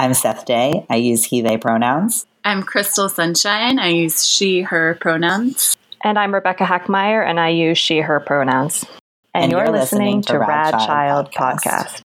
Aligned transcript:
I'm 0.00 0.14
Seth 0.14 0.46
Day. 0.46 0.86
I 0.88 0.96
use 0.96 1.24
he, 1.24 1.42
they 1.42 1.58
pronouns. 1.58 2.24
I'm 2.42 2.62
Crystal 2.62 3.10
Sunshine. 3.10 3.78
I 3.78 3.88
use 3.88 4.26
she, 4.26 4.62
her 4.62 4.96
pronouns. 4.98 5.76
And 6.02 6.18
I'm 6.18 6.32
Rebecca 6.32 6.64
Hackmeyer, 6.64 7.22
and 7.22 7.38
I 7.38 7.50
use 7.50 7.76
she, 7.76 7.98
her 7.98 8.18
pronouns. 8.18 8.86
And, 9.34 9.44
and 9.44 9.52
you're, 9.52 9.64
you're, 9.64 9.72
listening, 9.72 10.16
listening 10.16 10.22
to, 10.22 10.32
to 10.32 10.38
Rad, 10.38 10.48
Rad 10.48 10.86
Child, 10.86 11.32
Child 11.32 11.58
Podcast. 11.60 11.62
Podcast. 11.66 12.02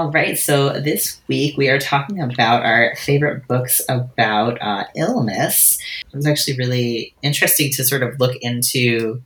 All 0.00 0.10
right, 0.10 0.38
so 0.38 0.80
this 0.80 1.20
week 1.28 1.58
we 1.58 1.68
are 1.68 1.78
talking 1.78 2.22
about 2.22 2.64
our 2.64 2.96
favorite 2.96 3.46
books 3.46 3.82
about 3.86 4.56
uh, 4.62 4.84
illness. 4.96 5.78
It 6.10 6.16
was 6.16 6.26
actually 6.26 6.56
really 6.56 7.14
interesting 7.20 7.70
to 7.72 7.84
sort 7.84 8.02
of 8.02 8.18
look 8.18 8.34
into 8.36 9.22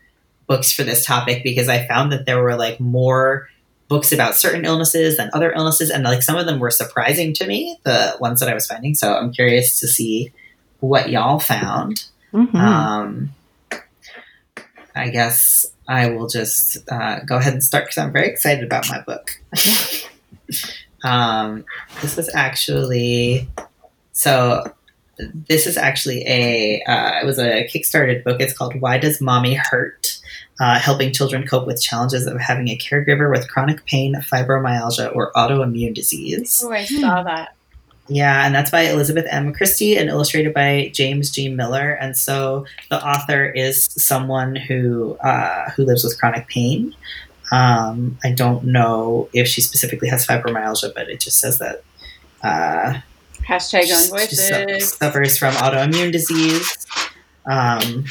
books 0.48 0.73
for 0.73 0.82
this 0.82 1.06
topic 1.06 1.45
because 1.45 1.68
I 1.68 1.87
found 1.87 2.10
that 2.10 2.27
there 2.27 2.42
were 2.42 2.56
like 2.56 2.80
more 2.80 3.48
books 3.87 4.10
about 4.10 4.34
certain 4.34 4.65
illnesses 4.65 5.16
than 5.16 5.30
other 5.32 5.52
illnesses, 5.52 5.91
and 5.91 6.02
like 6.02 6.23
some 6.23 6.34
of 6.34 6.45
them 6.45 6.59
were 6.59 6.73
surprising 6.73 7.32
to 7.34 7.46
me, 7.46 7.79
the 7.84 8.16
ones 8.18 8.41
that 8.41 8.48
I 8.48 8.54
was 8.54 8.66
finding. 8.66 8.96
So 8.96 9.15
I'm 9.15 9.32
curious 9.32 9.79
to 9.79 9.87
see 9.87 10.32
what 10.80 11.09
y'all 11.09 11.38
found. 11.38 12.04
Mm-hmm. 12.32 12.56
Um, 12.56 13.34
I 14.96 15.10
guess 15.10 15.66
I 15.87 16.09
will 16.09 16.27
just 16.27 16.79
uh, 16.91 17.20
go 17.20 17.37
ahead 17.37 17.52
and 17.52 17.62
start 17.62 17.84
because 17.84 17.98
I'm 17.98 18.12
very 18.12 18.27
excited 18.27 18.65
about 18.65 18.88
my 18.91 19.02
book. 19.02 19.41
Um, 21.03 21.65
this 22.03 22.16
was 22.16 22.34
actually 22.34 23.48
so. 24.12 24.65
This 25.48 25.66
is 25.66 25.77
actually 25.77 26.27
a 26.27 26.83
uh, 26.89 27.21
it 27.23 27.25
was 27.25 27.39
a 27.39 27.69
kickstarted 27.69 28.25
book. 28.25 28.41
It's 28.41 28.57
called 28.57 28.80
"Why 28.80 28.99
Does 28.99 29.21
Mommy 29.21 29.55
Hurt." 29.55 30.21
Uh, 30.61 30.79
helping 30.79 31.12
children 31.12 31.45
cope 31.45 31.66
with 31.66 31.83
challenges 31.83 32.27
of 32.27 32.41
having 32.41 32.69
a 32.69 32.79
caregiver 32.79 33.29
with 33.29 33.49
chronic 33.49 33.85
pain, 33.87 34.15
fibromyalgia, 34.15 35.15
or 35.15 35.33
autoimmune 35.33 35.93
disease. 35.93 36.63
Oh, 36.65 36.71
I 36.71 36.85
saw 36.85 37.24
that. 37.24 37.57
Yeah, 38.09 38.45
and 38.45 38.55
that's 38.55 38.71
by 38.71 38.83
Elizabeth 38.83 39.27
M. 39.30 39.52
Christie 39.52 39.96
and 39.96 40.11
illustrated 40.11 40.52
by 40.52 40.90
James 40.93 41.30
G. 41.30 41.49
Miller. 41.49 41.93
And 41.93 42.16
so 42.16 42.66
the 42.90 43.05
author 43.05 43.46
is 43.46 43.85
someone 43.85 44.57
who 44.57 45.16
uh, 45.24 45.71
who 45.71 45.85
lives 45.85 46.05
with 46.05 46.18
chronic 46.18 46.46
pain. 46.49 46.95
Um, 47.55 48.19
I 48.24 48.33
don't 48.33 48.65
know 48.65 49.29
if 49.33 49.47
she 49.47 49.60
specifically 49.60 50.09
has 50.09 50.27
fibromyalgia, 50.27 50.93
but 50.93 51.09
it 51.09 51.21
just 51.21 51.38
says 51.38 51.59
that. 51.59 51.85
Uh, 52.43 53.01
Hashtag 53.46 53.85
own 53.93 54.11
voices. 54.11 54.95
Suffers 54.95 55.38
from 55.38 55.55
autoimmune 55.55 56.11
disease. 56.11 56.87
Um, 57.46 58.07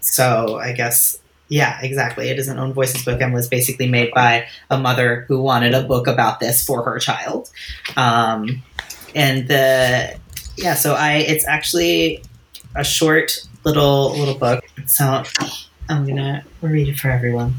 so 0.00 0.58
I 0.58 0.72
guess, 0.72 1.18
yeah, 1.48 1.80
exactly. 1.82 2.28
It 2.28 2.38
is 2.38 2.46
an 2.46 2.58
own 2.58 2.72
voices 2.72 3.04
book 3.04 3.20
and 3.20 3.34
was 3.34 3.48
basically 3.48 3.88
made 3.88 4.12
by 4.14 4.46
a 4.70 4.78
mother 4.78 5.24
who 5.26 5.42
wanted 5.42 5.74
a 5.74 5.82
book 5.82 6.06
about 6.06 6.38
this 6.38 6.64
for 6.64 6.84
her 6.84 7.00
child. 7.00 7.50
Um, 7.96 8.62
and 9.14 9.48
the, 9.48 10.16
yeah, 10.56 10.74
so 10.74 10.94
I, 10.94 11.14
it's 11.16 11.48
actually 11.48 12.22
a 12.76 12.84
short 12.84 13.40
little, 13.64 14.16
little 14.16 14.38
book. 14.38 14.64
So 14.86 15.24
I'm 15.88 16.04
going 16.04 16.16
to 16.16 16.44
read 16.60 16.88
it 16.88 16.98
for 16.98 17.10
everyone. 17.10 17.56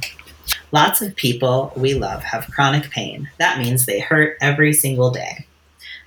Lots 0.74 1.04
of 1.04 1.16
people 1.16 1.72
we 1.78 1.94
love 1.94 2.24
have 2.24 2.50
chronic 2.50 2.90
pain. 2.90 3.30
That 3.38 3.60
means 3.60 3.86
they 3.86 4.00
hurt 4.00 4.38
every 4.42 4.74
single 4.74 5.12
day. 5.12 5.46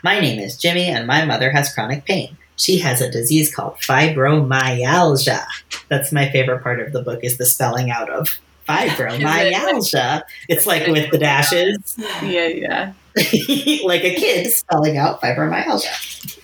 My 0.02 0.18
name 0.18 0.40
is 0.40 0.56
Jimmy, 0.56 0.86
and 0.86 1.06
my 1.06 1.24
mother 1.24 1.52
has 1.52 1.72
chronic 1.72 2.04
pain. 2.04 2.36
She 2.56 2.78
has 2.78 3.00
a 3.00 3.08
disease 3.08 3.54
called 3.54 3.76
fibromyalgia. 3.76 5.44
That's 5.88 6.10
my 6.10 6.28
favorite 6.30 6.64
part 6.64 6.80
of 6.80 6.92
the 6.92 7.00
book 7.00 7.20
is 7.22 7.38
the 7.38 7.46
spelling 7.46 7.92
out 7.92 8.10
of 8.10 8.38
fibromyalgia. 8.68 10.22
It's 10.48 10.66
like 10.66 10.88
with 10.88 11.12
the 11.12 11.18
dashes. 11.18 11.96
Yeah, 12.24 12.48
yeah. 12.48 12.92
like 13.84 14.02
a 14.02 14.16
kid 14.16 14.50
spelling 14.50 14.96
out 14.96 15.20
fibromyalgia. 15.20 16.40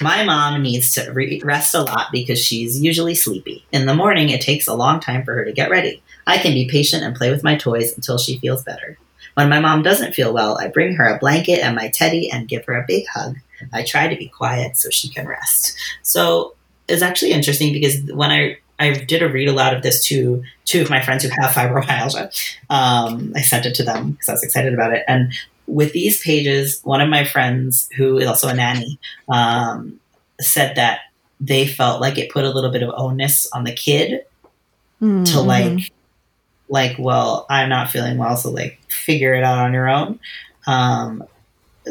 My 0.00 0.24
mom 0.24 0.60
needs 0.62 0.92
to 0.94 1.08
re- 1.12 1.40
rest 1.44 1.72
a 1.76 1.82
lot 1.82 2.08
because 2.10 2.40
she's 2.40 2.82
usually 2.82 3.14
sleepy. 3.14 3.64
In 3.70 3.86
the 3.86 3.94
morning, 3.94 4.30
it 4.30 4.40
takes 4.40 4.66
a 4.66 4.74
long 4.74 4.98
time 4.98 5.24
for 5.24 5.34
her 5.34 5.44
to 5.44 5.52
get 5.52 5.70
ready. 5.70 6.02
I 6.26 6.38
can 6.38 6.54
be 6.54 6.68
patient 6.68 7.02
and 7.04 7.16
play 7.16 7.30
with 7.30 7.44
my 7.44 7.56
toys 7.56 7.94
until 7.94 8.18
she 8.18 8.38
feels 8.38 8.62
better. 8.62 8.98
When 9.34 9.48
my 9.48 9.60
mom 9.60 9.82
doesn't 9.82 10.14
feel 10.14 10.32
well, 10.32 10.58
I 10.58 10.68
bring 10.68 10.94
her 10.96 11.06
a 11.06 11.18
blanket 11.18 11.60
and 11.60 11.74
my 11.74 11.88
teddy 11.88 12.30
and 12.30 12.48
give 12.48 12.64
her 12.66 12.74
a 12.74 12.84
big 12.86 13.06
hug. 13.06 13.36
I 13.72 13.82
try 13.82 14.08
to 14.08 14.16
be 14.16 14.28
quiet 14.28 14.76
so 14.76 14.90
she 14.90 15.08
can 15.08 15.26
rest. 15.26 15.76
So 16.02 16.54
it's 16.88 17.02
actually 17.02 17.32
interesting 17.32 17.72
because 17.72 18.02
when 18.12 18.30
I 18.30 18.58
I 18.78 18.92
did 18.92 19.22
a 19.22 19.28
read 19.28 19.48
aloud 19.48 19.74
of 19.74 19.82
this 19.82 20.04
to 20.06 20.42
two 20.64 20.82
of 20.82 20.90
my 20.90 21.00
friends 21.00 21.22
who 21.22 21.30
have 21.40 21.52
fibromyalgia. 21.52 22.32
Um, 22.68 23.32
I 23.36 23.42
sent 23.42 23.64
it 23.64 23.76
to 23.76 23.84
them 23.84 24.12
because 24.12 24.28
I 24.28 24.32
was 24.32 24.42
excited 24.42 24.74
about 24.74 24.92
it. 24.92 25.04
And 25.06 25.32
with 25.66 25.92
these 25.92 26.20
pages, 26.20 26.80
one 26.82 27.00
of 27.00 27.08
my 27.08 27.24
friends, 27.24 27.88
who 27.96 28.18
is 28.18 28.26
also 28.26 28.48
a 28.48 28.54
nanny, 28.54 28.98
um, 29.28 30.00
said 30.40 30.74
that 30.76 31.00
they 31.40 31.66
felt 31.66 32.00
like 32.00 32.18
it 32.18 32.30
put 32.30 32.44
a 32.44 32.50
little 32.50 32.70
bit 32.70 32.82
of 32.82 32.92
onus 32.96 33.46
on 33.52 33.64
the 33.64 33.72
kid 33.72 34.24
mm-hmm. 35.00 35.24
to 35.24 35.40
like 35.40 35.92
like, 36.72 36.96
well, 36.98 37.44
I'm 37.50 37.68
not 37.68 37.90
feeling 37.90 38.16
well, 38.16 38.34
so 38.34 38.50
like 38.50 38.80
figure 38.90 39.34
it 39.34 39.44
out 39.44 39.58
on 39.58 39.74
your 39.74 39.90
own. 39.90 40.18
Um, 40.66 41.22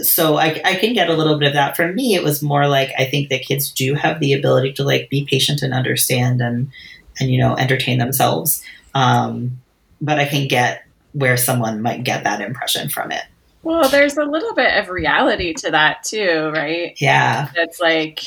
so 0.02 0.38
I, 0.38 0.60
I 0.66 0.76
can 0.76 0.94
get 0.94 1.08
a 1.08 1.14
little 1.14 1.38
bit 1.38 1.50
of 1.50 1.54
that. 1.54 1.76
For 1.76 1.94
me, 1.94 2.16
it 2.16 2.24
was 2.24 2.42
more 2.42 2.68
like 2.68 2.90
I 2.98 3.06
think 3.06 3.30
that 3.30 3.44
kids 3.44 3.72
do 3.72 3.94
have 3.94 4.20
the 4.20 4.34
ability 4.34 4.74
to 4.74 4.84
like 4.84 5.08
be 5.10 5.24
patient 5.24 5.62
and 5.62 5.72
understand 5.72 6.42
and 6.42 6.72
and 7.20 7.30
you 7.30 7.40
know 7.40 7.56
entertain 7.56 8.00
themselves. 8.00 8.64
Um, 8.96 9.62
but 10.02 10.18
I 10.18 10.26
can 10.26 10.48
get 10.48 10.84
where 11.14 11.38
someone 11.38 11.84
might 11.84 12.04
get 12.04 12.24
that 12.24 12.42
impression 12.42 12.90
from 12.90 13.12
it. 13.12 13.24
Well, 13.62 13.88
there's 13.88 14.18
a 14.18 14.26
little 14.26 14.56
bit 14.56 14.80
of 14.80 14.90
reality 14.90 15.54
to 15.54 15.70
that 15.70 16.04
too, 16.04 16.52
right? 16.56 17.00
Yeah, 17.00 17.52
it's 17.56 17.80
like 17.80 18.24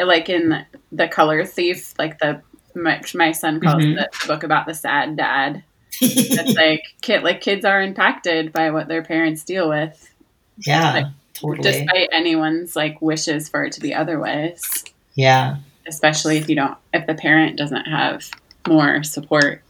like 0.00 0.28
in 0.28 0.66
the 0.90 1.06
color 1.06 1.44
thief, 1.44 1.94
like 1.96 2.18
the 2.18 2.42
my, 2.74 3.00
my 3.14 3.32
son 3.32 3.60
calls 3.60 3.82
mm-hmm. 3.82 3.96
the 3.96 4.10
book 4.26 4.42
about 4.42 4.66
the 4.66 4.74
sad 4.74 5.16
dad. 5.16 5.62
it's 6.00 6.56
like 6.56 6.82
kid 7.02 7.22
like 7.22 7.40
kids 7.40 7.64
are 7.64 7.80
impacted 7.80 8.52
by 8.52 8.70
what 8.70 8.88
their 8.88 9.02
parents 9.02 9.44
deal 9.44 9.68
with. 9.68 10.12
Yeah, 10.58 10.92
like, 10.92 11.06
totally. 11.34 11.62
Despite 11.62 12.08
anyone's 12.12 12.74
like 12.74 13.00
wishes 13.00 13.48
for 13.48 13.64
it 13.64 13.72
to 13.74 13.80
be 13.80 13.94
otherwise. 13.94 14.84
Yeah. 15.14 15.58
Especially 15.86 16.38
if 16.38 16.48
you 16.48 16.56
don't, 16.56 16.76
if 16.92 17.06
the 17.06 17.14
parent 17.14 17.56
doesn't 17.56 17.84
have 17.84 18.28
more 18.66 19.02
support. 19.02 19.62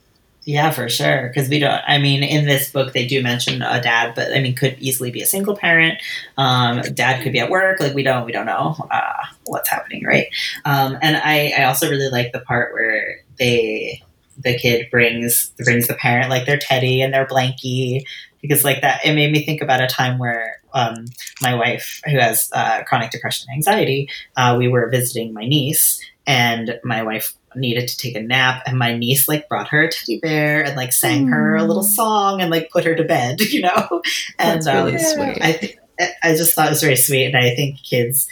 Yeah, 0.47 0.71
for 0.73 0.91
sure. 0.91 1.29
Because 1.29 1.49
we 1.49 1.59
don't. 1.59 1.81
I 1.87 1.97
mean, 1.99 2.23
in 2.23 2.45
this 2.45 2.71
book, 2.71 2.93
they 2.93 3.07
do 3.07 3.23
mention 3.23 3.63
a 3.63 3.81
dad, 3.81 4.15
but 4.15 4.31
I 4.35 4.41
mean, 4.41 4.55
could 4.55 4.77
easily 4.79 5.11
be 5.11 5.23
a 5.23 5.27
single 5.27 5.57
parent. 5.57 6.03
Um, 6.37 6.83
dad 6.93 7.23
could 7.23 7.33
be 7.33 7.39
at 7.41 7.49
work. 7.49 7.81
Like 7.81 7.95
we 7.95 8.03
don't. 8.03 8.27
We 8.27 8.33
don't 8.33 8.45
know 8.45 8.77
uh, 8.91 9.25
what's 9.47 9.71
happening, 9.71 10.05
right? 10.05 10.27
Um, 10.67 10.99
and 11.01 11.17
I, 11.17 11.55
I 11.59 11.65
also 11.65 11.89
really 11.89 12.11
like 12.11 12.33
the 12.33 12.41
part 12.41 12.75
where 12.75 13.21
they, 13.39 14.03
the 14.37 14.57
kid 14.59 14.91
brings 14.91 15.51
brings 15.65 15.87
the 15.89 15.95
parent 15.95 16.29
like 16.29 16.45
their 16.45 16.59
teddy 16.59 17.01
and 17.01 17.15
their 17.15 17.27
blankie 17.27 18.03
because 18.43 18.65
like 18.65 18.83
that. 18.83 19.01
It 19.03 19.15
made 19.15 19.33
me 19.33 19.47
think 19.47 19.63
about 19.63 19.81
a 19.81 19.87
time 19.87 20.19
where 20.19 20.61
um, 20.75 21.07
my 21.41 21.55
wife, 21.55 22.03
who 22.05 22.19
has 22.19 22.51
uh, 22.53 22.83
chronic 22.85 23.11
depression 23.11 23.47
and 23.49 23.57
anxiety, 23.57 24.11
uh, 24.37 24.57
we 24.59 24.69
were 24.69 24.91
visiting 24.91 25.33
my 25.33 25.47
niece, 25.47 26.01
and 26.27 26.79
my 26.85 27.03
wife 27.03 27.35
needed 27.57 27.89
to 27.89 27.97
take 27.97 28.17
a 28.17 28.21
nap 28.21 28.63
and 28.67 28.79
my 28.79 28.97
niece 28.97 29.29
like 29.29 29.49
brought 29.49 29.69
her 29.69 29.85
a 29.85 29.91
teddy 29.91 30.19
bear 30.21 30.63
and 30.65 30.77
like 30.77 30.93
sang 30.93 31.27
mm. 31.27 31.31
her 31.31 31.57
a 31.57 31.65
little 31.65 31.83
mm. 31.83 31.95
song 31.95 32.41
and 32.41 32.51
like 32.51 32.71
put 32.71 32.85
her 32.85 32.95
to 32.95 33.05
bed 33.05 33.41
you 33.53 33.61
know 33.61 34.03
and 34.39 34.63
That's 34.63 34.67
really 34.67 34.97
um, 34.97 34.99
sweet 34.99 35.43
i 35.43 35.53
think 35.53 35.79
i 36.23 36.35
just 36.35 36.55
thought 36.55 36.67
it 36.67 36.71
was 36.71 36.83
very 36.83 36.97
sweet 36.97 37.27
and 37.27 37.37
i 37.37 37.55
think 37.55 37.83
kids 37.83 38.29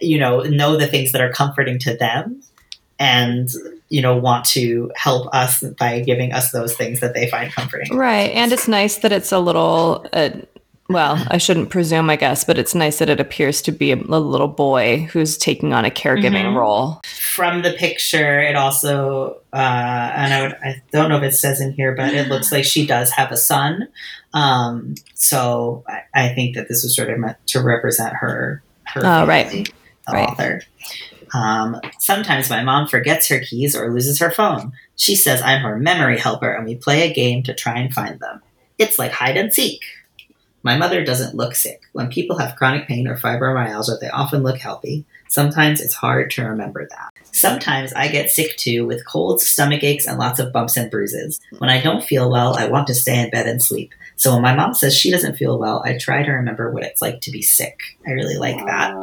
you 0.00 0.18
know 0.18 0.40
know 0.42 0.76
the 0.76 0.86
things 0.86 1.12
that 1.12 1.20
are 1.20 1.32
comforting 1.32 1.78
to 1.80 1.96
them 1.96 2.42
and 2.98 3.50
you 3.88 4.00
know 4.00 4.16
want 4.16 4.44
to 4.44 4.90
help 4.96 5.32
us 5.34 5.62
by 5.78 6.00
giving 6.00 6.32
us 6.32 6.50
those 6.50 6.74
things 6.74 7.00
that 7.00 7.14
they 7.14 7.28
find 7.28 7.52
comforting 7.52 7.96
right 7.96 8.30
and 8.30 8.52
it's 8.52 8.68
nice 8.68 8.98
that 8.98 9.12
it's 9.12 9.32
a 9.32 9.38
little 9.38 10.06
uh, 10.12 10.30
well, 10.92 11.24
I 11.28 11.38
shouldn't 11.38 11.70
presume, 11.70 12.10
I 12.10 12.16
guess, 12.16 12.44
but 12.44 12.58
it's 12.58 12.74
nice 12.74 12.98
that 12.98 13.08
it 13.08 13.20
appears 13.20 13.62
to 13.62 13.72
be 13.72 13.92
a, 13.92 13.96
a 13.96 14.20
little 14.20 14.48
boy 14.48 15.08
who's 15.12 15.36
taking 15.38 15.72
on 15.72 15.84
a 15.84 15.90
caregiving 15.90 16.44
mm-hmm. 16.44 16.56
role. 16.56 17.00
From 17.04 17.62
the 17.62 17.72
picture, 17.72 18.40
it 18.40 18.56
also, 18.56 19.40
uh, 19.52 19.56
and 19.56 20.34
I, 20.34 20.42
would, 20.42 20.52
I, 20.62 20.82
don't 20.92 21.08
know 21.08 21.16
if 21.16 21.22
it 21.22 21.34
says 21.34 21.60
in 21.60 21.72
here, 21.72 21.94
but 21.94 22.14
it 22.14 22.28
looks 22.28 22.52
like 22.52 22.64
she 22.64 22.86
does 22.86 23.10
have 23.10 23.32
a 23.32 23.36
son. 23.36 23.88
Um, 24.34 24.94
so 25.14 25.84
I, 25.88 26.02
I, 26.14 26.34
think 26.34 26.54
that 26.56 26.68
this 26.68 26.82
was 26.82 26.94
sort 26.96 27.10
of 27.10 27.18
meant 27.18 27.38
to 27.48 27.62
represent 27.62 28.14
her. 28.14 28.62
her 28.86 29.00
oh, 29.00 29.02
family, 29.02 29.26
right. 29.26 29.72
The 30.06 30.12
right. 30.12 30.28
author. 30.28 30.62
Um, 31.34 31.80
sometimes 31.98 32.50
my 32.50 32.62
mom 32.62 32.88
forgets 32.88 33.28
her 33.28 33.40
keys 33.40 33.74
or 33.74 33.92
loses 33.92 34.18
her 34.18 34.30
phone. 34.30 34.72
She 34.96 35.16
says 35.16 35.40
I'm 35.42 35.62
her 35.62 35.78
memory 35.78 36.18
helper, 36.18 36.52
and 36.52 36.66
we 36.66 36.76
play 36.76 37.08
a 37.08 37.14
game 37.14 37.42
to 37.44 37.54
try 37.54 37.78
and 37.78 37.92
find 37.92 38.20
them. 38.20 38.42
It's 38.78 38.98
like 38.98 39.12
hide 39.12 39.36
and 39.36 39.52
seek. 39.52 39.82
My 40.62 40.76
mother 40.76 41.04
doesn't 41.04 41.34
look 41.34 41.54
sick. 41.54 41.82
When 41.92 42.08
people 42.08 42.38
have 42.38 42.56
chronic 42.56 42.86
pain 42.86 43.08
or 43.08 43.16
fibromyalgia, 43.16 44.00
they 44.00 44.08
often 44.08 44.42
look 44.42 44.58
healthy. 44.58 45.04
Sometimes 45.28 45.80
it's 45.80 45.94
hard 45.94 46.30
to 46.32 46.44
remember 46.44 46.86
that. 46.88 47.12
Sometimes 47.32 47.92
I 47.94 48.08
get 48.08 48.30
sick 48.30 48.56
too 48.56 48.86
with 48.86 49.06
colds, 49.06 49.48
stomach 49.48 49.82
aches, 49.82 50.06
and 50.06 50.18
lots 50.18 50.38
of 50.38 50.52
bumps 50.52 50.76
and 50.76 50.90
bruises. 50.90 51.40
When 51.58 51.70
I 51.70 51.80
don't 51.80 52.04
feel 52.04 52.30
well, 52.30 52.56
I 52.56 52.66
want 52.68 52.86
to 52.88 52.94
stay 52.94 53.18
in 53.18 53.30
bed 53.30 53.46
and 53.46 53.62
sleep. 53.62 53.92
So 54.16 54.34
when 54.34 54.42
my 54.42 54.54
mom 54.54 54.74
says 54.74 54.96
she 54.96 55.10
doesn't 55.10 55.36
feel 55.36 55.58
well, 55.58 55.82
I 55.84 55.98
try 55.98 56.22
to 56.22 56.30
remember 56.30 56.70
what 56.70 56.84
it's 56.84 57.02
like 57.02 57.22
to 57.22 57.30
be 57.30 57.42
sick. 57.42 57.80
I 58.06 58.10
really 58.10 58.36
like 58.36 58.58
that. 58.66 58.94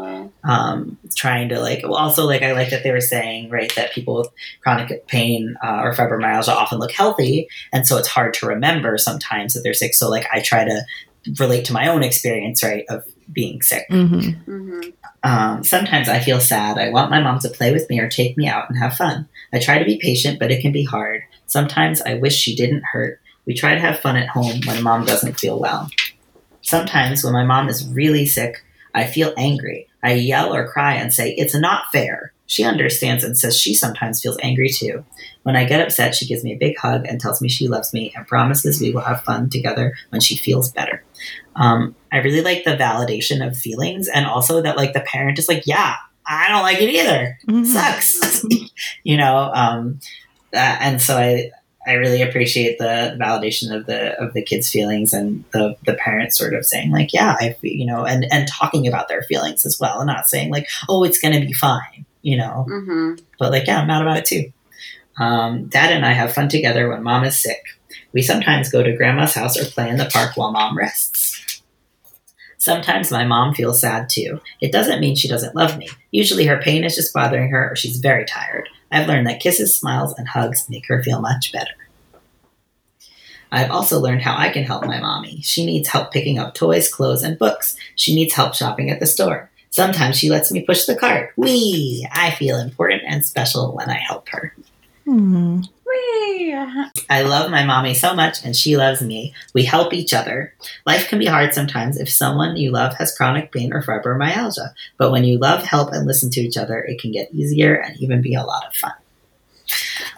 Um, 0.43 0.97
trying 1.15 1.49
to 1.49 1.59
like, 1.59 1.81
well, 1.83 1.95
also 1.95 2.25
like 2.25 2.41
I 2.41 2.53
like 2.53 2.69
that 2.69 2.83
they 2.83 2.91
were 2.91 3.01
saying 3.01 3.49
right 3.49 3.73
that 3.75 3.91
people 3.91 4.15
with 4.15 4.29
chronic 4.61 5.07
pain 5.07 5.57
uh, 5.61 5.81
or 5.83 5.93
fibromyalgia 5.93 6.49
often 6.49 6.79
look 6.79 6.91
healthy, 6.91 7.49
and 7.73 7.85
so 7.85 7.97
it's 7.97 8.07
hard 8.07 8.33
to 8.35 8.45
remember 8.45 8.97
sometimes 8.97 9.55
that 9.55 9.61
they're 9.61 9.73
sick. 9.73 9.93
So 9.93 10.09
like 10.09 10.27
I 10.31 10.39
try 10.39 10.63
to 10.63 10.85
relate 11.39 11.65
to 11.65 11.73
my 11.73 11.87
own 11.87 12.03
experience 12.03 12.63
right 12.63 12.85
of 12.89 13.05
being 13.31 13.61
sick. 13.61 13.87
Mm-hmm. 13.89 14.29
hmm 14.51 14.81
Um, 15.23 15.63
sometimes 15.63 16.07
I 16.07 16.19
feel 16.19 16.39
sad. 16.39 16.77
I 16.77 16.89
want 16.89 17.11
my 17.11 17.21
mom 17.21 17.39
to 17.39 17.49
play 17.49 17.73
with 17.73 17.89
me 17.89 17.99
or 17.99 18.07
take 18.07 18.37
me 18.37 18.47
out 18.47 18.69
and 18.69 18.77
have 18.79 18.95
fun. 18.95 19.27
I 19.53 19.59
try 19.59 19.77
to 19.77 19.85
be 19.85 19.97
patient, 19.97 20.39
but 20.39 20.51
it 20.51 20.61
can 20.61 20.71
be 20.71 20.83
hard. 20.83 21.21
Sometimes 21.45 22.01
I 22.01 22.15
wish 22.15 22.35
she 22.35 22.55
didn't 22.55 22.83
hurt. 22.83 23.19
We 23.45 23.53
try 23.53 23.73
to 23.73 23.81
have 23.81 23.99
fun 23.99 24.15
at 24.15 24.29
home 24.29 24.61
when 24.65 24.83
mom 24.83 25.05
doesn't 25.05 25.39
feel 25.39 25.59
well. 25.59 25.89
Sometimes 26.61 27.23
when 27.23 27.33
my 27.33 27.43
mom 27.43 27.67
is 27.67 27.87
really 27.87 28.25
sick, 28.25 28.63
I 28.93 29.05
feel 29.07 29.33
angry. 29.37 29.87
I 30.03 30.13
yell 30.13 30.53
or 30.53 30.67
cry 30.67 30.95
and 30.95 31.13
say, 31.13 31.31
It's 31.31 31.55
not 31.55 31.91
fair. 31.91 32.33
She 32.49 32.63
understands 32.63 33.23
and 33.23 33.37
says 33.37 33.55
she 33.55 33.75
sometimes 33.75 34.21
feels 34.21 34.37
angry 34.41 34.69
too. 34.69 35.05
When 35.43 35.55
I 35.55 35.65
get 35.65 35.81
upset, 35.81 36.15
she 36.15 36.25
gives 36.25 36.43
me 36.43 36.51
a 36.51 36.57
big 36.57 36.77
hug 36.77 37.05
and 37.07 37.21
tells 37.21 37.41
me 37.41 37.47
she 37.47 37.67
loves 37.67 37.93
me 37.93 38.11
and 38.15 38.25
promises 38.25 38.81
we 38.81 38.91
will 38.91 39.01
have 39.01 39.23
fun 39.23 39.49
together 39.51 39.93
when 40.09 40.19
she 40.19 40.35
feels 40.35 40.71
better. 40.71 41.03
Um, 41.55 41.95
I 42.11 42.17
really 42.17 42.41
like 42.41 42.63
the 42.63 42.71
validation 42.71 43.45
of 43.45 43.55
feelings 43.55 44.07
and 44.07 44.25
also 44.25 44.63
that 44.63 44.77
like 44.77 44.93
the 44.93 45.01
parent 45.01 45.37
is 45.37 45.47
like, 45.47 45.67
yeah, 45.67 45.95
I 46.27 46.47
don't 46.49 46.63
like 46.63 46.81
it 46.81 46.89
either. 46.89 47.37
Mhm. 47.47 47.65
Sucks, 47.67 48.43
you 49.03 49.15
know. 49.15 49.51
Um, 49.53 49.99
uh, 50.51 50.57
and 50.79 50.99
so 50.99 51.17
I 51.17 51.51
I 51.87 51.93
really 51.93 52.21
appreciate 52.23 52.77
the 52.79 53.15
validation 53.19 53.75
of 53.75 53.85
the 53.85 54.19
of 54.19 54.33
the 54.33 54.41
kids' 54.43 54.69
feelings 54.71 55.13
and 55.13 55.43
the 55.53 55.75
the 55.85 55.93
parents 55.93 56.35
sort 56.37 56.55
of 56.55 56.65
saying 56.65 56.91
like, 56.91 57.13
yeah, 57.13 57.35
I 57.39 57.55
you 57.61 57.85
know, 57.85 58.05
and 58.05 58.25
and 58.31 58.47
talking 58.47 58.87
about 58.87 59.07
their 59.07 59.21
feelings 59.23 59.65
as 59.67 59.79
well, 59.79 59.99
and 59.99 60.07
not 60.07 60.27
saying 60.27 60.51
like, 60.51 60.67
oh, 60.87 61.03
it's 61.03 61.19
gonna 61.19 61.39
be 61.39 61.53
fine, 61.53 62.05
you 62.21 62.37
know? 62.37 62.65
Hmm 62.67 63.15
but 63.39 63.51
like 63.51 63.65
yeah 63.65 63.79
i'm 63.81 63.87
mad 63.87 64.01
about 64.03 64.17
it 64.17 64.25
too. 64.25 64.51
Um, 65.17 65.65
dad 65.65 65.91
and 65.91 66.05
i 66.05 66.11
have 66.11 66.33
fun 66.33 66.49
together 66.49 66.87
when 66.87 67.01
mom 67.01 67.23
is 67.23 67.39
sick. 67.39 67.63
We 68.13 68.21
sometimes 68.21 68.71
go 68.71 68.83
to 68.83 68.95
grandma's 68.95 69.33
house 69.33 69.57
or 69.57 69.65
play 69.65 69.89
in 69.89 69.97
the 69.97 70.05
park 70.05 70.35
while 70.35 70.51
mom 70.51 70.77
rests. 70.77 71.63
Sometimes 72.57 73.09
my 73.09 73.25
mom 73.25 73.53
feels 73.53 73.79
sad 73.81 74.09
too. 74.09 74.41
It 74.61 74.71
doesn't 74.71 74.99
mean 74.99 75.15
she 75.15 75.29
doesn't 75.29 75.55
love 75.55 75.77
me. 75.77 75.87
Usually 76.11 76.45
her 76.45 76.61
pain 76.61 76.83
is 76.83 76.95
just 76.95 77.13
bothering 77.13 77.49
her 77.49 77.71
or 77.71 77.75
she's 77.75 77.97
very 77.97 78.25
tired. 78.25 78.67
I've 78.91 79.07
learned 79.07 79.27
that 79.27 79.39
kisses 79.39 79.77
smiles 79.77 80.13
and 80.17 80.27
hugs 80.27 80.69
make 80.69 80.87
her 80.87 81.01
feel 81.01 81.21
much 81.21 81.53
better. 81.53 81.71
I've 83.51 83.71
also 83.71 83.99
learned 83.99 84.21
how 84.21 84.35
I 84.37 84.49
can 84.49 84.63
help 84.63 84.85
my 84.85 84.99
mommy. 84.99 85.41
She 85.41 85.65
needs 85.65 85.87
help 85.87 86.11
picking 86.11 86.37
up 86.37 86.53
toys, 86.53 86.93
clothes, 86.93 87.23
and 87.23 87.39
books. 87.39 87.75
She 87.95 88.13
needs 88.13 88.33
help 88.33 88.53
shopping 88.53 88.89
at 88.91 88.99
the 88.99 89.07
store. 89.07 89.48
Sometimes 89.71 90.17
she 90.17 90.29
lets 90.29 90.51
me 90.51 90.63
push 90.63 90.85
the 90.85 90.95
cart. 90.95 91.31
Wee! 91.35 92.07
I 92.11 92.31
feel 92.31 92.59
important 92.59 93.03
and 93.05 93.25
special 93.25 93.73
when 93.73 93.89
I 93.89 93.97
help 93.97 94.29
her. 94.29 94.53
Hmm. 95.05 95.61
Whee! 95.85 96.53
I 97.09 97.21
love 97.21 97.51
my 97.51 97.65
mommy 97.65 97.93
so 97.93 98.13
much 98.13 98.43
and 98.43 98.55
she 98.55 98.77
loves 98.77 99.01
me. 99.01 99.33
We 99.53 99.63
help 99.63 99.93
each 99.93 100.13
other. 100.13 100.53
Life 100.85 101.07
can 101.07 101.19
be 101.19 101.25
hard 101.25 101.53
sometimes 101.53 101.99
if 101.99 102.09
someone 102.09 102.57
you 102.57 102.71
love 102.71 102.95
has 102.95 103.15
chronic 103.15 103.51
pain 103.51 103.73
or 103.73 103.81
fibromyalgia, 103.81 104.73
but 104.97 105.11
when 105.11 105.23
you 105.23 105.37
love, 105.37 105.63
help, 105.63 105.93
and 105.93 106.05
listen 106.05 106.29
to 106.31 106.41
each 106.41 106.57
other, 106.57 106.79
it 106.79 106.99
can 106.99 107.11
get 107.11 107.33
easier 107.33 107.75
and 107.75 107.97
even 107.97 108.21
be 108.21 108.35
a 108.35 108.43
lot 108.43 108.67
of 108.67 108.75
fun. 108.75 108.93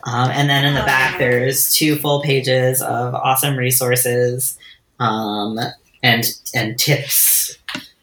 Um, 0.04 0.30
and 0.32 0.50
then 0.50 0.66
in 0.66 0.74
the 0.74 0.82
back, 0.82 1.20
there's 1.20 1.74
two 1.76 1.96
full 1.98 2.22
pages 2.22 2.82
of 2.82 3.14
awesome 3.14 3.56
resources 3.56 4.58
um, 5.00 5.60
and 6.02 6.26
and 6.54 6.78
tips. 6.78 7.58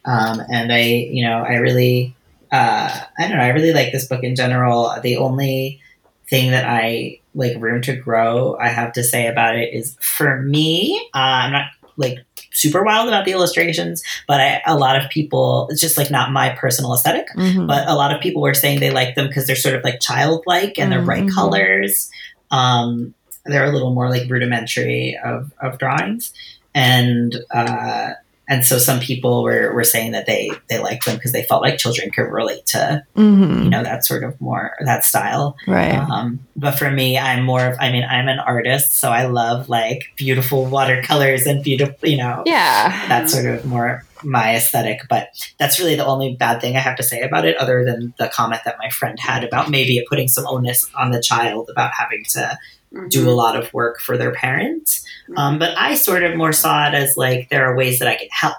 Um, 0.05 0.41
and 0.51 0.71
I, 0.71 0.79
you 1.11 1.25
know, 1.25 1.43
I 1.43 1.55
really, 1.55 2.15
uh, 2.51 2.99
I 3.17 3.27
don't 3.27 3.37
know, 3.37 3.43
I 3.43 3.49
really 3.49 3.73
like 3.73 3.91
this 3.91 4.07
book 4.07 4.23
in 4.23 4.35
general. 4.35 4.93
The 5.01 5.17
only 5.17 5.81
thing 6.29 6.51
that 6.51 6.65
I 6.65 7.19
like 7.35 7.57
room 7.61 7.81
to 7.83 7.95
grow, 7.95 8.57
I 8.59 8.69
have 8.69 8.93
to 8.93 9.03
say 9.03 9.27
about 9.27 9.55
it 9.57 9.73
is 9.73 9.95
for 10.01 10.41
me, 10.41 10.99
uh, 11.13 11.17
I'm 11.17 11.51
not 11.51 11.67
like 11.97 12.19
super 12.51 12.81
wild 12.83 13.07
about 13.07 13.25
the 13.25 13.31
illustrations, 13.31 14.01
but 14.27 14.39
I, 14.39 14.61
a 14.65 14.77
lot 14.77 14.95
of 15.01 15.09
people, 15.09 15.67
it's 15.69 15.81
just 15.81 15.97
like 15.97 16.09
not 16.09 16.31
my 16.31 16.49
personal 16.49 16.93
aesthetic 16.93 17.27
Mhm. 17.35 17.67
but 17.67 17.87
a 17.87 17.93
lot 17.93 18.13
of 18.13 18.21
people 18.21 18.41
were 18.41 18.53
saying 18.53 18.79
they 18.79 18.89
like 18.91 19.15
them 19.15 19.27
because 19.27 19.45
they're 19.47 19.55
sort 19.55 19.75
of 19.75 19.83
like 19.83 19.99
childlike 19.99 20.79
and 20.79 20.91
they're 20.91 21.01
bright 21.03 21.25
Mhm. 21.25 21.33
colors. 21.33 22.09
Um, 22.51 23.13
they're 23.45 23.65
a 23.65 23.71
little 23.71 23.93
more 23.93 24.09
like 24.09 24.29
rudimentary 24.29 25.17
of, 25.23 25.51
of 25.61 25.77
drawings, 25.77 26.33
and 26.73 27.35
uh, 27.53 28.11
and 28.49 28.65
so 28.65 28.77
some 28.79 28.99
people 28.99 29.43
were, 29.43 29.71
were 29.73 29.83
saying 29.85 30.11
that 30.11 30.25
they 30.25 30.49
they 30.69 30.79
liked 30.79 31.05
them 31.05 31.15
because 31.15 31.31
they 31.31 31.43
felt 31.43 31.61
like 31.61 31.77
children 31.77 32.09
could 32.09 32.23
relate 32.23 32.65
to 32.65 33.03
Mhm. 33.15 33.63
you 33.63 33.69
know 33.69 33.83
that 33.83 34.03
sort 34.05 34.23
of 34.23 34.39
more 34.41 34.73
that 34.83 35.05
style. 35.05 35.55
Right. 35.67 35.95
Um, 35.95 36.39
but 36.57 36.71
for 36.77 36.89
me, 36.91 37.17
I'm 37.17 37.45
more 37.45 37.65
of 37.65 37.77
I 37.79 37.91
mean 37.91 38.03
I'm 38.03 38.27
an 38.27 38.39
artist, 38.39 38.99
so 38.99 39.11
I 39.11 39.27
love 39.27 39.69
like 39.69 40.11
beautiful 40.17 40.65
watercolors 40.65 41.45
and 41.45 41.63
beautiful 41.63 42.09
you 42.09 42.17
know 42.17 42.43
yeah. 42.45 43.07
that's 43.07 43.31
sort 43.31 43.45
of 43.45 43.63
more 43.65 44.03
my 44.21 44.55
aesthetic 44.55 44.99
but 45.07 45.29
that's 45.57 45.79
really 45.79 45.95
the 45.95 46.05
only 46.05 46.35
bad 46.35 46.59
thing 46.59 46.75
i 46.75 46.79
have 46.79 46.97
to 46.97 47.03
say 47.03 47.21
about 47.21 47.45
it 47.45 47.55
other 47.55 47.85
than 47.85 48.13
the 48.19 48.27
comment 48.27 48.61
that 48.65 48.75
my 48.77 48.89
friend 48.89 49.17
had 49.17 49.45
about 49.45 49.69
maybe 49.69 49.97
it 49.97 50.05
putting 50.09 50.27
some 50.27 50.45
onus 50.45 50.89
on 50.95 51.11
the 51.11 51.21
child 51.21 51.69
about 51.71 51.91
having 51.97 52.21
to 52.27 52.57
do 53.09 53.29
a 53.29 53.31
lot 53.31 53.55
of 53.55 53.71
work 53.73 53.99
for 53.99 54.17
their 54.17 54.31
parents 54.31 55.05
um, 55.37 55.59
but 55.59 55.77
i 55.77 55.93
sort 55.95 56.23
of 56.23 56.35
more 56.35 56.51
saw 56.53 56.87
it 56.87 56.93
as 56.95 57.15
like 57.17 57.47
there 57.49 57.65
are 57.65 57.75
ways 57.75 57.99
that 57.99 58.07
i 58.07 58.15
can 58.15 58.27
help 58.31 58.55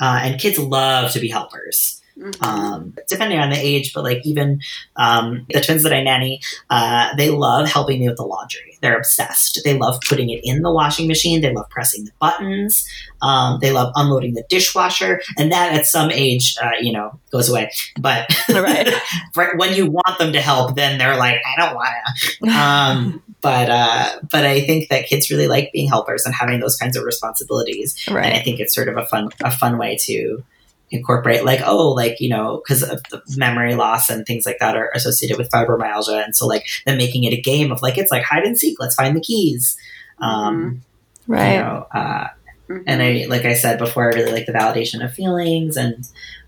uh, 0.00 0.20
and 0.22 0.40
kids 0.40 0.58
love 0.58 1.10
to 1.12 1.20
be 1.20 1.28
helpers 1.28 1.98
Mhm. 2.18 2.42
um, 2.46 2.94
depending 3.08 3.38
on 3.38 3.48
the 3.48 3.56
age, 3.56 3.94
but 3.94 4.04
like 4.04 4.20
even 4.26 4.60
um, 4.96 5.46
the 5.48 5.62
twins 5.62 5.82
that 5.82 5.94
I 5.94 6.02
nanny, 6.02 6.42
uh, 6.68 7.08
they 7.16 7.30
love 7.30 7.70
helping 7.70 8.00
me 8.00 8.06
with 8.08 8.18
the 8.18 8.22
laundry. 8.24 8.76
They're 8.82 8.98
obsessed. 8.98 9.62
They 9.64 9.78
love 9.78 9.98
putting 10.06 10.28
it 10.28 10.40
in 10.44 10.60
the 10.60 10.70
washing 10.70 11.08
machine. 11.08 11.40
They 11.40 11.54
love 11.54 11.70
pressing 11.70 12.04
the 12.04 12.10
buttons. 12.20 12.86
Um, 13.22 13.60
they 13.62 13.72
love 13.72 13.92
unloading 13.96 14.34
the 14.34 14.44
dishwasher, 14.50 15.22
and 15.38 15.50
that 15.52 15.72
at 15.72 15.86
some 15.86 16.10
age, 16.10 16.54
uh, 16.62 16.72
you 16.82 16.92
know, 16.92 17.18
goes 17.30 17.48
away. 17.48 17.70
But 17.98 18.28
Right. 18.50 18.92
when 19.56 19.74
you 19.74 19.86
want 19.86 20.18
them 20.18 20.34
to 20.34 20.40
help, 20.42 20.76
then 20.76 20.98
they're 20.98 21.16
like, 21.16 21.40
I 21.56 21.60
don't 21.64 21.74
want 21.74 21.94
to. 22.42 23.22
But 23.42 23.68
uh, 23.70 24.20
but 24.30 24.46
I 24.46 24.60
think 24.62 24.88
that 24.88 25.06
kids 25.06 25.30
really 25.30 25.48
like 25.48 25.72
being 25.72 25.88
helpers 25.88 26.24
and 26.24 26.34
having 26.34 26.60
those 26.60 26.76
kinds 26.76 26.96
of 26.96 27.04
responsibilities. 27.04 27.96
And 28.24 28.34
I 28.36 28.40
think 28.40 28.60
it's 28.60 28.74
sort 28.74 28.88
of 28.88 28.96
a 28.96 29.04
fun 29.04 29.28
a 29.42 29.50
fun 29.50 29.78
way 29.78 29.96
to 30.02 30.42
incorporate 30.90 31.42
like 31.44 31.60
oh 31.64 31.88
like 31.88 32.20
you 32.20 32.28
know 32.28 32.60
because 32.62 32.82
of 32.82 33.02
the 33.10 33.22
memory 33.36 33.74
loss 33.74 34.10
and 34.10 34.26
things 34.26 34.44
like 34.44 34.58
that 34.60 34.76
are 34.76 34.90
associated 34.94 35.38
with 35.38 35.50
fibromyalgia. 35.50 36.22
And 36.24 36.36
so 36.36 36.46
like 36.46 36.66
then 36.86 36.98
making 36.98 37.24
it 37.24 37.32
a 37.32 37.40
game 37.40 37.72
of 37.72 37.82
like 37.82 37.98
it's 37.98 38.12
like 38.12 38.22
hide 38.22 38.44
and 38.44 38.56
seek. 38.58 38.78
Let's 38.78 38.94
find 38.94 39.16
the 39.16 39.20
keys. 39.20 39.76
Um 40.18 40.82
Right. 41.26 41.54
you 41.54 41.58
know 41.60 41.86
uh, 41.94 42.26
Mhm. 42.68 42.84
and 42.86 43.02
I 43.02 43.26
like 43.28 43.44
I 43.44 43.54
said 43.54 43.78
before 43.78 44.04
I 44.04 44.14
really 44.14 44.30
like 44.32 44.46
the 44.46 44.52
validation 44.52 45.04
of 45.04 45.12
feelings 45.12 45.76
and 45.76 46.06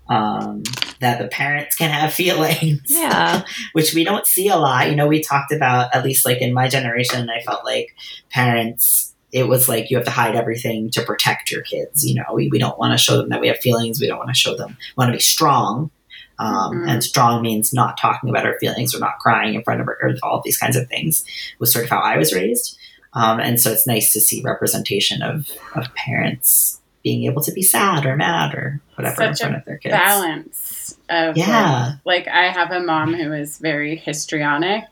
um 0.09 0.63
that 0.99 1.19
the 1.19 1.27
parents 1.27 1.75
can 1.75 1.89
have 1.89 2.13
feelings 2.21 2.81
Yeah. 2.87 3.43
which 3.73 3.93
we 3.93 4.03
don't 4.03 4.25
see 4.27 4.47
a 4.49 4.55
lot. 4.57 4.89
You 4.89 4.95
know, 4.95 5.07
we 5.07 5.21
talked 5.21 5.51
about 5.51 5.93
at 5.93 6.03
least 6.05 6.25
like 6.25 6.41
in 6.41 6.53
my 6.53 6.67
generation, 6.67 7.29
I 7.29 7.41
felt 7.41 7.65
like 7.65 7.95
parents. 8.31 9.11
It 9.31 9.49
was 9.49 9.67
like 9.67 9.89
you 9.89 9.97
have 9.97 10.05
to 10.05 10.11
hide 10.11 10.35
everything 10.35 10.89
to 10.91 11.01
protect 11.03 11.51
your 11.51 11.61
kids. 11.61 12.05
You 12.05 12.15
know, 12.15 12.33
we, 12.33 12.47
we 12.47 12.57
don't 12.59 12.79
want 12.79 12.93
to 12.93 12.97
show 12.97 13.17
them 13.17 13.29
that 13.29 13.41
we 13.41 13.49
have 13.49 13.57
feelings. 13.57 13.99
We 13.99 14.07
don't 14.07 14.17
want 14.17 14.29
to 14.29 14.33
show 14.35 14.55
them. 14.55 14.77
We 14.95 15.01
want 15.01 15.09
to 15.09 15.17
be 15.17 15.21
strong. 15.21 15.91
Um, 16.39 16.73
Mhm. 16.83 16.89
And 16.89 17.03
strong 17.03 17.41
means 17.41 17.73
not 17.73 17.97
talking 17.97 18.29
about 18.29 18.45
our 18.45 18.57
feelings 18.59 18.95
or 18.95 18.99
not 18.99 19.19
crying 19.19 19.55
in 19.55 19.63
front 19.63 19.81
of 19.81 19.87
her, 19.87 19.97
or 20.01 20.15
all 20.23 20.37
of 20.37 20.43
these 20.45 20.57
kinds 20.57 20.77
of 20.77 20.87
things 20.87 21.25
was 21.59 21.71
sort 21.73 21.83
of 21.83 21.89
how 21.91 21.99
I 21.99 22.17
was 22.17 22.33
raised. 22.33 22.77
Um, 23.13 23.39
and 23.41 23.59
so 23.59 23.71
it's 23.71 23.87
nice 23.87 24.13
to 24.13 24.21
see 24.21 24.41
representation 24.41 25.21
of, 25.21 25.49
of 25.75 25.93
parents 25.95 26.79
being 27.05 27.23
able 27.25 27.41
to 27.43 27.51
be 27.53 27.61
sad 27.61 28.03
or 28.03 28.15
mad 28.17 28.55
or 28.55 28.81
whatever 28.95 29.21
in 29.23 29.35
Such 29.35 29.41
a 29.41 29.43
front 29.45 29.57
of 29.59 29.65
their 29.65 29.77
kids. 29.77 29.93
balance 29.93 30.97
of 31.07 31.37
Yeah. 31.37 31.93
like, 32.03 32.25
like 32.25 32.35
I 32.35 32.49
have 32.51 32.71
a 32.71 32.79
mom 32.79 33.13
who 33.13 33.31
is 33.31 33.59
very 33.59 33.95
histrionic 33.95 34.87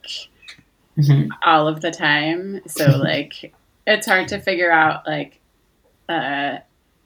Mhm. 0.96 1.30
all 1.44 1.68
of 1.68 1.82
the 1.82 1.90
time. 1.90 2.62
So 2.68 2.98
like 2.98 3.52
it's 3.88 4.06
hard 4.06 4.28
to 4.28 4.40
figure 4.40 4.72
out 4.72 5.08
like 5.08 5.40
uh 6.08 6.58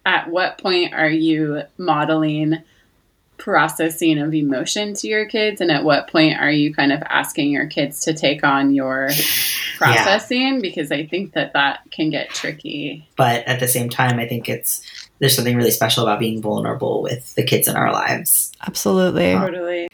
at 0.05 0.29
what 0.29 0.57
point 0.57 0.93
are 0.93 1.09
you 1.09 1.61
modeling 1.77 2.57
processing 3.37 4.19
of 4.19 4.33
emotion 4.33 4.93
to 4.95 5.07
your 5.07 5.25
kids 5.25 5.61
and 5.61 5.71
at 5.71 5.83
what 5.83 6.07
point 6.07 6.39
are 6.39 6.51
you 6.51 6.73
kind 6.73 6.91
of 6.91 7.01
asking 7.03 7.51
your 7.51 7.67
kids 7.67 8.01
to 8.01 8.13
take 8.13 8.43
on 8.43 8.73
your 8.73 9.09
processing 9.77 10.59
because 10.61 10.91
I 10.91 11.05
think 11.05 11.33
that 11.33 11.53
that 11.53 11.79
can 11.91 12.09
get 12.09 12.29
tricky. 12.29 13.07
but 13.15 13.45
at 13.47 13.59
the 13.59 13.67
same 13.67 13.89
time, 13.89 14.19
I 14.19 14.27
think 14.27 14.49
it's 14.49 14.81
there's 15.19 15.35
something 15.35 15.55
really 15.55 15.71
special 15.71 16.03
about 16.03 16.19
being 16.19 16.41
vulnerable 16.41 17.01
with 17.01 17.33
the 17.35 17.43
kids 17.43 17.67
in 17.67 17.75
our 17.75 17.91
lives. 17.91 18.51
Absolutely. 18.65 19.33
Um, 19.33 19.41
totally. 19.41 19.87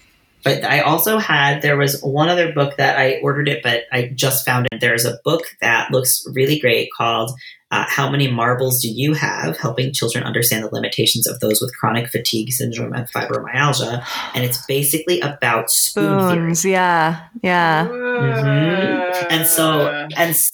But 0.44 0.66
I 0.66 0.82
also 0.82 1.20
had 1.20 1.62
there 1.62 1.78
was 1.78 2.02
one 2.02 2.28
other 2.28 2.52
book 2.52 2.76
that 2.78 2.98
I 2.98 3.20
ordered 3.22 3.48
it, 3.48 3.64
but 3.64 3.84
I 3.92 4.12
just 4.14 4.46
found 4.46 4.68
it. 4.72 4.82
There's 4.82 5.06
a 5.06 5.20
book 5.24 5.44
that 5.62 5.92
looks 5.92 6.26
really 6.34 6.60
great 6.60 6.90
called 6.96 7.32
uh, 7.74 7.86
"How 7.88 8.10
Many 8.10 8.28
Marbles 8.32 8.82
Do 8.82 8.90
You 8.90 9.14
Have?" 9.14 9.58
Helping 9.58 9.92
children 9.94 10.24
understand 10.24 10.64
the 10.64 10.70
limitations 10.74 11.26
of 11.28 11.40
those 11.40 11.62
with 11.62 11.72
chronic 11.78 12.08
fatigue 12.10 12.52
syndrome 12.52 12.94
and 12.94 13.06
fibromyalgia, 13.12 14.04
and 14.36 14.44
it's 14.44 14.64
basically 14.66 15.20
about 15.22 15.70
spoon 15.70 16.20
theory. 16.20 16.56
Spoons. 16.56 16.66
Yeah. 16.66 17.20
Yeah. 17.42 17.88
Mhm. 17.88 19.28
And 19.30 19.48
so, 19.48 19.88
and 20.16 20.30
s- 20.32 20.52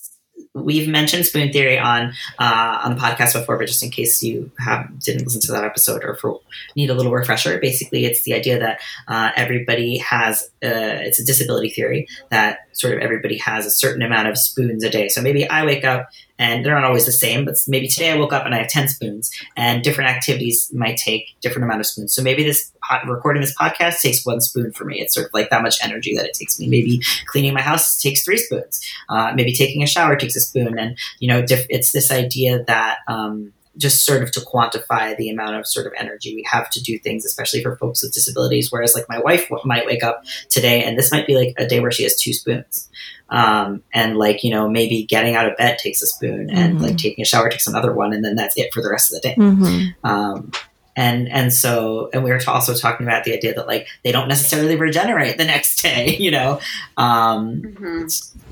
we've 0.55 0.87
mentioned 0.87 1.25
spoon 1.25 1.51
theory 1.51 1.77
on 1.77 2.13
uh, 2.39 2.79
on 2.83 2.95
the 2.95 3.01
podcast 3.01 3.33
before, 3.33 3.57
but 3.57 3.67
just 3.67 3.83
in 3.83 3.89
case 3.91 4.23
you 4.23 4.51
have 4.59 4.87
didn't 4.99 5.23
listen 5.25 5.41
to 5.41 5.51
that 5.51 5.63
episode 5.63 6.03
or 6.03 6.15
for 6.15 6.39
need 6.75 6.89
a 6.89 6.93
little 6.93 7.11
refresher, 7.11 7.59
basically 7.59 8.05
it's 8.05 8.23
the 8.23 8.33
idea 8.33 8.59
that 8.59 8.79
uh, 9.07 9.29
everybody 9.35 9.97
has 9.99 10.43
uh, 10.63 10.99
it's 11.07 11.19
a 11.19 11.25
disability 11.25 11.69
theory 11.69 12.07
that 12.31 12.59
sort 12.73 12.93
of 12.93 12.99
everybody 12.99 13.37
has 13.37 13.65
a 13.65 13.71
certain 13.71 14.01
amount 14.01 14.27
of 14.27 14.37
spoons 14.37 14.83
a 14.83 14.89
day. 14.89 15.07
So 15.09 15.21
maybe 15.21 15.47
I 15.49 15.65
wake 15.65 15.85
up 15.85 16.09
and 16.39 16.65
they're 16.65 16.73
not 16.73 16.85
always 16.85 17.05
the 17.05 17.11
same, 17.11 17.45
but 17.45 17.55
maybe 17.67 17.87
today 17.87 18.11
I 18.11 18.17
woke 18.17 18.33
up 18.33 18.45
and 18.45 18.55
I 18.55 18.59
have 18.59 18.69
ten 18.69 18.87
spoons, 18.87 19.29
and 19.55 19.83
different 19.83 20.09
activities 20.09 20.71
might 20.73 20.97
take 20.97 21.35
different 21.41 21.65
amount 21.65 21.81
of 21.81 21.85
spoons. 21.85 22.15
So 22.15 22.23
maybe 22.23 22.43
this 22.43 22.71
recording 23.05 23.41
this 23.41 23.55
podcast 23.55 24.01
takes 24.01 24.25
one 24.25 24.41
spoon 24.41 24.71
for 24.71 24.85
me. 24.85 24.99
It's 24.99 25.13
sort 25.13 25.27
of 25.27 25.33
like 25.33 25.51
that 25.51 25.61
much 25.61 25.77
energy 25.83 26.15
that 26.15 26.25
it 26.25 26.33
takes 26.33 26.59
me. 26.59 26.67
Maybe 26.67 27.01
cleaning 27.27 27.53
my 27.53 27.61
house 27.61 28.01
takes 28.01 28.23
three 28.23 28.37
spoons. 28.37 28.79
Uh, 29.09 29.33
maybe 29.35 29.53
taking 29.53 29.83
a 29.83 29.87
shower 29.87 30.15
takes 30.15 30.35
a 30.35 30.39
spoon, 30.39 30.79
and 30.79 30.97
you 31.19 31.27
know, 31.27 31.45
diff- 31.45 31.67
it's 31.69 31.91
this 31.91 32.09
idea 32.09 32.63
that 32.65 32.99
um, 33.07 33.53
just 33.79 34.05
sort 34.05 34.21
of 34.21 34.31
to 34.33 34.41
quantify 34.41 35.17
the 35.17 35.29
amount 35.29 35.55
of 35.55 35.65
sort 35.65 35.87
of 35.87 35.93
energy 35.97 36.35
we 36.35 36.43
have 36.51 36.69
to 36.69 36.81
do 36.83 36.99
things, 36.99 37.25
especially 37.25 37.63
for 37.63 37.75
folks 37.77 38.03
with 38.03 38.13
disabilities. 38.13 38.71
Whereas, 38.71 38.93
like 38.93 39.05
my 39.09 39.19
wife 39.19 39.49
w- 39.49 39.65
might 39.65 39.85
wake 39.87 40.03
up 40.03 40.23
today, 40.49 40.83
and 40.83 40.97
this 40.97 41.11
might 41.11 41.25
be 41.25 41.35
like 41.35 41.53
a 41.57 41.65
day 41.65 41.79
where 41.79 41.91
she 41.91 42.03
has 42.03 42.15
two 42.19 42.33
spoons, 42.33 42.89
um, 43.29 43.81
and 43.93 44.17
like 44.17 44.43
you 44.43 44.51
know, 44.51 44.69
maybe 44.69 45.03
getting 45.03 45.35
out 45.35 45.47
of 45.49 45.57
bed 45.57 45.77
takes 45.79 46.01
a 46.01 46.07
spoon, 46.07 46.49
and 46.51 46.77
Mhm. 46.77 46.81
like 46.81 46.97
taking 46.97 47.21
a 47.21 47.25
shower 47.25 47.49
takes 47.49 47.67
another 47.67 47.93
one, 47.93 48.13
and 48.13 48.23
then 48.23 48.35
that's 48.35 48.57
it 48.57 48.73
for 48.73 48.81
the 48.83 48.89
rest 48.89 49.11
of 49.13 49.21
the 49.21 49.27
day 49.29 49.35
hmm 49.35 49.87
um, 50.03 50.51
and 50.99 51.19
and 51.37 51.47
so 51.63 52.09
and 52.13 52.23
we 52.25 52.29
were 52.33 52.41
also 52.47 52.73
talking 52.83 53.05
about 53.07 53.23
the 53.23 53.33
idea 53.39 53.53
that 53.57 53.67
like 53.73 53.87
they 54.03 54.11
don't 54.15 54.27
necessarily 54.35 54.75
regenerate 54.87 55.37
the 55.37 55.45
next 55.53 55.81
day 55.87 56.03
you 56.25 56.31
know? 56.37 56.59
Um, 57.05 57.61
Mhm. 57.61 58.01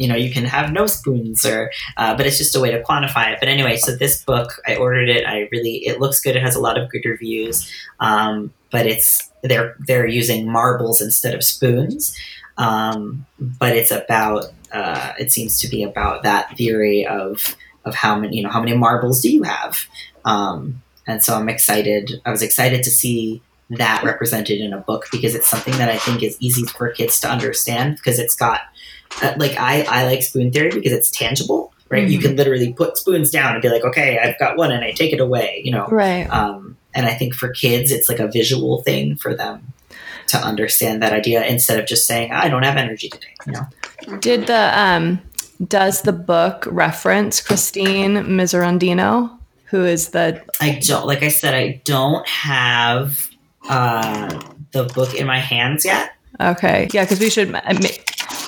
you 0.01 0.07
know 0.09 0.15
you 0.23 0.31
can 0.35 0.45
have 0.45 0.67
no 0.79 0.83
spoons 0.87 1.45
or 1.45 1.59
uh, 2.01 2.13
but 2.17 2.23
it's 2.27 2.37
just 2.43 2.55
a 2.55 2.61
way 2.63 2.71
to 2.71 2.81
quantify 2.89 3.25
it. 3.33 3.37
But 3.41 3.49
anyway 3.55 3.75
so 3.85 3.89
this 4.03 4.15
book 4.23 4.49
i 4.69 4.75
ordered 4.75 5.09
it. 5.17 5.23
I 5.35 5.37
really 5.51 5.75
it 5.89 5.99
looks 6.01 6.19
good. 6.23 6.35
It 6.35 6.43
has 6.47 6.55
a 6.55 6.61
lot 6.67 6.77
of 6.79 6.89
good 6.91 7.05
reviews. 7.13 7.57
Um, 7.99 8.33
but 8.71 8.85
it's 8.93 9.09
they're 9.43 9.75
they're 9.87 10.07
using 10.21 10.41
marbles 10.59 11.01
instead 11.07 11.33
of 11.37 11.41
spoons. 11.53 12.15
Um, 12.57 13.25
but 13.39 13.71
it's 13.79 13.91
about 13.91 14.45
uh, 14.79 15.13
it 15.19 15.31
seems 15.31 15.59
to 15.61 15.67
be 15.75 15.83
about 15.83 16.23
that 16.23 16.45
theory 16.57 17.05
of 17.05 17.55
of 17.85 17.93
how 18.03 18.13
many 18.19 18.37
you 18.37 18.43
know 18.43 18.49
how 18.55 18.59
many 18.63 18.75
marbles 18.75 19.21
do 19.21 19.29
you 19.37 19.43
have? 19.43 19.73
Um, 20.25 20.81
and 21.07 21.23
so 21.23 21.33
i'm 21.35 21.49
excited 21.49 22.21
i 22.25 22.31
was 22.31 22.41
excited 22.41 22.83
to 22.83 22.89
see 22.91 23.41
that 23.69 24.03
represented 24.03 24.59
in 24.61 24.71
a 24.73 24.77
book 24.77 25.05
because 25.11 25.33
it's 25.35 25.47
something 25.47 25.75
that 25.77 25.89
i 25.89 25.97
think 25.97 26.21
is 26.23 26.37
easy 26.39 26.65
for 26.65 26.89
kids 26.91 27.19
to 27.19 27.29
understand 27.29 27.95
because 27.97 28.19
it's 28.19 28.35
got 28.35 28.61
uh, 29.21 29.33
like 29.37 29.57
I, 29.57 29.83
I 29.89 30.05
like 30.05 30.21
spoon 30.23 30.51
theory 30.51 30.69
because 30.71 30.91
it's 30.91 31.09
tangible 31.09 31.73
right 31.89 32.07
you 32.07 32.19
Mhm. 32.19 32.21
can 32.23 32.35
literally 32.35 32.73
put 32.73 32.97
spoons 32.97 33.31
down 33.31 33.53
and 33.53 33.61
be 33.61 33.69
like 33.69 33.83
okay 33.83 34.19
i've 34.19 34.37
got 34.39 34.57
one 34.57 34.71
and 34.71 34.83
i 34.83 34.91
take 34.91 35.13
it 35.13 35.19
away 35.19 35.61
you 35.63 35.71
know 35.71 35.87
Right. 35.87 36.25
um, 36.29 36.77
and 36.93 37.05
i 37.05 37.13
think 37.13 37.33
for 37.33 37.49
kids 37.49 37.91
it's 37.91 38.09
like 38.09 38.19
a 38.19 38.27
visual 38.27 38.81
thing 38.83 39.15
for 39.15 39.33
them 39.33 39.73
to 40.27 40.37
understand 40.37 41.01
that 41.01 41.13
idea 41.13 41.45
instead 41.45 41.79
of 41.79 41.85
just 41.87 42.05
saying 42.05 42.31
i 42.31 42.49
don't 42.49 42.63
have 42.63 42.75
energy 42.77 43.07
today 43.09 43.33
you 43.45 43.53
know 43.53 43.65
Did 44.19 44.47
the 44.47 44.77
um 44.79 45.21
does 45.67 46.03
the 46.03 46.13
book 46.13 46.67
reference 46.69 47.41
Christine 47.41 48.13
Miserandino, 48.37 49.36
who 49.67 49.85
is 49.85 50.09
the 50.09 50.41
i 50.59 50.79
don't 50.85 51.05
like 51.05 51.23
i 51.23 51.27
said 51.29 51.53
i 51.53 51.81
don't 51.83 52.27
have 52.27 53.29
uh, 53.69 54.39
the 54.71 54.83
book 54.95 55.13
in 55.13 55.27
my 55.27 55.39
hands 55.39 55.83
yet 55.85 56.11
okay? 56.39 56.87
Yeah, 56.93 57.03
because 57.03 57.19
we 57.19 57.29
should. 57.29 57.53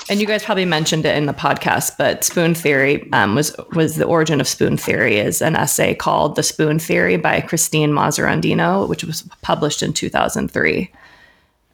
And 0.09 0.19
you 0.19 0.25
guys 0.25 0.43
probably 0.43 0.65
mentioned 0.65 1.05
it 1.05 1.15
in 1.15 1.27
the 1.27 1.33
podcast, 1.33 1.93
but 1.97 2.23
spoon 2.23 2.55
theory 2.55 3.07
um, 3.13 3.35
was 3.35 3.55
was 3.73 3.95
the 3.95 4.05
origin 4.05 4.41
of 4.41 4.47
spoon 4.47 4.75
theory 4.75 5.17
is 5.17 5.41
an 5.41 5.55
essay 5.55 5.93
called 5.93 6.35
"The 6.35 6.43
Spoon 6.43 6.79
Theory" 6.79 7.17
by 7.17 7.41
Christine 7.41 7.91
Miserandino, 7.91 8.87
which 8.87 9.03
was 9.03 9.23
published 9.41 9.83
in 9.83 9.93
two 9.93 10.09
thousand 10.09 10.49
three. 10.51 10.91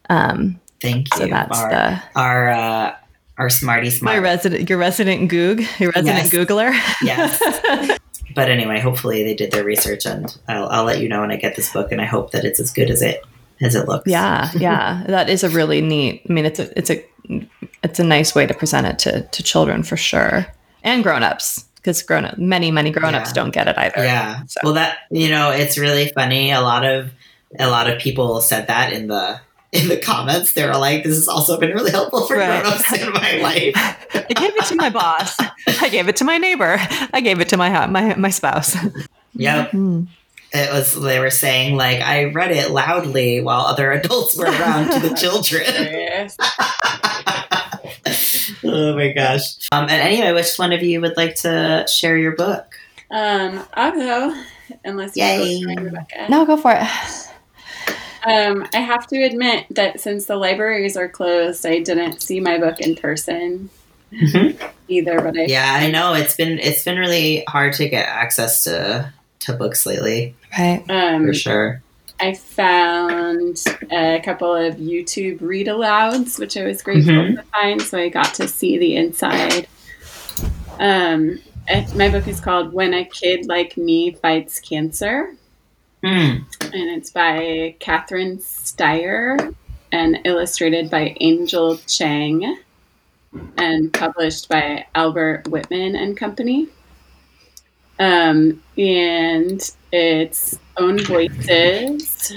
Um, 0.09 0.59
thank 0.81 1.07
you 1.13 1.17
so 1.17 1.27
that's 1.27 1.59
our 1.59 1.69
the 1.69 2.03
our, 2.15 2.49
uh, 2.49 2.95
our 3.37 3.49
smarty 3.49 3.89
my 4.01 4.17
resident 4.17 4.69
your 4.69 4.79
resident 4.79 5.29
goog 5.29 5.65
your 5.79 5.91
resident 5.91 6.25
Yes. 6.25 6.33
Googler. 6.33 6.71
yes 7.01 7.94
but 8.35 8.49
anyway 8.49 8.79
hopefully 8.79 9.23
they 9.23 9.33
did 9.33 9.51
their 9.51 9.63
research 9.63 10.05
and 10.05 10.37
I'll, 10.47 10.67
I'll 10.67 10.83
let 10.83 10.99
you 10.99 11.09
know 11.09 11.21
when 11.21 11.31
i 11.31 11.37
get 11.37 11.55
this 11.55 11.71
book 11.73 11.91
and 11.91 11.99
i 12.01 12.05
hope 12.05 12.31
that 12.31 12.45
it's 12.45 12.59
as 12.59 12.71
good 12.71 12.89
as 12.91 13.01
it 13.01 13.23
as 13.61 13.73
it 13.73 13.87
looks 13.87 14.05
Yeah, 14.11 14.51
yeah, 14.57 15.03
that 15.07 15.29
is 15.29 15.43
a 15.45 15.49
really 15.49 15.79
neat. 15.81 16.23
I 16.29 16.33
mean, 16.33 16.45
it's 16.45 16.59
a 16.59 16.77
it's 16.77 16.89
a 16.91 17.05
it's 17.83 17.99
a 17.99 18.03
nice 18.03 18.35
way 18.35 18.45
to 18.45 18.53
present 18.53 18.85
it 18.85 18.99
to 18.99 19.21
to 19.21 19.43
children 19.43 19.81
for 19.83 19.95
sure, 19.95 20.45
and 20.83 21.01
grown-ups 21.03 21.63
because 21.77 22.01
grown 22.03 22.25
up 22.25 22.37
many 22.37 22.69
many 22.69 22.91
grown-ups 22.91 23.29
Yeah. 23.29 23.33
don't 23.33 23.51
get 23.51 23.69
it 23.69 23.77
either. 23.77 24.03
Yeah. 24.03 24.41
So- 24.47 24.59
Well, 24.63 24.73
that 24.73 24.97
you 25.09 25.29
know, 25.29 25.51
it's 25.51 25.77
really 25.77 26.09
funny. 26.13 26.51
A 26.51 26.59
lot 26.59 26.83
of 26.85 27.11
a 27.57 27.69
lot 27.69 27.89
of 27.89 27.97
people 27.97 28.41
said 28.41 28.67
that 28.67 28.91
in 28.91 29.07
the 29.07 29.39
in 29.75 29.87
the 29.89 29.97
comments. 29.97 30.53
They 30.53 30.65
were 30.67 30.77
like, 30.77 31.03
"This 31.03 31.15
has 31.15 31.27
also 31.27 31.59
been 31.59 31.71
really 31.71 31.91
helpful 31.91 32.25
for 32.27 32.35
Right. 32.37 32.61
grown-ups 32.61 32.93
in 33.01 33.11
my 33.13 33.37
life." 33.41 33.73
I 34.29 34.33
gave 34.33 34.55
it 34.55 34.65
to 34.65 34.75
my 34.75 34.89
boss. 34.89 35.35
I 35.81 35.89
gave 35.89 36.07
it 36.07 36.15
to 36.17 36.23
my 36.23 36.37
neighbor. 36.37 36.77
I 37.13 37.21
gave 37.21 37.39
it 37.39 37.49
to 37.49 37.57
my 37.57 37.85
my 37.87 38.15
my 38.15 38.29
spouse. 38.29 38.75
Yep. 39.33 39.71
Mm. 39.71 40.07
It 40.53 40.71
was. 40.71 40.93
They 41.01 41.19
were 41.19 41.29
saying 41.29 41.75
like, 41.75 41.99
"I 42.01 42.25
read 42.25 42.51
it 42.51 42.71
loudly 42.71 43.41
while 43.41 43.65
other 43.65 43.91
adults 43.91 44.37
were 44.37 44.45
around 44.45 44.91
to 44.91 44.99
the 44.99 45.15
children." 45.21 46.29
Oh 48.63 48.95
my 48.95 49.11
gosh. 49.11 49.67
Um. 49.71 49.83
And 49.83 49.91
anyway, 50.01 50.31
which 50.33 50.55
one 50.57 50.71
of 50.73 50.81
you 50.83 51.01
would 51.01 51.17
like 51.17 51.35
to 51.37 51.85
share 51.91 52.17
your 52.17 52.35
book? 52.35 52.75
Um, 53.11 53.61
I'll 53.73 53.91
go 53.91 54.43
unless 54.83 55.15
you 55.15 55.23
Yay. 55.23 55.63
go, 55.75 55.81
Rebecca. 55.83 56.27
No, 56.29 56.45
go 56.45 56.57
for 56.57 56.71
it. 56.71 56.87
Um, 58.25 58.67
I 58.73 58.77
have 58.79 59.07
to 59.07 59.21
admit 59.23 59.65
that 59.71 59.99
since 59.99 60.25
the 60.25 60.35
libraries 60.35 60.97
are 60.97 61.07
closed, 61.07 61.65
I 61.65 61.79
didn't 61.79 62.21
see 62.21 62.39
my 62.39 62.57
book 62.57 62.79
in 62.81 62.95
person 62.95 63.69
Mhm. 64.11 64.57
either. 64.87 65.21
But 65.21 65.37
I 65.37 65.43
Yeah, 65.43 65.73
I 65.79 65.91
know 65.91 66.13
it's 66.13 66.35
been 66.35 66.57
it's 66.59 66.83
been 66.83 66.97
really 66.97 67.43
hard 67.47 67.73
to 67.73 67.87
get 67.89 68.07
access 68.07 68.63
to 68.65 69.11
to 69.41 69.53
books 69.53 69.85
lately 69.85 70.33
Right. 70.57 70.83
um, 70.89 71.27
for 71.27 71.33
sure. 71.33 71.81
I 72.19 72.33
found 72.33 73.61
a 73.91 74.21
couple 74.23 74.55
of 74.55 74.75
YouTube 74.77 75.39
read 75.41 75.67
alouds, 75.67 76.39
which 76.39 76.55
I 76.57 76.63
was 76.63 76.81
grateful 76.81 77.13
Mhm. 77.13 77.35
to 77.35 77.43
find. 77.53 77.81
So 77.81 77.99
I 77.99 78.07
got 78.09 78.33
to 78.35 78.47
see 78.47 78.77
the 78.77 78.95
inside. 78.95 79.67
Um, 80.79 81.39
my 81.95 82.09
book 82.09 82.27
is 82.27 82.39
called 82.39 82.73
"When 82.73 82.93
a 82.93 83.03
Kid 83.05 83.47
Like 83.47 83.75
Me 83.77 84.11
Fights 84.21 84.59
Cancer." 84.59 85.35
Hmm. 86.05 86.43
and 86.61 86.89
it's 86.91 87.09
by 87.09 87.75
Catherine 87.79 88.37
Stier 88.39 89.55
and 89.91 90.19
illustrated 90.23 90.91
by 90.91 91.17
Angel 91.19 91.77
Chang 91.87 92.59
and 93.57 93.91
published 93.91 94.47
by 94.47 94.85
Albert 94.93 95.47
Whitman 95.47 95.95
and 95.95 96.15
Company. 96.15 96.67
Um, 97.97 98.61
and 98.77 99.59
it's 99.91 100.59
own 100.77 100.99
voices. 100.99 102.33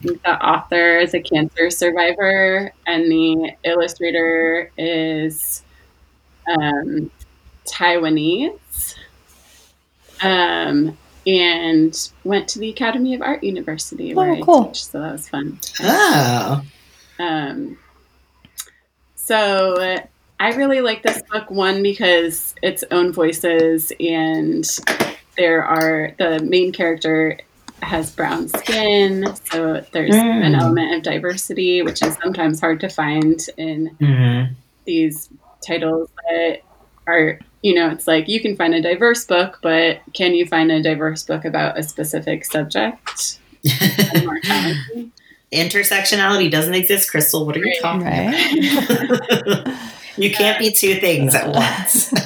The 0.00 0.42
author 0.42 0.96
is 0.96 1.12
a 1.12 1.20
cancer 1.20 1.68
survivor, 1.68 2.72
and 2.86 3.12
the 3.12 3.52
illustrator 3.64 4.70
is 4.78 5.62
um, 6.48 7.10
Taiwanese. 7.66 8.94
Um, 10.22 10.96
and 11.26 12.10
went 12.24 12.48
to 12.48 12.58
the 12.58 12.70
Academy 12.70 13.14
of 13.14 13.22
Art 13.22 13.42
University 13.42 14.14
where 14.14 14.30
Oh, 14.30 14.60
I 14.62 14.66
teach, 14.68 14.84
so 14.84 15.00
that 15.00 15.12
was 15.12 15.28
fun. 15.28 15.58
Oh. 15.80 16.62
Um, 17.18 17.78
so 19.14 19.74
uh, 19.74 20.00
I 20.40 20.54
really 20.54 20.80
like 20.80 21.02
this 21.02 21.22
book 21.30 21.50
one 21.50 21.82
because 21.82 22.54
its 22.62 22.84
own 22.90 23.12
voices 23.12 23.92
and 24.00 24.64
there 25.36 25.64
are 25.64 26.12
the 26.18 26.40
main 26.40 26.72
character 26.72 27.38
has 27.82 28.10
brown 28.10 28.48
skin, 28.48 29.34
so 29.50 29.84
there's 29.92 30.14
Mm. 30.14 30.46
an 30.46 30.54
element 30.54 30.94
of 30.94 31.02
diversity 31.02 31.82
which 31.82 32.02
is 32.02 32.16
sometimes 32.22 32.60
hard 32.60 32.80
to 32.80 32.88
find 32.88 33.40
in 33.56 33.88
hmm 33.98 34.44
these 34.86 35.30
titles 35.66 36.10
that 36.28 36.60
are 37.06 37.38
you 37.64 37.72
know, 37.74 37.88
it's 37.88 38.06
like 38.06 38.28
you 38.28 38.40
can 38.40 38.54
find 38.56 38.74
a 38.74 38.82
diverse 38.82 39.24
book, 39.24 39.58
but 39.62 40.00
can 40.12 40.34
you 40.34 40.44
find 40.44 40.70
a 40.70 40.82
diverse 40.82 41.22
book 41.22 41.46
about 41.46 41.78
a 41.78 41.82
specific 41.82 42.44
subject? 42.44 43.38
Intersectionality 45.50 46.50
doesn't 46.50 46.74
exist, 46.74 47.10
Crystal. 47.10 47.46
What 47.46 47.56
are 47.56 47.64
you 47.64 47.74
talking 47.80 48.06
Right. 48.06 49.40
about? 49.40 49.74
you 50.18 50.30
can't 50.30 50.58
be 50.58 50.72
two 50.72 50.96
things 50.96 51.34
at 51.34 51.48
once. 51.48 52.12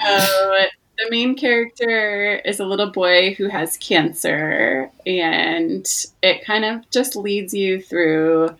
So 0.00 0.56
the 0.96 1.10
main 1.10 1.34
character 1.36 2.36
is 2.44 2.60
a 2.60 2.64
little 2.64 2.90
boy 2.90 3.34
who 3.34 3.48
has 3.48 3.76
cancer, 3.76 4.90
and 5.06 5.86
it 6.22 6.44
kind 6.44 6.64
of 6.64 6.88
just 6.90 7.16
leads 7.16 7.52
you 7.52 7.82
through. 7.82 8.50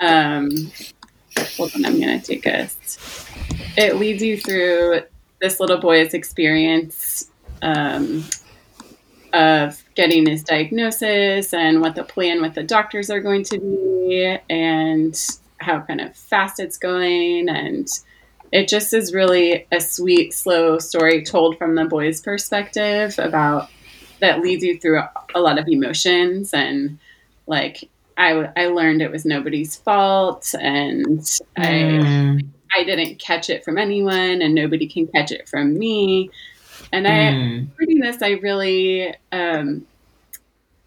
Um, 0.00 0.70
hold 1.56 1.72
on, 1.74 1.86
I'm 1.86 1.98
gonna 1.98 2.20
take 2.20 2.46
us. 2.46 3.26
It 3.76 3.96
leads 3.96 4.22
you 4.22 4.36
through 4.36 5.00
this 5.40 5.60
little 5.60 5.78
boy's 5.78 6.14
experience 6.14 7.30
um, 7.62 8.24
of 9.32 9.82
getting 9.94 10.26
his 10.26 10.42
diagnosis 10.42 11.52
and 11.52 11.80
what 11.80 11.94
the 11.94 12.04
plan 12.04 12.40
with 12.40 12.54
the 12.54 12.62
doctors 12.62 13.10
are 13.10 13.20
going 13.20 13.44
to 13.44 13.58
be, 13.58 14.38
and 14.48 15.18
how 15.58 15.80
kind 15.80 16.00
of 16.00 16.14
fast 16.16 16.60
it's 16.60 16.78
going, 16.78 17.48
and 17.48 17.88
it 18.52 18.68
just 18.68 18.94
is 18.94 19.12
really 19.12 19.66
a 19.72 19.80
sweet, 19.80 20.32
slow 20.32 20.78
story 20.78 21.24
told 21.24 21.58
from 21.58 21.74
the 21.74 21.84
boy's 21.84 22.20
perspective 22.20 23.18
about 23.18 23.68
that 24.20 24.40
leads 24.40 24.64
you 24.64 24.78
through 24.78 25.02
a 25.34 25.40
lot 25.40 25.58
of 25.58 25.68
emotions. 25.68 26.54
And 26.54 26.98
like 27.46 27.90
I, 28.16 28.50
I 28.56 28.68
learned 28.68 29.02
it 29.02 29.10
was 29.10 29.24
nobody's 29.24 29.76
fault. 29.76 30.54
And 30.58 31.18
Mm, 31.58 32.40
I 32.42 32.42
didn't 32.84 33.18
catch 33.18 33.50
it 33.50 33.64
from 33.64 33.78
anyone 33.78 34.42
and 34.42 34.54
nobody 34.54 34.86
can 34.86 35.06
catch 35.08 35.32
it 35.32 35.48
from 35.48 35.78
me 35.78 36.30
and 36.92 37.06
I 37.06 37.10
mm, 37.10 37.68
reading 37.78 38.00
this 38.00 38.22
I 38.22 38.32
really 38.32 39.14
um, 39.32 39.86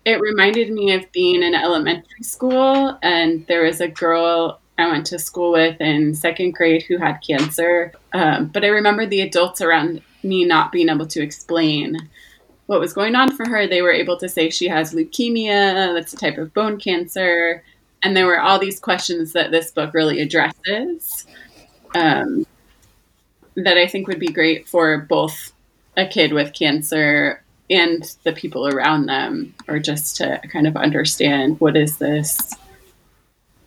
it 0.06 0.20
reminded 0.22 0.72
me 0.72 0.94
of 0.94 1.12
being 1.12 1.44
in 1.44 1.54
elementary 1.54 2.24
school 2.24 2.98
and 3.02 3.46
there 3.48 3.64
was 3.64 3.82
a 3.82 3.88
girl 3.88 4.60
I 4.80 4.90
went 4.90 5.06
to 5.08 5.20
school 5.20 5.52
with 5.52 5.80
in 5.82 6.16
second 6.16 6.52
grade 6.52 6.84
who 6.84 6.98
had 6.98 7.18
cancer. 7.18 7.92
Um, 8.14 8.48
but 8.48 8.64
I 8.64 8.70
remember 8.70 9.06
the 9.06 9.22
adults 9.22 9.62
around 9.62 10.02
me 10.24 10.46
not 10.46 10.72
being 10.72 10.90
able 10.90 11.08
to 11.08 11.22
explain 11.22 11.98
what 12.68 12.80
was 12.80 12.94
going 12.94 13.16
on 13.16 13.36
for 13.36 13.48
her. 13.48 13.68
They 13.68 13.82
were 13.82 13.92
able 13.92 14.18
to 14.18 14.30
say 14.30 14.50
she 14.50 14.68
has 14.70 14.94
leukemia, 14.94 15.94
that's 15.94 16.14
a 16.14 16.18
type 16.18 16.38
of 16.38 16.54
bone 16.54 16.80
cancer. 16.80 17.64
And 18.04 18.16
there 18.16 18.26
were 18.26 18.40
all 18.40 18.58
these 18.58 18.80
questions 18.80 19.34
that 19.34 19.52
this 19.52 19.72
book 19.72 19.94
really 19.94 20.22
addresses 20.22 21.26
um, 21.96 22.46
that 23.56 23.78
I 23.78 23.88
think 23.88 24.08
would 24.08 24.20
be 24.20 24.28
great 24.28 24.68
for 24.68 24.98
both 24.98 25.52
a 25.98 26.08
kid 26.08 26.34
with 26.34 26.54
cancer 26.54 27.44
and 27.70 28.16
the 28.24 28.34
people 28.34 28.68
around 28.68 29.06
them, 29.06 29.54
or 29.68 29.80
just 29.80 30.16
to 30.18 30.42
kind 30.52 30.66
of 30.66 30.76
understand 30.76 31.60
what 31.60 31.78
is 31.78 31.98
this 31.98 32.56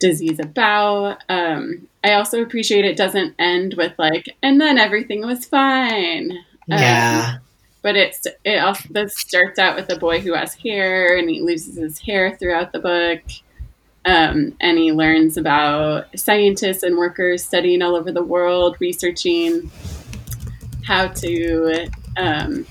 disease 0.01 0.41
about. 0.41 1.23
Um, 1.29 1.87
I 2.03 2.15
also 2.15 2.43
appreciate 2.43 2.85
it 2.85 2.97
doesn't 2.97 3.35
end 3.39 3.75
with 3.75 3.93
like, 3.99 4.27
and 4.43 4.61
then 4.61 4.77
everything 4.77 5.25
was 5.25 5.47
fine. 5.47 6.33
Um, 6.71 6.79
yeah. 6.79 7.39
but 7.83 7.97
it's 7.97 8.27
it 8.45 8.59
also 8.59 9.07
starts 9.07 9.59
out 9.59 9.77
with 9.77 9.91
a 9.91 9.99
boy 9.99 10.21
who 10.21 10.35
has 10.35 10.55
hair 10.55 11.17
and 11.17 11.29
he 11.29 11.41
loses 11.41 11.77
his 11.77 11.99
hair 11.99 12.37
throughout 12.37 12.73
the 12.73 12.81
book. 12.81 13.21
Um, 14.05 14.57
and 14.61 14.79
he 14.79 14.93
learns 14.93 15.37
about 15.37 16.19
scientists 16.19 16.83
and 16.83 16.97
workers 16.97 17.45
studying 17.45 17.83
all 17.83 17.95
over 17.95 18.11
the 18.11 18.23
world, 18.23 18.77
researching 18.81 19.71
how 20.85 21.09
to 21.09 21.89
um, 22.17 22.67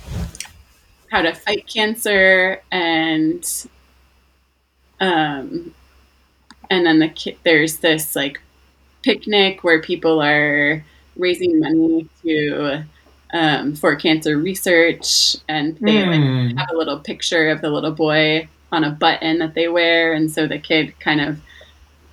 how 1.09 1.21
to 1.21 1.33
fight 1.33 1.67
cancer 1.67 2.61
and 2.71 3.67
um, 5.00 5.73
and 6.69 6.85
then 6.85 7.00
the 7.00 7.09
ki- 7.09 7.38
there's 7.43 7.77
this 7.77 8.15
like 8.15 8.39
picnic 9.03 9.63
where 9.63 9.81
people 9.81 10.21
are 10.21 10.83
raising 11.17 11.59
money 11.59 12.07
to 12.23 12.83
um, 13.33 13.75
for 13.75 13.95
cancer 13.95 14.38
research 14.38 15.35
and 15.47 15.77
they 15.77 16.06
like 16.06 16.21
Mm, 16.21 16.58
have 16.58 16.69
a 16.71 16.77
little 16.77 16.99
picture 16.99 17.49
of 17.49 17.62
the 17.62 17.69
little 17.69 17.91
boy 17.91 18.47
on 18.71 18.84
a 18.84 18.91
button 18.91 19.39
that 19.39 19.53
they 19.53 19.67
wear 19.67 20.13
and 20.13 20.31
so 20.31 20.47
the 20.47 20.60
kid 20.60 20.97
kind 20.99 21.19
of 21.21 21.39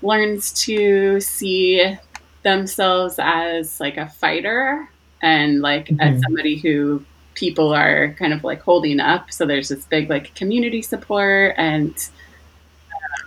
learns 0.02 0.52
to 0.52 1.20
see 1.20 1.96
themselves 2.42 3.16
as 3.18 3.80
like 3.80 3.96
a 3.96 4.08
fighter 4.08 4.88
and 5.22 5.60
like 5.60 5.90
as 6.00 6.14
Mhm. 6.14 6.22
somebody 6.22 6.56
who 6.56 7.04
people 7.34 7.72
are 7.72 8.14
kind 8.18 8.32
of 8.32 8.42
like 8.44 8.60
holding 8.60 8.98
up 9.00 9.30
so 9.32 9.46
there's 9.46 9.68
this 9.68 9.84
big 9.84 10.08
like 10.10 10.34
community 10.34 10.82
support 10.82 11.54
and 11.56 12.08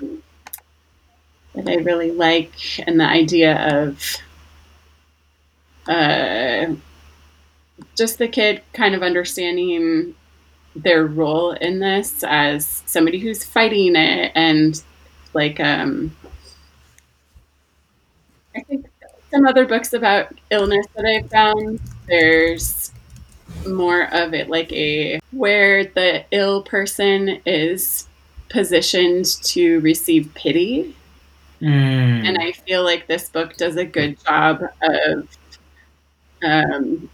um, 0.02 0.22
that 1.56 1.68
i 1.70 1.76
really 1.76 2.12
like 2.12 2.54
and 2.88 3.00
the 3.00 3.06
idea 3.06 3.56
of 3.84 4.02
uh, 5.88 6.74
just 7.98 8.18
the 8.20 8.28
kid 8.28 8.62
kind 8.74 8.94
of 8.96 9.02
understanding 9.02 10.14
their 10.76 11.06
role 11.06 11.52
in 11.52 11.80
this 11.80 12.24
as 12.24 12.84
somebody 12.86 13.20
who's 13.20 13.44
fighting 13.44 13.96
it 13.96 14.32
and 14.36 14.82
like 15.34 15.60
um 15.60 16.16
I 18.56 18.62
think 18.62 18.86
some 19.32 19.48
other 19.48 19.66
books 19.66 19.94
about 19.94 20.34
illness 20.50 20.86
that 20.96 21.06
I've 21.06 21.30
found 21.30 21.80
there's 22.08 22.92
more 23.68 24.14
of 24.14 24.34
it 24.34 24.50
like 24.50 24.72
a 24.72 25.20
where 25.32 25.86
the 25.86 26.26
ill 26.32 26.64
person 26.64 27.42
is 27.46 28.08
positioned 28.50 29.26
to 29.44 29.80
receive 29.82 30.34
pity 30.36 30.96
mm. 31.62 31.68
and 31.68 32.38
I 32.38 32.52
feel 32.54 32.84
like 32.84 33.08
this 33.08 33.30
book 33.30 33.56
does 33.58 33.78
a 33.78 33.86
good 33.86 34.18
job 34.24 34.64
of 34.82 35.28
um, 36.44 37.10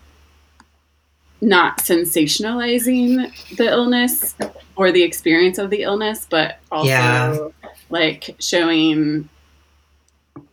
not 1.42 1.80
sensationalizing 1.80 3.32
the 3.58 3.66
illness 3.66 4.36
or 4.76 4.92
the 4.92 5.04
experience 5.04 5.58
of 5.58 5.70
the 5.70 5.84
illness, 5.84 6.26
but 6.30 6.60
also 6.72 6.88
Yeah. 6.90 7.48
like 7.90 8.36
showing 8.40 9.30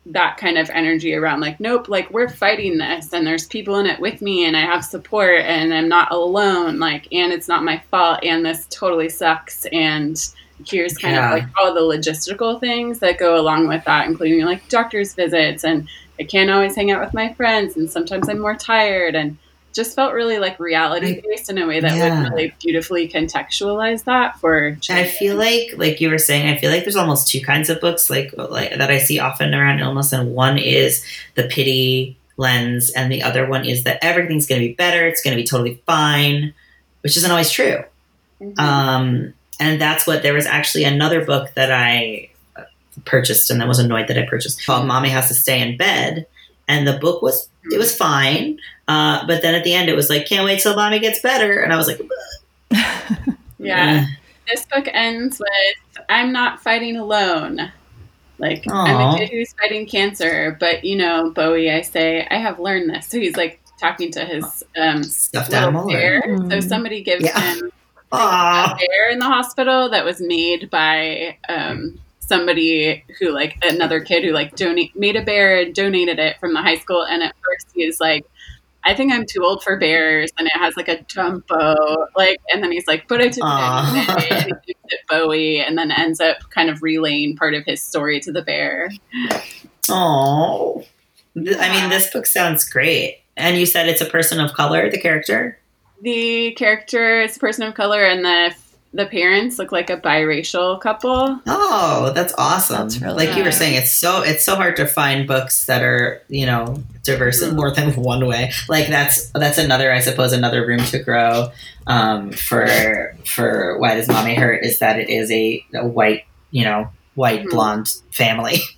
that 0.07 0.37
kind 0.37 0.59
of 0.59 0.68
energy 0.70 1.14
around 1.14 1.40
like 1.40 1.59
nope 1.61 1.88
like 1.88 2.11
we're 2.11 2.29
fighting 2.29 2.77
this 2.77 3.14
and 3.14 3.27
there's 3.27 3.47
people 3.47 3.77
in 3.79 3.87
it 3.87 3.99
with 3.99 4.20
me 4.20 4.44
and 4.44 4.55
i 4.55 4.61
have 4.61 4.85
support 4.85 5.40
and 5.40 5.73
i'm 5.73 5.88
not 5.88 6.11
alone 6.12 6.79
like 6.79 7.09
and 7.11 7.33
it's 7.33 7.49
not 7.49 7.64
my 7.64 7.83
fault 7.90 8.20
and 8.23 8.44
this 8.44 8.66
totally 8.68 9.09
sucks 9.09 9.64
and 9.73 10.35
here's 10.66 10.99
kind 10.99 11.14
Yeah. 11.14 11.33
of 11.35 11.40
like 11.40 11.49
all 11.59 11.73
the 11.73 11.81
logistical 11.81 12.61
things 12.61 12.99
that 12.99 13.16
go 13.18 13.40
along 13.40 13.66
with 13.66 13.83
that 13.85 14.07
including 14.07 14.44
like 14.44 14.68
doctor's 14.68 15.14
visits 15.14 15.64
and 15.64 15.88
i 16.20 16.23
can't 16.25 16.51
always 16.51 16.77
hang 16.77 16.90
out 16.90 17.03
with 17.03 17.14
my 17.14 17.33
friends 17.33 17.77
and 17.79 17.90
sometimes 17.90 18.29
i'm 18.29 18.40
more 18.40 18.57
tired 18.57 19.14
and 19.14 19.38
just 19.75 19.95
felt 19.97 20.15
really 20.15 20.39
like 20.39 20.59
reality 20.61 21.21
based 21.21 21.51
in 21.51 21.59
a 21.59 21.67
way 21.67 21.81
that 21.81 21.95
Yeah. 21.97 22.23
would 22.23 22.31
really 22.33 22.55
beautifully 22.63 23.09
contextualize 23.09 24.05
that 24.05 24.39
for 24.39 24.67
And 24.69 24.83
I 24.91 25.05
feel 25.05 25.37
like, 25.37 25.75
like 25.77 26.01
you 26.01 26.09
were 26.11 26.19
saying, 26.19 26.49
I 26.49 26.57
feel 26.57 26.71
like 26.71 26.85
there's 26.85 26.97
almost 26.97 27.29
two 27.29 27.41
kinds 27.41 27.69
of 27.71 27.81
books, 27.81 28.09
like 28.09 28.33
like 28.37 28.77
that 28.79 28.91
I 28.91 28.99
see 28.99 29.19
often 29.19 29.53
around 29.55 29.81
illness, 29.81 30.13
and 30.13 30.35
one 30.35 30.59
is 30.59 31.05
the 31.35 31.43
pity 31.45 32.17
lens, 32.37 32.91
and 32.93 33.11
the 33.13 33.23
other 33.23 33.47
one 33.47 33.65
is 33.65 33.83
that 33.85 33.99
everything's 34.03 34.47
going 34.47 34.61
to 34.61 34.69
be 34.69 34.75
better, 34.75 35.07
it's 35.07 35.23
going 35.23 35.37
to 35.37 35.43
be 35.43 35.47
totally 35.47 35.83
fine, 35.87 36.55
which 37.03 37.17
isn't 37.17 37.31
always 37.31 37.51
true. 37.51 37.83
Mhm. 38.41 38.59
Um, 38.59 39.35
and 39.61 39.81
that's 39.81 40.07
what 40.07 40.23
there 40.23 40.35
was 40.35 40.47
actually 40.47 40.85
another 40.85 41.25
book 41.25 41.53
that 41.55 41.71
I 41.73 42.29
uh, 42.57 42.63
purchased 43.05 43.51
and 43.51 43.61
then 43.61 43.69
was 43.69 43.79
annoyed 43.79 44.09
that 44.09 44.19
I 44.19 44.27
purchased 44.27 44.65
called 44.67 44.87
"Mommy 44.87 45.09
Has 45.11 45.29
to 45.29 45.35
Stay 45.35 45.61
in 45.61 45.77
Bed," 45.77 46.27
and 46.69 46.87
the 46.87 46.95
book 46.95 47.23
was 47.23 47.49
it 47.72 47.79
was 47.79 47.96
fine, 47.96 48.59
uh, 48.88 49.27
but 49.27 49.42
then 49.42 49.55
at 49.55 49.64
the 49.64 49.72
end 49.74 49.88
it 49.88 49.96
was 49.96 50.11
like, 50.11 50.27
"Can't 50.27 50.44
wait 50.44 50.61
till 50.61 50.74
mommy 50.77 50.98
gets 50.98 51.20
better," 51.20 51.61
and 51.61 51.72
I 51.72 51.77
was 51.77 51.87
like, 51.88 52.00
yeah 53.59 54.07
this 54.48 54.66
book 54.66 54.87
ends 54.92 55.38
with 55.40 56.05
I'm 56.09 56.33
not 56.33 56.62
fighting 56.62 56.96
alone. 56.96 57.72
Like 58.38 58.64
I'm 58.70 59.14
a 59.14 59.16
kid 59.18 59.31
who's 59.31 59.55
fighting 59.55 59.87
cancer, 59.87 60.57
but 60.61 60.85
you 60.85 60.96
know, 60.96 61.31
Bowie, 61.31 61.70
I 61.70 61.81
say 61.81 62.27
I 62.31 62.35
have 62.37 62.59
learned 62.59 62.90
this. 62.90 63.07
So 63.07 63.18
he's 63.18 63.37
like 63.38 63.62
talking 63.81 64.11
to 64.12 64.24
his 64.24 64.62
um, 64.77 65.03
stuffed 65.03 65.50
little 65.50 65.68
animal." 65.68 65.88
or- 65.88 65.92
bear. 65.92 66.20
So 66.22 66.29
Mm. 66.59 66.68
somebody 66.68 67.03
gives 67.03 67.24
Yeah. 67.24 67.40
him 67.40 67.70
a 68.12 68.16
Aw. 68.16 68.77
bear 68.77 69.11
in 69.11 69.18
the 69.18 69.24
hospital 69.24 69.88
that 69.90 70.05
was 70.05 70.20
made 70.20 70.68
by 70.68 71.38
um, 71.48 71.98
somebody 72.27 73.05
who 73.19 73.31
like 73.31 73.57
another 73.63 74.01
kid 74.01 74.25
who 74.25 74.33
like 74.33 74.57
donate 74.57 74.97
made 74.97 75.17
a 75.17 75.23
bear 75.23 75.61
and 75.61 75.75
donated 75.75 76.19
it 76.19 76.39
from 76.41 76.55
the 76.55 76.63
high 76.63 76.79
school. 76.79 77.05
And 77.05 77.23
at 77.23 77.35
first 77.45 77.69
he's 77.75 78.01
like. 78.01 78.27
I 78.87 78.95
think 78.95 79.15
I'm 79.15 79.25
too 79.25 79.43
old 79.43 79.63
for 79.65 79.79
bears, 79.79 80.31
and 80.37 80.47
it 80.47 80.53
has 80.53 80.77
like 80.77 80.89
a 80.89 81.01
jumbo, 81.05 82.07
like, 82.15 82.39
and 82.53 82.63
then 82.63 82.71
he's 82.71 82.87
like, 82.87 83.09
"But 83.09 83.23
I 83.23 83.29
took 83.29 83.43
it 83.43 84.19
anyway," 84.21 84.29
and 84.31 84.61
he 84.67 84.77
it 84.91 85.01
Bowie, 85.09 85.59
and 85.59 85.79
then 85.79 85.91
ends 85.91 86.21
up 86.21 86.51
kind 86.51 86.69
of 86.69 86.83
relaying 86.83 87.37
part 87.39 87.55
of 87.55 87.65
his 87.65 87.83
story 87.83 88.21
to 88.21 88.31
the 88.31 88.43
bear. 88.43 88.91
Oh, 89.89 90.85
I 91.35 91.81
mean, 91.81 91.89
this 91.89 92.13
book 92.13 92.27
sounds 92.27 92.69
great. 92.69 93.23
And 93.39 93.57
you 93.57 93.65
said 93.65 93.89
it's 93.89 94.03
a 94.03 94.07
person 94.07 94.39
of 94.39 94.53
color, 94.53 94.91
the 94.91 95.01
character? 95.01 95.59
The 96.03 96.53
character 96.53 97.23
is 97.23 97.39
a 97.39 97.41
person 97.41 97.67
of 97.67 97.73
color, 97.73 98.05
and 98.05 98.23
the 98.23 98.55
the 98.94 99.07
parents 99.07 99.59
look 99.59 99.72
like 99.72 99.90
a 99.90 99.96
biracial 99.96 100.80
couple. 100.80 101.40
Oh, 101.46 102.12
that's 102.14 102.33
awesome. 102.38 102.88
That's 102.88 103.00
really 103.02 103.26
like 103.26 103.37
you 103.37 103.42
were 103.44 103.50
saying, 103.52 103.74
it's 103.74 103.98
so 103.98 104.22
it's 104.22 104.44
so 104.44 104.54
hard 104.54 104.76
to 104.76 104.87
find 104.87 105.26
books 105.26 105.66
that 105.66 105.83
are, 105.83 106.22
you 106.28 106.46
know, 106.46 106.76
diverse 107.02 107.42
in 107.42 107.57
more 107.57 107.70
than 107.72 107.90
one 108.00 108.24
way. 108.26 108.52
Like 108.68 108.87
that's 108.87 109.30
that's 109.30 109.59
another, 109.59 109.92
I 109.92 110.00
suppose, 110.00 110.33
another 110.33 110.64
room 110.66 110.78
to 110.78 110.98
grow 111.00 111.50
um, 111.88 112.30
for 112.33 113.16
for 113.26 113.76
why 113.78 113.96
does 113.96 114.09
mommy 114.09 114.35
hurt 114.37 114.64
is 114.64 114.78
that 114.78 114.98
it 115.00 115.09
is 115.11 115.30
a, 115.30 115.64
a 115.74 115.87
white, 115.87 116.22
you 116.52 116.64
know, 116.64 116.88
white 117.16 117.44
Mhm. 117.44 117.50
blonde 117.50 117.88
family. 118.12 118.59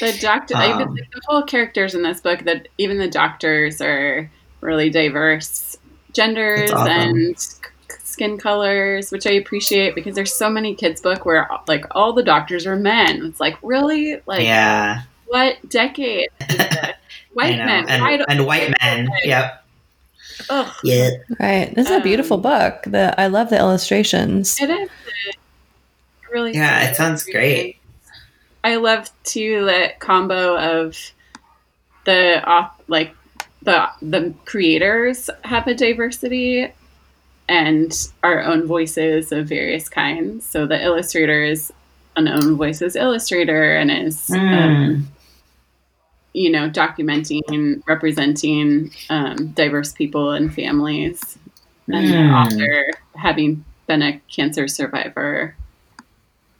The 0.00 0.12
doctor, 0.20 0.56
Um, 0.56 0.64
even 0.82 0.94
the 0.94 1.20
whole 1.26 1.42
characters 1.42 1.94
in 1.94 2.02
this 2.02 2.20
book, 2.20 2.40
that 2.44 2.68
even 2.76 2.98
the 2.98 3.08
doctors 3.08 3.80
are 3.80 4.30
really 4.60 4.90
diverse 4.90 5.76
genders 6.12 6.70
awesome. 6.70 6.88
and 6.92 7.38
c- 7.38 7.58
skin 8.16 8.38
colors, 8.38 9.10
which 9.12 9.26
I 9.26 9.32
appreciate 9.32 9.94
because 9.94 10.14
there's 10.14 10.32
so 10.32 10.48
many 10.48 10.74
kids' 10.74 11.02
book 11.02 11.26
where 11.26 11.46
like 11.68 11.84
all 11.90 12.14
the 12.14 12.22
doctors 12.22 12.66
are 12.66 12.74
men. 12.76 13.26
It's 13.26 13.38
like 13.40 13.58
really 13.62 14.20
like 14.26 14.42
yeah, 14.42 15.02
what 15.26 15.56
decade? 15.68 16.28
Is 16.48 16.56
White 17.34 17.58
men, 17.58 17.86
and, 17.90 18.00
why 18.02 18.16
do- 18.16 18.24
and 18.26 18.46
white 18.46 18.74
men. 18.80 19.10
Yep. 19.24 19.64
Ugh, 20.48 20.74
Yeah. 20.82 21.10
Right. 21.38 21.74
This 21.74 21.90
is 21.90 21.92
a 21.96 22.00
beautiful 22.00 22.36
Um, 22.38 22.42
book. 22.42 22.82
The 22.86 23.14
I 23.20 23.26
love 23.26 23.50
the 23.50 23.58
illustrations. 23.58 24.58
it 24.60 24.70
is 24.70 24.88
it 25.28 25.36
really. 26.32 26.54
Yeah, 26.54 26.88
it 26.88 26.96
sounds 26.96 27.24
great. 27.24 27.76
I 28.64 28.76
love 28.76 29.10
too 29.24 29.66
the 29.66 29.92
combo 29.98 30.56
of 30.56 30.96
the 32.06 32.40
auth- 32.46 32.70
like 32.88 33.14
the 33.62 33.86
the 34.00 34.32
creators 34.46 35.28
have 35.44 35.66
a 35.66 35.74
diversity 35.74 36.72
and 37.48 38.08
our 38.22 38.42
own 38.42 38.66
voices 38.66 39.32
of 39.32 39.48
various 39.48 39.88
kinds. 39.88 40.44
So 40.44 40.66
the 40.66 40.82
illustrator 40.82 41.42
is 41.42 41.72
an 42.16 42.28
own 42.28 42.56
voices 42.56 42.96
illustrator 42.96 43.76
and 43.76 43.90
is 43.90 44.30
um, 44.30 44.38
Mm. 44.38 45.02
you 46.32 46.50
know 46.50 46.68
documenting 46.68 47.82
representing 47.86 48.90
um, 49.10 49.48
diverse 49.48 49.92
people 49.92 50.30
and 50.32 50.54
families 50.54 51.38
and 51.88 52.06
the 52.08 52.14
Mm. 52.14 52.34
author 52.34 52.90
having 53.14 53.64
been 53.86 54.02
a 54.02 54.20
cancer 54.34 54.66
survivor 54.66 55.54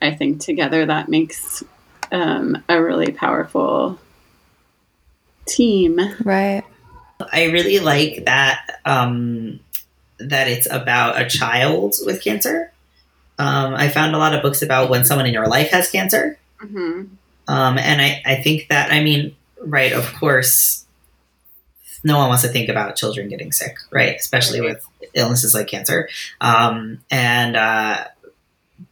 i 0.03 0.11
think 0.15 0.41
together 0.41 0.87
that 0.87 1.09
makes 1.09 1.65
um, 2.13 2.63
a 2.69 2.83
really 2.83 3.13
powerful 3.13 3.99
team 5.47 5.99
Right. 6.23 6.65
I 7.33 7.45
really 7.47 7.79
like 7.81 8.27
that 8.27 8.81
um, 8.85 9.59
that 10.19 10.49
it's 10.49 10.71
about 10.71 11.21
a 11.21 11.27
child 11.29 11.95
with 12.05 12.23
cancer. 12.23 12.73
Um, 13.39 13.75
I 13.75 13.89
found 13.89 14.15
a 14.15 14.19
lot 14.19 14.35
of 14.35 14.43
books 14.43 14.63
about 14.63 14.89
when 14.91 15.05
someone 15.05 15.27
in 15.27 15.35
your 15.35 15.47
life 15.49 15.71
has 15.71 15.91
cancer, 15.91 16.39
hmm 16.59 17.03
um, 17.49 17.79
and 17.79 18.01
I, 18.01 18.23
I 18.27 18.35
think 18.43 18.69
that 18.71 18.91
I 18.91 19.03
mean, 19.05 19.37
right? 19.61 19.93
Of 19.93 20.13
course, 20.15 20.85
no 22.03 22.19
one 22.19 22.29
wants 22.29 22.43
to 22.43 22.49
think 22.49 22.69
about 22.69 22.97
children 22.97 23.29
getting 23.29 23.53
sick, 23.53 23.77
right? 23.91 24.17
Especially 24.17 24.61
Right. 24.61 24.75
with 24.75 24.85
illnesses 25.15 25.55
like 25.55 25.67
cancer, 25.69 26.09
um, 26.41 26.99
and 27.11 27.57
uh, 27.57 28.05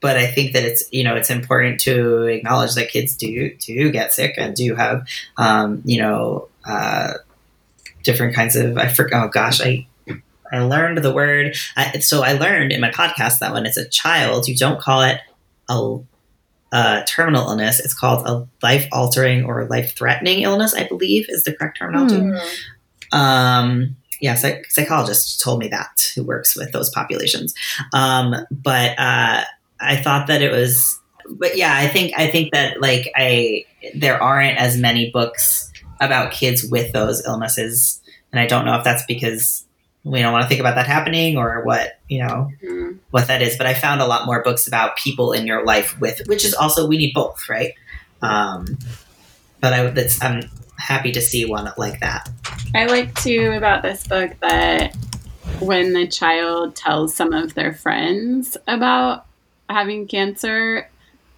but 0.00 0.16
I 0.16 0.26
think 0.26 0.52
that 0.52 0.62
it's 0.64 0.84
you 0.92 1.04
know 1.04 1.16
it's 1.16 1.30
important 1.30 1.80
to 1.80 2.24
acknowledge 2.24 2.74
that 2.74 2.88
kids 2.90 3.16
do 3.16 3.54
do 3.56 3.90
get 3.90 4.12
sick 4.12 4.34
and 4.38 4.54
do 4.54 4.74
have 4.74 5.06
um, 5.36 5.82
you 5.84 6.00
know 6.00 6.48
uh, 6.66 7.14
different 8.02 8.34
kinds 8.34 8.56
of 8.56 8.78
I 8.78 8.88
forgot. 8.88 9.26
Oh 9.26 9.28
gosh, 9.30 9.60
I 9.60 9.86
I 10.52 10.60
learned 10.60 10.98
the 10.98 11.12
word. 11.12 11.56
I, 11.76 11.98
so 11.98 12.22
I 12.22 12.34
learned 12.34 12.72
in 12.72 12.80
my 12.80 12.90
podcast 12.90 13.38
that 13.40 13.52
when 13.52 13.66
it's 13.66 13.76
a 13.76 13.88
child, 13.88 14.48
you 14.48 14.56
don't 14.56 14.80
call 14.80 15.02
it 15.02 15.20
a, 15.68 15.98
a 16.72 17.04
terminal 17.06 17.48
illness. 17.48 17.80
It's 17.80 17.94
called 17.94 18.26
a 18.26 18.46
life 18.62 18.86
altering 18.92 19.44
or 19.44 19.66
life 19.66 19.96
threatening 19.96 20.40
illness. 20.42 20.74
I 20.74 20.86
believe 20.86 21.26
is 21.28 21.44
the 21.44 21.54
correct 21.54 21.78
terminology. 21.78 22.18
Hmm. 22.18 23.18
Um, 23.18 23.96
yeah, 24.20 24.34
psych- 24.34 24.70
psychologist 24.70 25.40
told 25.40 25.58
me 25.60 25.68
that 25.68 26.12
who 26.14 26.24
works 26.24 26.56
with 26.56 26.72
those 26.72 26.90
populations. 26.90 27.54
Um, 27.92 28.34
but 28.50 28.98
uh, 28.98 29.44
I 29.80 29.96
thought 29.96 30.28
that 30.28 30.42
it 30.42 30.50
was, 30.50 30.98
but 31.28 31.56
yeah, 31.56 31.74
I 31.76 31.88
think 31.88 32.12
I 32.16 32.28
think 32.28 32.52
that 32.52 32.80
like 32.80 33.10
I 33.16 33.64
there 33.94 34.22
aren't 34.22 34.58
as 34.58 34.76
many 34.78 35.10
books 35.10 35.70
about 36.00 36.32
kids 36.32 36.64
with 36.64 36.92
those 36.92 37.24
illnesses, 37.26 38.00
and 38.32 38.40
I 38.40 38.46
don't 38.46 38.64
know 38.64 38.76
if 38.76 38.84
that's 38.84 39.04
because 39.06 39.66
we 40.04 40.20
don't 40.20 40.32
want 40.32 40.42
to 40.42 40.48
think 40.48 40.60
about 40.60 40.74
that 40.76 40.86
happening 40.86 41.36
or 41.38 41.64
what 41.64 41.98
you 42.08 42.18
know 42.22 42.50
Mhm. 42.62 42.98
what 43.10 43.26
that 43.28 43.40
is. 43.42 43.56
But 43.56 43.66
I 43.66 43.74
found 43.74 44.00
a 44.02 44.06
lot 44.06 44.26
more 44.26 44.42
books 44.42 44.66
about 44.66 44.96
people 44.96 45.32
in 45.32 45.46
your 45.46 45.64
life 45.64 45.98
with, 46.00 46.20
which 46.26 46.44
is 46.44 46.54
also 46.54 46.86
we 46.86 46.98
need 46.98 47.12
both, 47.14 47.48
right? 47.48 47.72
Um, 48.22 48.78
but 49.60 49.72
I 49.72 49.86
that's 49.90 50.22
I'm 50.22 50.42
happy 50.78 51.12
to 51.12 51.20
see 51.22 51.44
one 51.44 51.72
like 51.78 52.00
that. 52.00 52.28
i 52.74 52.84
like 52.86 53.14
too 53.14 53.52
about 53.56 53.82
this 53.82 54.06
book 54.06 54.32
that 54.40 54.94
when 55.60 55.92
the 55.92 56.06
child 56.06 56.74
tells 56.74 57.14
some 57.14 57.32
of 57.32 57.54
their 57.54 57.72
friends 57.72 58.56
about 58.66 59.24
having 59.70 60.06
cancer 60.08 60.88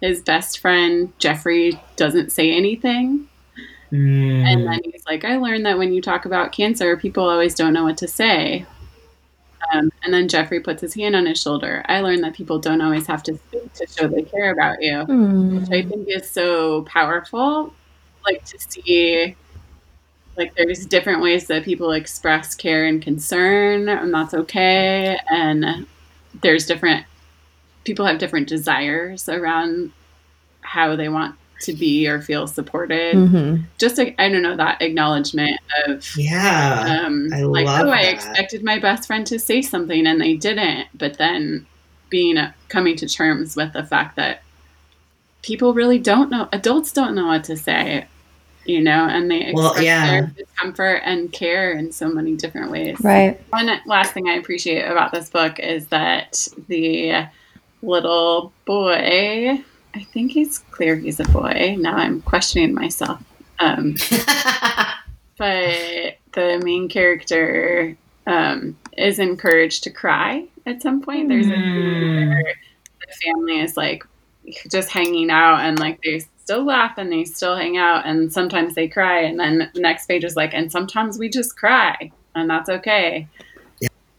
his 0.01 0.21
best 0.21 0.59
friend 0.59 1.13
jeffrey 1.19 1.79
doesn't 1.95 2.31
say 2.31 2.51
anything 2.51 3.27
Mm. 3.91 4.43
And 4.43 4.67
then 4.67 4.79
he's 4.83 5.05
like, 5.07 5.23
I 5.23 5.37
learned 5.37 5.65
that 5.65 5.77
when 5.77 5.93
you 5.93 6.01
talk 6.01 6.25
about 6.25 6.51
cancer, 6.51 6.97
people 6.97 7.27
always 7.27 7.55
don't 7.55 7.73
know 7.73 7.83
what 7.83 7.97
to 7.97 8.07
say. 8.07 8.65
Um, 9.73 9.91
and 10.03 10.13
then 10.13 10.27
Jeffrey 10.27 10.59
puts 10.59 10.81
his 10.81 10.93
hand 10.93 11.15
on 11.15 11.25
his 11.25 11.41
shoulder. 11.41 11.83
I 11.87 12.01
learned 12.01 12.23
that 12.23 12.33
people 12.33 12.59
don't 12.59 12.81
always 12.81 13.07
have 13.07 13.23
to 13.23 13.37
speak 13.37 13.73
to 13.73 13.87
show 13.87 14.07
they 14.07 14.21
care 14.21 14.51
about 14.51 14.81
you, 14.81 15.01
Hmm. 15.05 15.59
which 15.59 15.69
I 15.71 15.87
think 15.87 16.07
is 16.09 16.29
so 16.29 16.83
powerful. 16.83 17.73
Like 18.25 18.43
to 18.45 18.59
see, 18.59 19.35
like, 20.37 20.53
there's 20.55 20.85
different 20.85 21.21
ways 21.21 21.47
that 21.47 21.63
people 21.63 21.91
express 21.91 22.55
care 22.55 22.85
and 22.85 23.01
concern, 23.01 23.89
and 23.89 24.13
that's 24.13 24.33
okay. 24.33 25.17
And 25.31 25.87
there's 26.41 26.65
different, 26.65 27.05
people 27.83 28.05
have 28.05 28.19
different 28.19 28.47
desires 28.47 29.27
around 29.27 29.91
how 30.61 30.95
they 30.95 31.09
want 31.09 31.35
to 31.61 31.73
be 31.73 32.07
or 32.07 32.21
feel 32.21 32.47
supported 32.47 33.15
Mhm. 33.15 33.63
just 33.77 33.97
like 33.97 34.15
I 34.19 34.29
don't 34.29 34.41
know 34.43 34.55
that 34.57 34.81
acknowledgement 34.81 35.59
of 35.87 36.05
Yeah. 36.15 37.01
um 37.05 37.29
I 37.33 37.41
like 37.43 37.65
love 37.65 37.87
oh 37.87 37.91
I 37.91 38.01
expected 38.03 38.63
my 38.63 38.79
best 38.79 39.07
friend 39.07 39.25
to 39.27 39.39
say 39.39 39.61
something 39.61 40.05
and 40.05 40.19
they 40.21 40.35
didn't 40.35 40.87
but 40.93 41.17
then 41.17 41.65
being 42.09 42.37
uh, 42.37 42.51
coming 42.69 42.95
to 42.97 43.07
terms 43.07 43.55
with 43.55 43.73
the 43.73 43.83
fact 43.83 44.15
that 44.17 44.41
people 45.41 45.73
really 45.73 45.99
don't 45.99 46.29
know 46.29 46.47
adults 46.53 46.91
don't 46.91 47.15
know 47.15 47.27
what 47.27 47.43
to 47.45 47.57
say 47.57 48.05
you 48.65 48.81
know 48.81 49.07
and 49.07 49.31
they 49.31 49.51
Well, 49.53 49.67
express 49.67 49.85
yeah. 49.85 50.05
their 50.07 50.33
discomfort 50.37 51.01
and 51.05 51.31
care 51.31 51.71
in 51.71 51.91
so 51.91 52.09
many 52.09 52.35
different 52.35 52.69
ways 52.71 52.97
Right. 53.01 53.39
one 53.49 53.69
last 53.85 54.13
thing 54.13 54.27
I 54.27 54.33
appreciate 54.33 54.83
about 54.83 55.11
this 55.11 55.29
book 55.29 55.59
is 55.59 55.87
that 55.87 56.47
the 56.67 57.27
little 57.81 58.51
boy, 58.65 59.63
I 59.97 60.03
think 60.03 60.31
he's 60.31 60.59
clear 60.59 60.95
he's 60.95 61.19
a 61.19 61.23
boy. 61.25 61.75
Now 61.79 61.95
I'm 61.95 62.21
questioning 62.21 62.75
myself. 62.75 63.19
Um, 63.57 63.95
but 65.39 66.17
the 66.33 66.61
main 66.63 66.87
character 66.87 67.97
um, 68.27 68.77
is 68.95 69.17
encouraged 69.17 69.83
to 69.85 69.89
cry 69.89 70.45
at 70.67 70.83
some 70.83 71.01
point. 71.01 71.29
There's 71.29 71.47
a 71.47 71.49
Mm. 71.49 72.27
where 72.29 72.53
the 73.01 73.13
family 73.25 73.59
is 73.59 73.75
like 73.75 74.03
just 74.69 74.89
hanging 74.89 75.31
out 75.31 75.61
and 75.61 75.79
like 75.79 75.99
they 76.03 76.19
still 76.37 76.63
laugh 76.63 76.99
and 76.99 77.11
they 77.11 77.25
still 77.25 77.55
hang 77.55 77.77
out 77.77 78.05
and 78.05 78.31
sometimes 78.31 78.75
they 78.75 78.87
cry 78.87 79.21
and 79.21 79.39
then 79.39 79.71
the 79.73 79.81
next 79.81 80.05
page 80.05 80.23
is 80.23 80.35
like 80.35 80.53
and 80.53 80.71
sometimes 80.71 81.17
we 81.17 81.27
just 81.27 81.57
cry 81.57 82.11
and 82.35 82.49
that's 82.49 82.69
okay. 82.69 83.27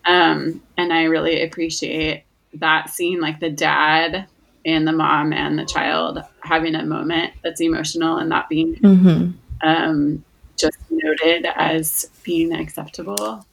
Um, 0.05 0.61
and 0.77 0.93
I 0.93 1.05
really 1.05 1.43
appreciate 1.45 2.25
that 2.55 2.91
scene, 2.91 3.21
like 3.21 3.39
the 3.39 3.51
dad 3.51 4.27
and 4.69 4.87
the 4.87 4.93
mom 4.93 5.33
and 5.33 5.59
the 5.59 5.65
child 5.65 6.19
having 6.43 6.75
a 6.75 6.85
moment 6.85 7.33
that's 7.43 7.61
emotional 7.61 8.17
and 8.19 8.29
not 8.29 8.49
being 8.49 8.75
hmm 8.77 9.31
um, 9.61 10.25
just 10.57 10.79
noted 10.89 11.47
as 11.57 12.09
being 12.23 12.53
acceptable. 12.53 13.45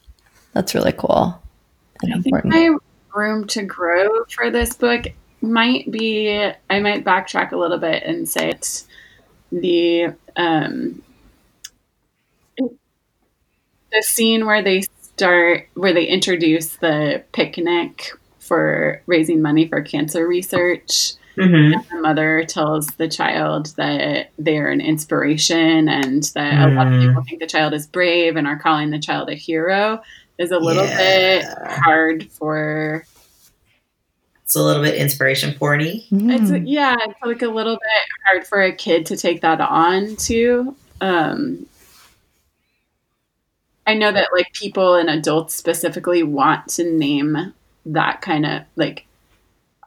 That's 0.54 0.75
really 0.75 0.91
cool 0.91 1.41
and 2.01 2.13
I 2.13 2.19
think 2.19 2.45
my 2.45 2.75
room 3.13 3.47
to 3.47 3.63
grow 3.63 4.25
for 4.30 4.51
this 4.51 4.75
book 4.75 5.06
might 5.41 5.89
be 5.91 6.51
I 6.69 6.80
might 6.80 7.06
backtrack 7.06 7.51
a 7.51 7.58
little 7.58 7.78
bit 7.78 8.04
and 8.04 8.28
say 8.28 8.49
it's 8.49 8.88
the 9.51 10.13
um, 10.36 11.01
the 12.58 14.01
scene 14.01 14.45
where 14.45 14.63
they 14.63 14.84
start 15.01 15.69
where 15.75 15.93
they 15.93 16.06
introduce 16.06 16.75
the 16.78 17.23
picnic 17.32 18.12
for 18.46 19.02
raising 19.08 19.42
money 19.42 19.68
for 19.68 19.82
cancer 19.82 20.28
research 20.28 21.14
Mm-hmm. 21.38 21.82
the 21.94 22.02
mother 22.02 22.46
tells 22.48 22.88
the 22.96 23.10
child 23.10 23.74
that 23.76 24.32
they're 24.40 24.70
an 24.70 24.80
inspiration 24.80 25.90
and 25.90 26.24
that 26.34 26.70
a 26.70 26.72
lot 26.74 26.88
of 26.88 26.94
Mm. 26.94 27.08
people 27.10 27.24
think 27.28 27.42
the 27.42 27.46
child 27.48 27.74
is 27.74 27.88
brave 27.88 28.38
and 28.38 28.48
are 28.48 28.58
calling 28.58 28.90
the 28.90 29.00
child 29.00 29.30
a 29.30 29.36
hero 29.36 30.02
is 30.38 30.52
a 30.52 30.58
little 30.60 30.86
bit 30.86 31.44
hard 31.84 32.32
for 32.32 33.06
It's 34.46 34.56
a 34.56 34.64
little 34.64 34.82
bit 34.82 34.96
inspiration 34.96 35.52
porny. 35.60 36.06
it's 36.10 36.52
Mm. 36.52 36.64
yeah 36.66 36.96
it's 37.02 37.20
like 37.22 37.42
a 37.42 37.50
little 37.50 37.76
bit 37.76 38.08
hard 38.28 38.48
for 38.48 38.62
a 38.62 38.72
kid 38.72 39.06
to 39.08 39.18
take 39.18 39.42
that 39.42 39.60
on 39.60 40.16
too 40.16 40.74
um 41.02 41.66
i 43.86 43.94
know 43.94 44.12
that 44.14 44.30
like 44.34 44.54
people 44.54 44.96
and 44.96 45.10
adults 45.10 45.54
specifically 45.54 46.24
want 46.24 46.70
to 46.70 46.90
name 46.90 47.54
that 47.86 48.21
kind 48.21 48.45
of 48.45 48.63
like 48.76 49.06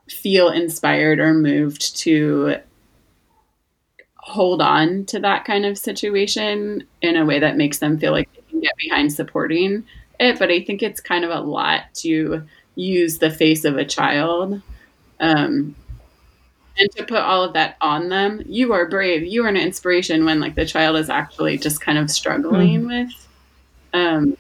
feel 0.09 0.49
inspired 0.49 1.19
or 1.19 1.35
moved 1.35 1.97
to 1.99 2.57
hold 4.17 4.61
on 4.61 5.05
to 5.07 5.19
that 5.21 5.45
kind 5.45 5.65
of 5.65 5.79
situation 5.79 6.87
in 7.03 7.17
a 7.17 7.25
way 7.25 7.39
that 7.39 7.57
makes 7.57 7.79
them 7.79 7.99
feel 7.99 8.13
like 8.13 8.33
they 8.35 8.43
can 8.51 8.61
get 8.61 8.77
behind 8.77 9.13
supporting 9.13 9.85
it. 10.21 10.39
But 10.39 10.51
i 10.51 10.63
think 10.63 10.83
it's 10.83 11.01
kind 11.01 11.25
of 11.25 11.31
a 11.31 11.41
lot 11.41 11.83
to 11.97 12.45
use 12.75 13.19
the 13.19 13.31
face 13.31 13.65
of 13.65 13.77
a 13.77 13.85
child 13.85 14.63
um, 15.21 15.75
and 16.79 16.91
to 16.93 17.05
put 17.05 17.19
all 17.19 17.43
of 17.43 17.55
that 17.55 17.77
on 17.81 18.09
them. 18.09 18.43
You 18.47 18.73
are 18.73 18.89
brave. 18.89 19.25
You 19.25 19.45
are 19.45 19.49
an 19.49 19.57
inspiration 19.57 20.25
when 20.25 20.39
like 20.39 20.55
the 20.55 20.65
child 20.65 20.97
is 20.97 21.11
actually 21.11 21.59
just 21.59 21.81
kind 21.81 21.99
of 21.99 22.11
struggling 22.11 22.87
with 22.87 23.29
um, 23.93 24.37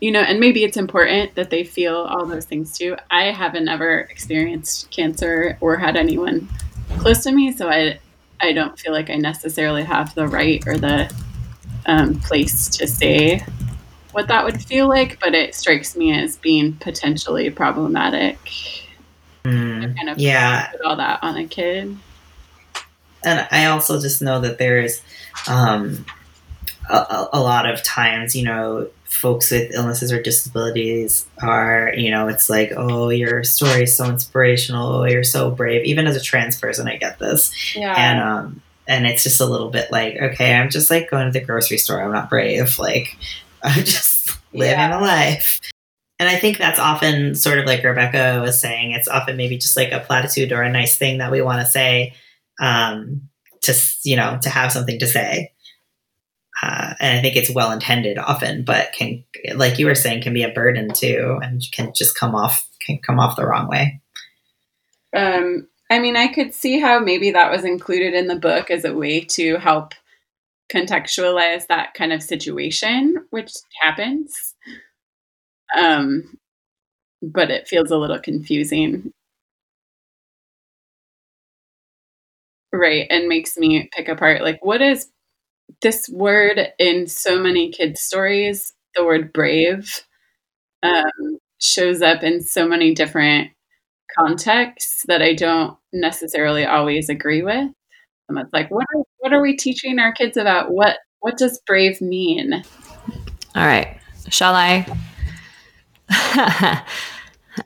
you 0.00 0.10
know 0.10 0.20
and 0.20 0.40
maybe 0.40 0.64
it's 0.64 0.76
important 0.76 1.34
that 1.34 1.50
they 1.50 1.64
feel 1.64 1.96
all 1.96 2.26
those 2.26 2.44
things 2.44 2.76
too. 2.76 2.96
I 3.10 3.24
haven't 3.30 3.68
ever 3.68 4.00
experienced 4.00 4.90
cancer 4.90 5.58
or 5.60 5.76
had 5.76 5.96
anyone 5.96 6.48
close 6.98 7.22
to 7.24 7.32
me 7.32 7.52
so 7.52 7.68
i 7.68 7.98
i 8.40 8.52
don't 8.52 8.78
feel 8.78 8.92
like 8.92 9.10
i 9.10 9.14
necessarily 9.14 9.84
have 9.84 10.14
the 10.14 10.26
right 10.26 10.66
or 10.66 10.76
the 10.76 11.12
um, 11.86 12.18
place 12.20 12.68
to 12.68 12.86
say 12.86 13.44
what 14.12 14.28
that 14.28 14.44
would 14.44 14.60
feel 14.62 14.88
like 14.88 15.20
but 15.20 15.34
it 15.34 15.54
strikes 15.54 15.96
me 15.96 16.18
as 16.18 16.36
being 16.36 16.74
potentially 16.74 17.50
problematic. 17.50 18.38
Mm. 19.44 19.96
kind 19.96 20.08
of 20.10 20.18
Yeah, 20.18 20.66
put 20.72 20.80
all 20.82 20.96
that 20.96 21.20
on 21.22 21.36
a 21.36 21.46
kid. 21.46 21.96
And 23.24 23.48
I 23.50 23.66
also 23.66 24.00
just 24.00 24.22
know 24.22 24.40
that 24.40 24.58
there's 24.58 25.02
um, 25.48 26.04
a, 26.88 26.96
a, 26.96 27.28
a 27.34 27.40
lot 27.40 27.68
of 27.68 27.82
times, 27.82 28.34
you 28.34 28.44
know, 28.44 28.88
folks 29.08 29.50
with 29.50 29.72
illnesses 29.74 30.12
or 30.12 30.22
disabilities 30.22 31.26
are, 31.42 31.92
you 31.96 32.10
know, 32.10 32.28
it's 32.28 32.48
like, 32.50 32.72
oh, 32.76 33.08
your 33.08 33.42
story 33.44 33.82
is 33.84 33.96
so 33.96 34.04
inspirational. 34.08 34.96
Oh, 34.96 35.04
you're 35.04 35.24
so 35.24 35.50
brave. 35.50 35.84
Even 35.86 36.06
as 36.06 36.16
a 36.16 36.20
trans 36.20 36.58
person, 36.60 36.86
I 36.88 36.96
get 36.96 37.18
this, 37.18 37.74
yeah 37.74 37.94
and 37.96 38.20
um, 38.20 38.62
and 38.86 39.06
it's 39.06 39.22
just 39.22 39.40
a 39.40 39.46
little 39.46 39.70
bit 39.70 39.90
like, 39.90 40.16
okay, 40.16 40.54
I'm 40.54 40.70
just 40.70 40.90
like 40.90 41.10
going 41.10 41.26
to 41.26 41.38
the 41.38 41.44
grocery 41.44 41.78
store. 41.78 42.00
I'm 42.02 42.12
not 42.12 42.30
brave. 42.30 42.78
Like, 42.78 43.16
I'm 43.62 43.84
just 43.84 44.30
living 44.52 44.70
Yeah. 44.72 44.98
a 44.98 45.00
life. 45.00 45.60
And 46.20 46.28
I 46.28 46.36
think 46.36 46.58
that's 46.58 46.80
often 46.80 47.34
sort 47.36 47.58
of 47.58 47.66
like 47.66 47.84
Rebecca 47.84 48.40
was 48.42 48.60
saying, 48.60 48.90
it's 48.92 49.06
often 49.08 49.36
maybe 49.36 49.56
just 49.56 49.76
like 49.76 49.92
a 49.92 50.00
platitude 50.00 50.50
or 50.52 50.62
a 50.62 50.70
nice 50.72 50.96
thing 50.96 51.18
that 51.18 51.30
we 51.30 51.42
want 51.42 51.60
to 51.60 51.66
say 51.70 52.14
um, 52.60 53.28
to, 53.62 53.74
you 54.04 54.16
know, 54.16 54.38
to 54.42 54.48
have 54.50 54.72
something 54.72 54.98
to 54.98 55.06
say. 55.06 55.52
Uh, 56.60 56.94
and 56.98 57.18
I 57.18 57.22
think 57.22 57.36
it's 57.36 57.54
well 57.54 57.70
intended 57.70 58.18
often, 58.18 58.64
but 58.64 58.92
can, 58.92 59.24
like 59.54 59.78
you 59.78 59.86
were 59.86 59.94
saying, 59.94 60.22
can 60.22 60.34
be 60.34 60.42
a 60.42 60.52
burden 60.52 60.92
too, 60.92 61.38
and 61.42 61.62
can 61.72 61.92
just 61.94 62.16
come 62.16 62.34
off 62.34 62.66
can 62.84 62.98
come 62.98 63.20
off 63.20 63.36
the 63.36 63.46
wrong 63.46 63.68
way. 63.68 64.00
Um, 65.14 65.68
I 65.90 65.98
mean, 65.98 66.16
I 66.16 66.28
could 66.28 66.54
see 66.54 66.78
how 66.78 66.98
maybe 66.98 67.30
that 67.30 67.50
was 67.50 67.64
included 67.64 68.14
in 68.14 68.26
the 68.26 68.36
book 68.36 68.70
as 68.70 68.84
a 68.84 68.94
way 68.94 69.20
to 69.20 69.56
help 69.56 69.94
contextualize 70.72 71.66
that 71.66 71.94
kind 71.94 72.12
of 72.12 72.22
situation, 72.22 73.26
which 73.30 73.52
happens. 73.80 74.54
Um, 75.76 76.38
but 77.22 77.50
it 77.50 77.68
feels 77.68 77.90
a 77.90 77.96
little 77.96 78.20
confusing. 78.20 79.12
Right. 82.72 83.06
And 83.08 83.28
makes 83.28 83.56
me 83.56 83.88
pick 83.92 84.08
apart 84.08 84.42
like, 84.42 84.62
what 84.64 84.82
is 84.82 85.08
this 85.82 86.08
word 86.08 86.60
in 86.78 87.06
so 87.06 87.38
many 87.38 87.70
kids' 87.70 88.00
stories? 88.00 88.72
The 88.94 89.04
word 89.04 89.32
brave 89.32 90.02
um, 90.82 91.38
shows 91.60 92.02
up 92.02 92.22
in 92.22 92.42
so 92.42 92.66
many 92.66 92.94
different 92.94 93.50
contexts 94.18 95.04
that 95.06 95.22
I 95.22 95.34
don't 95.34 95.76
necessarily 95.92 96.64
always 96.64 97.08
agree 97.08 97.42
with. 97.42 97.70
And 98.28 98.38
it's 98.38 98.52
like, 98.52 98.70
what 98.70 98.86
are, 98.94 99.02
what 99.18 99.32
are 99.32 99.40
we 99.40 99.56
teaching 99.56 99.98
our 99.98 100.12
kids 100.12 100.36
about? 100.36 100.70
What 100.70 100.98
what 101.20 101.36
does 101.36 101.60
brave 101.66 102.00
mean? 102.00 102.62
All 103.54 103.66
right. 103.66 103.98
Shall 104.28 104.54
I? 104.54 104.86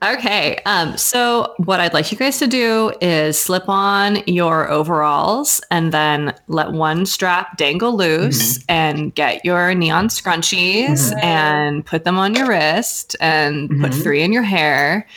okay. 0.01 0.59
Um, 0.65 0.97
so, 0.97 1.53
what 1.57 1.79
I'd 1.79 1.93
like 1.93 2.11
you 2.11 2.17
guys 2.17 2.39
to 2.39 2.47
do 2.47 2.91
is 3.01 3.37
slip 3.37 3.67
on 3.67 4.17
your 4.27 4.69
overalls 4.69 5.61
and 5.69 5.91
then 5.91 6.33
let 6.47 6.71
one 6.71 7.05
strap 7.05 7.57
dangle 7.57 7.95
loose 7.95 8.63
and 8.69 9.13
get 9.13 9.43
your 9.45 9.73
neon 9.75 10.07
scrunchies 10.07 11.13
Mhm. 11.13 11.23
and 11.23 11.85
put 11.85 12.03
them 12.05 12.17
on 12.17 12.33
your 12.35 12.47
wrist 12.47 13.15
and 13.19 13.69
put 13.81 13.91
Mhm. 13.91 14.03
three 14.03 14.21
in 14.23 14.31
your 14.33 14.43
hair 14.43 15.07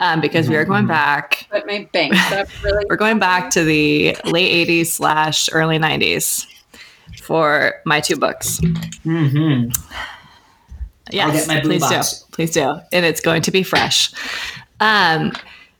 um, 0.00 0.20
because 0.20 0.48
we 0.48 0.56
are 0.56 0.64
going 0.64 0.84
Mhm. 0.84 0.88
back. 0.88 1.46
Put 1.50 1.66
my 1.66 1.88
bangs 1.92 2.18
up 2.32 2.48
really. 2.62 2.84
We're 2.88 2.96
going 2.96 3.18
back 3.18 3.50
to 3.50 3.64
the 3.64 4.16
late 4.24 4.50
80s 4.68 4.92
slash 4.92 5.48
early 5.52 5.78
90s 5.78 6.46
for 7.22 7.74
my 7.86 8.00
two 8.00 8.16
books. 8.16 8.60
Yes, 11.10 11.46
get 11.46 11.48
my 11.48 11.60
blue 11.60 11.72
please 11.72 11.82
box. 11.82 12.20
do. 12.20 12.26
Please 12.32 12.50
do. 12.50 12.80
And 12.92 13.04
it's 13.04 13.20
going 13.20 13.42
to 13.42 13.50
be 13.50 13.62
fresh. 13.62 14.12
Um, 14.80 15.32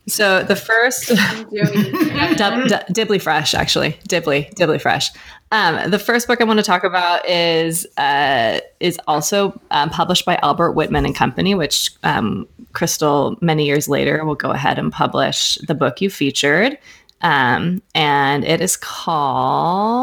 so 0.07 0.43
the 0.43 0.57
first 0.57 1.11
I'm 1.17 1.49
doing 1.51 1.93
Dub, 2.37 2.69
d- 2.69 2.93
Dibbly 2.93 3.21
Fresh, 3.21 3.55
actually, 3.55 3.93
Dibbly, 4.09 4.53
Dibbly 4.55 4.81
Fresh. 4.81 5.11
Um, 5.51 5.91
the 5.91 5.99
first 5.99 6.27
book 6.27 6.41
I 6.41 6.45
want 6.45 6.59
to 6.59 6.65
talk 6.65 6.85
about 6.85 7.27
is 7.29 7.87
uh, 7.97 8.61
is 8.81 8.99
also 9.07 9.59
um, 9.71 9.89
published 9.89 10.27
by 10.27 10.37
Albert 10.43 10.73
Whitman 10.73 11.07
and 11.07 11.15
Company, 11.15 11.55
which 11.55 11.91
um, 12.03 12.47
Crystal 12.73 13.39
many 13.41 13.65
years 13.65 13.89
later 13.89 14.25
will 14.25 14.35
go 14.35 14.51
ahead 14.51 14.79
and 14.79 14.93
publish 14.93 15.55
the 15.67 15.75
book 15.75 16.01
you 16.01 16.11
featured, 16.11 16.77
um, 17.23 17.81
and 17.95 18.45
it 18.45 18.61
is 18.61 18.77
called 18.77 19.95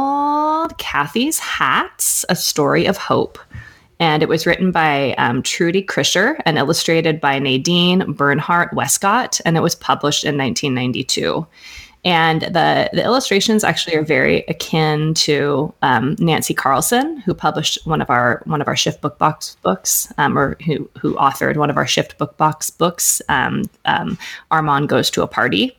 Kathy's 0.77 1.38
Hats: 1.38 2.25
A 2.29 2.36
Story 2.36 2.86
of 2.86 2.97
Hope. 2.97 3.38
And 4.01 4.23
it 4.23 4.29
was 4.29 4.47
written 4.47 4.71
by 4.71 5.13
um, 5.19 5.43
Trudy 5.43 5.83
Krisher 5.83 6.41
and 6.43 6.57
illustrated 6.57 7.21
by 7.21 7.37
Nadine 7.37 8.13
Bernard 8.13 8.69
Westcott, 8.73 9.39
and 9.45 9.55
it 9.55 9.61
was 9.61 9.75
published 9.75 10.23
in 10.23 10.39
1992. 10.39 11.45
And 12.03 12.41
the, 12.41 12.89
the 12.93 13.03
illustrations 13.03 13.63
actually 13.63 13.95
are 13.95 14.03
very 14.03 14.37
akin 14.47 15.13
to 15.13 15.71
um, 15.83 16.15
Nancy 16.17 16.55
Carlson, 16.55 17.17
who 17.17 17.35
published 17.35 17.77
one 17.85 18.01
of 18.01 18.09
our 18.09 18.41
one 18.45 18.59
of 18.59 18.67
our 18.67 18.75
Shift 18.75 19.01
Book 19.01 19.19
Box 19.19 19.55
books, 19.61 20.11
um, 20.17 20.35
or 20.35 20.57
who 20.65 20.89
who 20.99 21.13
authored 21.13 21.57
one 21.57 21.69
of 21.69 21.77
our 21.77 21.85
Shift 21.85 22.17
Book 22.17 22.35
Box 22.37 22.71
books. 22.71 23.21
Um, 23.29 23.69
um, 23.85 24.17
Armand 24.49 24.89
goes 24.89 25.11
to 25.11 25.21
a 25.21 25.27
party, 25.27 25.77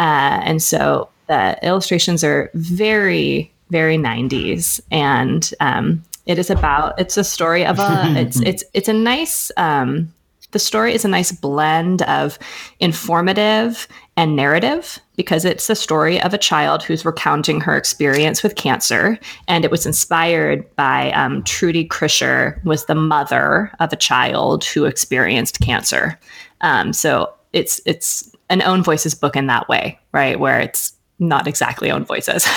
uh, 0.00 0.42
and 0.42 0.60
so 0.60 1.10
the 1.28 1.56
illustrations 1.62 2.24
are 2.24 2.50
very 2.54 3.52
very 3.70 3.96
90s, 3.96 4.80
and 4.90 5.52
um, 5.60 6.02
it 6.26 6.38
is 6.38 6.50
about 6.50 6.98
it's 6.98 7.16
a 7.16 7.24
story 7.24 7.64
of 7.64 7.78
a 7.78 8.14
it's 8.16 8.40
it's 8.40 8.64
it's 8.74 8.88
a 8.88 8.92
nice 8.92 9.50
um, 9.56 10.12
the 10.52 10.58
story 10.58 10.94
is 10.94 11.04
a 11.04 11.08
nice 11.08 11.32
blend 11.32 12.02
of 12.02 12.38
informative 12.80 13.88
and 14.16 14.36
narrative 14.36 14.98
because 15.16 15.44
it's 15.44 15.66
the 15.66 15.74
story 15.74 16.20
of 16.22 16.32
a 16.32 16.38
child 16.38 16.82
who's 16.82 17.04
recounting 17.04 17.60
her 17.60 17.76
experience 17.76 18.42
with 18.42 18.54
cancer. 18.54 19.18
And 19.48 19.64
it 19.64 19.70
was 19.70 19.84
inspired 19.84 20.64
by 20.76 21.10
um, 21.12 21.42
trudy 21.42 21.86
krisher 21.86 22.64
was 22.64 22.86
the 22.86 22.94
mother 22.94 23.70
of 23.80 23.92
a 23.92 23.96
child 23.96 24.64
who 24.64 24.86
experienced 24.86 25.60
cancer. 25.60 26.18
Um, 26.62 26.92
so 26.92 27.34
it's 27.52 27.80
it's 27.84 28.32
an 28.48 28.62
own 28.62 28.82
voices 28.82 29.14
book 29.14 29.36
in 29.36 29.48
that 29.48 29.68
way 29.68 29.98
right? 30.16 30.40
Where 30.40 30.58
it's 30.58 30.94
not 31.18 31.46
exactly 31.46 31.90
own 31.90 32.04
voices. 32.04 32.46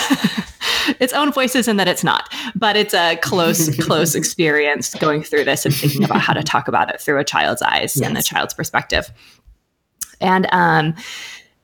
It's 1.00 1.13
own 1.13 1.32
voices 1.32 1.67
in 1.67 1.78
that 1.78 1.88
it's 1.88 2.04
not 2.04 2.34
but 2.56 2.76
it's 2.76 2.93
a 2.93 3.15
close 3.17 3.76
close 3.86 4.15
experience 4.15 4.95
going 4.95 5.24
through 5.24 5.43
this 5.43 5.65
and 5.65 5.76
thinking 5.76 6.04
about 6.04 6.22
how 6.22 6.34
to 6.34 6.41
talk 6.41 6.67
about 6.67 6.93
it 6.93 7.00
through 7.00 7.19
a 7.19 7.24
child's 7.24 7.62
eyes 7.62 8.00
and 8.02 8.17
a 8.17 8.24
child's 8.24 8.54
perspective. 8.54 9.12
And 10.19 10.48
um 10.52 10.95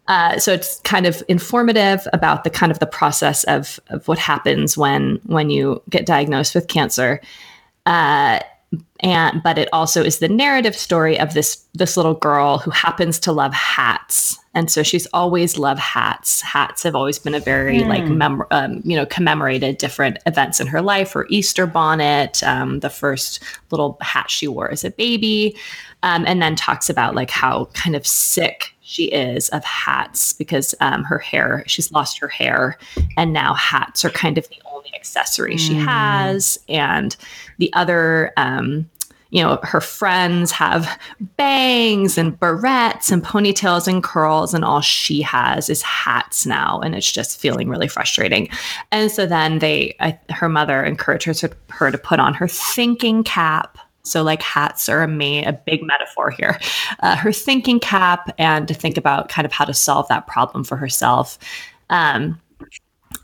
uh, 0.07 0.37
so 0.37 0.53
it's 0.53 0.79
kind 0.81 1.07
of 1.07 1.23
informative 1.27 2.07
about 2.13 2.43
the 2.43 2.49
kind 2.51 2.71
of 2.71 2.77
the 2.77 2.85
process 2.85 3.43
of, 3.45 3.79
of 3.87 4.07
what 4.07 4.19
happens 4.19 4.77
when 4.77 5.19
when 5.25 5.49
you 5.49 5.81
get 5.89 6.05
diagnosed 6.05 6.53
with 6.53 6.67
cancer. 6.67 7.19
Uh, 7.87 8.39
and 8.99 9.41
but 9.43 9.57
it 9.57 9.67
also 9.73 10.03
is 10.03 10.19
the 10.19 10.27
narrative 10.27 10.75
story 10.75 11.19
of 11.19 11.33
this 11.33 11.65
this 11.73 11.97
little 11.97 12.13
girl 12.13 12.59
who 12.59 12.71
happens 12.71 13.19
to 13.19 13.31
love 13.31 13.53
hats 13.53 14.37
and 14.55 14.71
so 14.71 14.81
she's 14.81 15.05
always 15.07 15.57
loved 15.57 15.79
hats 15.79 16.41
hats 16.41 16.81
have 16.81 16.95
always 16.95 17.19
been 17.19 17.35
a 17.35 17.39
very 17.39 17.79
mm. 17.79 17.87
like 17.87 18.05
mem- 18.05 18.43
um, 18.49 18.81
you 18.83 18.95
know 18.95 19.05
commemorated 19.05 19.77
different 19.77 20.17
events 20.25 20.59
in 20.59 20.65
her 20.65 20.81
life 20.81 21.11
her 21.11 21.27
easter 21.29 21.67
bonnet 21.67 22.41
um, 22.43 22.79
the 22.79 22.89
first 22.89 23.43
little 23.69 23.97
hat 24.01 24.31
she 24.31 24.47
wore 24.47 24.71
as 24.71 24.83
a 24.83 24.89
baby 24.91 25.55
um, 26.01 26.25
and 26.25 26.41
then 26.41 26.55
talks 26.55 26.89
about 26.89 27.13
like 27.13 27.29
how 27.29 27.65
kind 27.73 27.95
of 27.95 28.07
sick 28.07 28.71
she 28.81 29.05
is 29.05 29.49
of 29.49 29.63
hats 29.63 30.33
because 30.33 30.73
um, 30.79 31.03
her 31.03 31.19
hair 31.19 31.63
she's 31.67 31.91
lost 31.91 32.17
her 32.17 32.27
hair 32.27 32.77
and 33.17 33.33
now 33.33 33.53
hats 33.53 34.05
are 34.05 34.09
kind 34.11 34.37
of 34.37 34.47
the 34.49 34.61
only 34.73 34.93
accessory 34.95 35.55
mm. 35.55 35.59
she 35.59 35.73
has 35.73 36.57
and 36.69 37.15
the 37.57 37.71
other 37.73 38.31
um, 38.37 38.89
you 39.35 39.43
know, 39.43 39.59
her 39.63 39.81
friends 39.81 40.49
have 40.53 40.97
bangs 41.35 42.17
and 42.17 42.39
barrettes 42.39 43.11
and 43.11 43.21
ponytails 43.21 43.85
and 43.85 44.01
curls, 44.01 44.53
and 44.53 44.63
all 44.63 44.79
she 44.79 45.21
has 45.21 45.69
is 45.69 45.81
hats 45.81 46.45
now. 46.45 46.79
And 46.79 46.95
it's 46.95 47.11
just 47.11 47.37
feeling 47.37 47.67
really 47.67 47.89
frustrating. 47.89 48.47
And 48.93 49.11
so 49.11 49.25
then 49.25 49.59
they, 49.59 49.93
I, 49.99 50.17
her 50.29 50.47
mother 50.47 50.85
encourages 50.85 51.41
her, 51.41 51.49
her 51.69 51.91
to 51.91 51.97
put 51.97 52.21
on 52.21 52.33
her 52.33 52.47
thinking 52.47 53.25
cap. 53.25 53.77
So, 54.03 54.23
like 54.23 54.41
hats 54.41 54.87
are 54.87 55.01
a, 55.01 55.07
main, 55.07 55.45
a 55.45 55.51
big 55.51 55.83
metaphor 55.83 56.29
here. 56.29 56.57
Uh, 57.01 57.17
her 57.17 57.33
thinking 57.33 57.81
cap 57.81 58.33
and 58.37 58.69
to 58.69 58.73
think 58.73 58.95
about 58.95 59.27
kind 59.27 59.45
of 59.45 59.51
how 59.51 59.65
to 59.65 59.73
solve 59.73 60.07
that 60.07 60.27
problem 60.27 60.63
for 60.63 60.77
herself. 60.77 61.37
Um, 61.89 62.39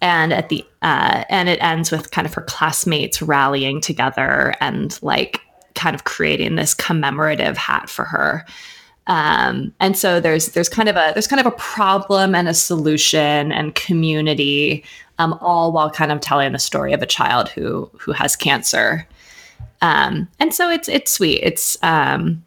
and 0.02 0.34
at 0.34 0.50
the 0.50 0.66
uh, 0.82 1.24
and 1.30 1.48
it 1.48 1.64
ends 1.64 1.90
with 1.90 2.12
kind 2.12 2.28
of 2.28 2.34
her 2.34 2.42
classmates 2.42 3.22
rallying 3.22 3.80
together 3.80 4.56
and 4.60 5.02
like 5.02 5.40
kind 5.82 5.96
of 5.96 6.04
creating 6.04 6.56
this 6.56 6.76
commemorative 6.76 7.58
hat 7.58 7.90
for 7.90 8.06
her. 8.06 8.46
Um, 9.08 9.74
and 9.80 9.98
so 9.98 10.20
there's 10.20 10.50
there's 10.50 10.70
kind 10.70 10.88
of 10.88 10.96
a 10.96 11.12
there's 11.14 11.28
kind 11.28 11.40
of 11.40 11.48
a 11.48 11.58
problem 11.58 12.36
and 12.36 12.48
a 12.48 12.54
solution 12.54 13.52
and 13.52 13.74
community, 13.74 14.84
um, 15.18 15.38
all 15.42 15.72
while 15.72 15.90
kind 15.90 16.12
of 16.12 16.22
telling 16.22 16.52
the 16.52 16.60
story 16.60 16.94
of 16.94 17.02
a 17.02 17.08
child 17.08 17.50
who 17.50 17.90
who 17.98 18.12
has 18.12 18.36
cancer. 18.36 19.08
Um, 19.82 20.28
and 20.40 20.54
so 20.54 20.70
it's 20.70 20.88
it's 20.88 21.12
sweet. 21.12 21.40
It's 21.42 21.78
um, 21.82 22.44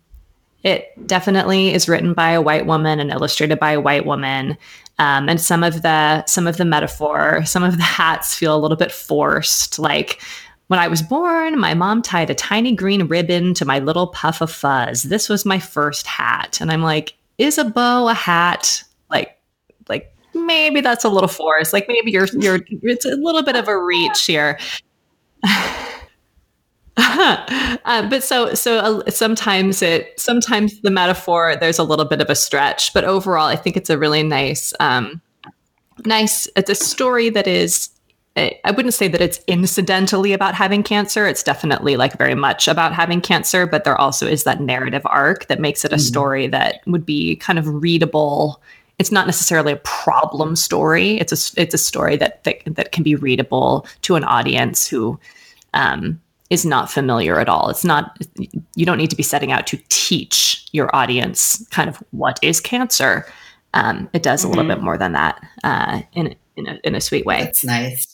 it 0.62 0.92
definitely 1.07 1.75
is 1.75 1.88
written 1.88 2.14
by 2.14 2.31
a 2.31 2.40
white 2.40 2.66
woman 2.66 3.01
and 3.01 3.11
illustrated 3.11 3.59
by 3.59 3.73
a 3.73 3.81
white 3.81 4.07
woman. 4.07 4.57
Um, 5.01 5.29
and 5.29 5.40
some 5.40 5.64
of 5.64 5.83
the 5.83 6.25
some 6.27 6.47
of 6.47 6.57
the 6.57 6.64
metaphor, 6.64 7.44
some 7.44 7.64
of 7.64 7.77
the 7.77 7.83
hats 7.83 8.33
feel 8.37 8.55
a 8.55 8.62
little 8.62 8.77
bit 8.77 8.92
forced, 8.92 9.81
like 9.81 10.20
when 10.68 10.81
I 10.81 10.88
was 10.88 11.03
born, 11.03 11.59
my 11.59 11.74
mom 11.74 12.00
tied 12.03 12.31
a 12.31 12.35
tiny 12.35 12.74
green 12.74 13.07
ribbon 13.07 13.55
to 13.55 13.64
my 13.64 13.81
little 13.81 14.07
puff 14.09 14.40
of 14.40 14.50
fuzz. 14.50 15.05
This 15.05 15.29
was 15.29 15.44
my 15.44 15.59
first 15.59 16.07
hat. 16.07 16.59
And 16.61 16.72
I'm 16.72 16.83
like, 16.83 17.14
is 17.38 17.59
a 17.59 17.64
bow 17.64 18.09
a 18.09 18.14
hat? 18.14 18.83
Like, 19.11 19.38
like 19.88 20.14
maybe 20.35 20.81
that's 20.81 21.05
a 21.05 21.09
little 21.09 21.29
forced. 21.29 21.72
Like 21.72 21.87
maybe 21.88 22.11
you're 22.11 22.29
you're 22.33 22.61
it's 22.83 23.05
a 23.05 23.16
little 23.16 23.42
bit 23.42 23.57
of 23.57 23.68
a 23.68 23.79
reach 23.79 24.24
here. 24.24 24.59
uh, 26.96 28.09
but 28.09 28.22
so 28.22 28.55
so 28.55 28.79
uh, 28.79 29.11
sometimes 29.11 29.83
it 29.83 30.18
sometimes 30.18 30.81
the 30.81 30.90
metaphor 30.90 31.57
there's 31.57 31.79
a 31.79 31.85
little 31.85 32.07
bit 32.07 32.20
of 32.20 32.31
a 32.31 32.35
stretch, 32.35 32.94
but 32.94 33.05
overall 33.05 33.46
I 33.46 33.57
think 33.57 33.77
it's 33.77 33.90
a 33.90 33.98
really 33.98 34.22
nice 34.22 34.72
um 34.81 35.20
nice 36.07 36.48
it's 36.57 36.70
a 36.70 36.74
story 36.74 37.29
that 37.31 37.46
is 37.46 37.90
I 38.37 38.73
wouldn't 38.73 38.94
say 38.94 39.07
that 39.07 39.20
it's 39.20 39.38
incidentally 39.47 40.33
about 40.33 40.55
having 40.55 40.83
cancer. 40.83 41.27
It's 41.27 41.42
definitely 41.42 41.97
like 41.97 42.18
very 42.18 42.35
much 42.35 42.66
about 42.66 42.92
having 42.92 43.20
cancer, 43.20 43.64
but 43.64 43.85
there 43.85 43.97
also 43.97 44.27
is 44.27 44.42
that 44.42 44.61
narrative 44.61 45.03
arc 45.05 45.47
that 45.47 45.61
makes 45.61 45.85
it 45.85 45.92
a 45.92 45.97
mm-hmm. 45.97 46.03
story 46.03 46.47
that 46.49 46.81
would 46.87 47.07
be 47.07 47.37
kind 47.37 47.61
of 47.61 47.68
readable. 47.68 48.61
It's 48.99 49.12
not 49.12 49.27
necessarily 49.27 49.73
a 49.73 49.77
problem 49.77 50.57
story. 50.57 51.18
It's 51.18 51.33
a 51.33 51.61
it's 51.61 51.75
a 51.75 51.79
story 51.79 52.16
that 52.16 52.42
that, 52.42 52.57
that 52.66 52.90
can 52.90 53.05
be 53.05 53.14
readable 53.14 53.87
to 54.03 54.16
an 54.16 54.25
audience 54.25 54.88
who 54.88 55.18
um, 55.73 56.20
is 56.51 56.66
not 56.66 56.90
familiar 56.90 57.38
at 57.38 57.49
all. 57.49 57.68
It's 57.68 57.85
not 57.85 58.18
you 58.75 58.85
don't 58.85 58.99
need 58.99 59.11
to 59.11 59.16
be 59.16 59.23
setting 59.23 59.53
out 59.53 59.68
to 59.68 59.79
teach 59.90 60.66
your 60.73 60.94
audience 60.94 61.64
kind 61.70 61.88
of 61.88 62.03
what 62.11 62.40
is 62.42 62.61
cancer. 62.61 63.27
Um, 63.75 64.09
it 64.12 64.25
does 64.25 64.40
mm-hmm. 64.40 64.49
a 64.49 64.51
little 64.51 64.68
bit 64.68 64.77
mm-hmm. 64.79 64.85
more 64.87 64.99
than 64.99 65.12
that 65.12 65.40
uh, 65.62 66.03
in 66.14 66.35
in 66.57 66.66
a, 66.66 66.81
in 66.85 66.94
a 66.94 67.01
sweet 67.01 67.27
way. 67.27 67.40
That's 67.40 67.64
nice. 67.64 68.13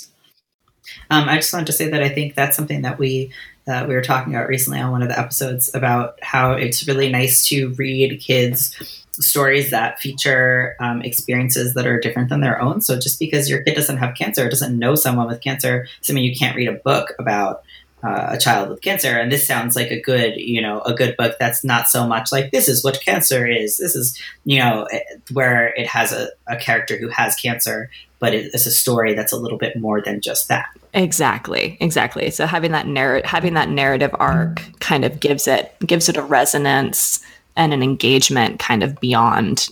Um, 1.10 1.28
I 1.28 1.36
just 1.36 1.52
wanted 1.52 1.66
to 1.66 1.72
say 1.72 1.88
that 1.90 2.02
I 2.02 2.08
think 2.08 2.34
that's 2.34 2.56
something 2.56 2.82
that 2.82 2.98
we 2.98 3.32
that 3.66 3.86
we 3.86 3.94
were 3.94 4.02
talking 4.02 4.34
about 4.34 4.48
recently 4.48 4.80
on 4.80 4.90
one 4.90 5.02
of 5.02 5.08
the 5.08 5.18
episodes 5.18 5.72
about 5.74 6.18
how 6.22 6.52
it's 6.52 6.88
really 6.88 7.10
nice 7.10 7.46
to 7.48 7.70
read 7.74 8.20
kids 8.20 8.74
stories 9.12 9.70
that 9.70 10.00
feature 10.00 10.76
um, 10.80 11.02
experiences 11.02 11.74
that 11.74 11.86
are 11.86 12.00
different 12.00 12.28
than 12.28 12.40
their 12.40 12.60
own. 12.60 12.80
So 12.80 12.98
just 12.98 13.18
because 13.18 13.50
your 13.50 13.62
kid 13.62 13.74
doesn't 13.74 13.98
have 13.98 14.14
cancer, 14.14 14.48
doesn't 14.48 14.78
know 14.78 14.94
someone 14.94 15.26
with 15.26 15.42
cancer, 15.42 15.86
doesn't 16.00 16.14
mean 16.14 16.24
you 16.24 16.36
can't 16.36 16.56
read 16.56 16.68
a 16.68 16.72
book 16.72 17.12
about 17.18 17.62
uh, 18.02 18.28
a 18.30 18.38
child 18.38 18.70
with 18.70 18.80
cancer. 18.80 19.18
And 19.18 19.30
this 19.30 19.46
sounds 19.46 19.76
like 19.76 19.90
a 19.90 20.00
good, 20.00 20.36
you 20.36 20.60
know, 20.60 20.80
a 20.82 20.94
good 20.94 21.16
book 21.16 21.36
that's 21.38 21.62
not 21.62 21.88
so 21.88 22.06
much 22.06 22.32
like 22.32 22.50
this 22.50 22.68
is 22.68 22.82
what 22.82 23.00
cancer 23.04 23.46
is. 23.46 23.76
This 23.76 23.94
is, 23.94 24.18
you 24.44 24.58
know, 24.58 24.84
eh, 24.90 25.00
where 25.32 25.68
it 25.74 25.86
has 25.86 26.12
a, 26.12 26.28
a 26.46 26.56
character 26.56 26.96
who 26.96 27.08
has 27.08 27.34
cancer, 27.34 27.90
but 28.18 28.34
it's 28.34 28.66
a 28.66 28.70
story 28.70 29.14
that's 29.14 29.32
a 29.32 29.36
little 29.36 29.58
bit 29.58 29.76
more 29.76 30.00
than 30.00 30.20
just 30.20 30.48
that. 30.48 30.68
Exactly, 30.92 31.76
exactly. 31.80 32.30
So 32.30 32.46
having 32.46 32.72
that 32.72 32.86
narrative, 32.86 33.28
having 33.28 33.54
that 33.54 33.68
narrative 33.68 34.10
arc, 34.14 34.62
kind 34.80 35.04
of 35.04 35.20
gives 35.20 35.46
it 35.46 35.74
gives 35.86 36.08
it 36.08 36.16
a 36.16 36.22
resonance 36.22 37.24
and 37.56 37.72
an 37.72 37.82
engagement, 37.82 38.58
kind 38.58 38.82
of 38.82 38.98
beyond 39.00 39.68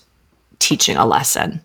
teaching 0.59 0.97
a 0.97 1.07
lesson. 1.07 1.61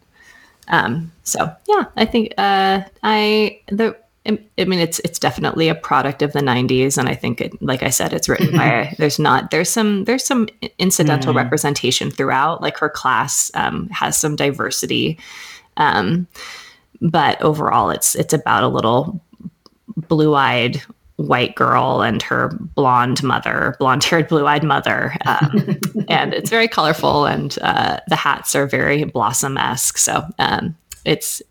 Um, 0.69 1.11
so 1.23 1.53
yeah, 1.67 1.85
I 1.95 2.05
think 2.05 2.33
uh, 2.37 2.81
I 3.03 3.59
the 3.67 3.95
I 4.25 4.63
mean, 4.65 4.79
it's 4.79 4.99
it's 4.99 5.19
definitely 5.19 5.67
a 5.67 5.75
product 5.75 6.21
of 6.21 6.31
the 6.31 6.39
'90s, 6.39 6.97
and 6.97 7.09
I 7.09 7.15
think, 7.15 7.41
it, 7.41 7.61
like 7.61 7.83
I 7.83 7.89
said, 7.89 8.13
it's 8.13 8.29
written 8.29 8.55
by. 8.55 8.93
There's 8.97 9.19
not 9.19 9.51
there's 9.51 9.69
some 9.69 10.05
there's 10.05 10.23
some 10.23 10.47
incidental 10.79 11.33
mm. 11.33 11.37
representation 11.37 12.09
throughout. 12.09 12.61
Like 12.61 12.77
her 12.77 12.89
class 12.89 13.51
um, 13.53 13.89
has 13.89 14.15
some 14.17 14.37
diversity, 14.37 15.19
um, 15.75 16.27
but 17.01 17.41
overall, 17.41 17.89
it's 17.89 18.15
it's 18.15 18.33
about 18.33 18.63
a 18.63 18.69
little 18.69 19.21
blue 20.07 20.35
eyed 20.35 20.81
white 21.17 21.55
girl 21.55 22.01
and 22.01 22.21
her 22.21 22.49
blonde 22.75 23.21
mother, 23.23 23.75
blonde 23.79 24.03
haired, 24.03 24.27
blue 24.27 24.47
eyed 24.47 24.63
mother. 24.63 25.15
Um, 25.25 25.79
and 26.09 26.33
it's 26.33 26.49
very 26.49 26.67
colorful, 26.67 27.25
and 27.25 27.57
uh, 27.61 27.99
the 28.07 28.15
hats 28.15 28.55
are 28.55 28.67
very 28.67 29.03
blossom 29.03 29.57
esque. 29.57 29.97
So 29.97 30.25
um, 30.39 30.75
it's. 31.05 31.41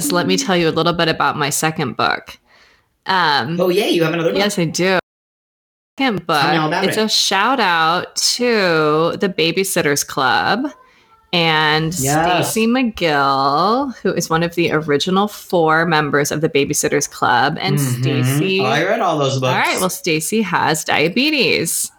So 0.00 0.14
let 0.14 0.26
me 0.26 0.36
tell 0.36 0.56
you 0.56 0.68
a 0.68 0.70
little 0.70 0.92
bit 0.92 1.08
about 1.08 1.36
my 1.36 1.50
second 1.50 1.96
book. 1.96 2.38
Um, 3.06 3.60
oh, 3.60 3.68
yeah, 3.68 3.86
you 3.86 4.02
have 4.02 4.12
another 4.12 4.30
book? 4.30 4.38
Yes, 4.38 4.58
I 4.58 4.64
do. 4.64 4.98
Second 5.98 6.26
book. 6.26 6.44
It's 6.84 6.96
it. 6.96 7.04
a 7.04 7.08
shout 7.08 7.60
out 7.60 8.16
to 8.16 9.16
the 9.20 9.28
Babysitters 9.28 10.04
Club 10.04 10.66
and 11.32 11.98
yes. 11.98 12.50
Stacey 12.50 12.66
McGill, 12.66 13.94
who 13.98 14.12
is 14.12 14.28
one 14.28 14.42
of 14.42 14.56
the 14.56 14.72
original 14.72 15.28
four 15.28 15.86
members 15.86 16.32
of 16.32 16.40
the 16.40 16.48
Babysitters 16.48 17.08
Club. 17.08 17.56
And 17.60 17.78
mm-hmm. 17.78 18.02
Stacey, 18.02 18.60
oh, 18.60 18.64
I 18.64 18.84
read 18.84 19.00
all 19.00 19.18
those 19.18 19.38
books. 19.38 19.52
All 19.52 19.58
right, 19.58 19.78
well, 19.78 19.90
Stacey 19.90 20.42
has 20.42 20.84
diabetes. 20.84 21.92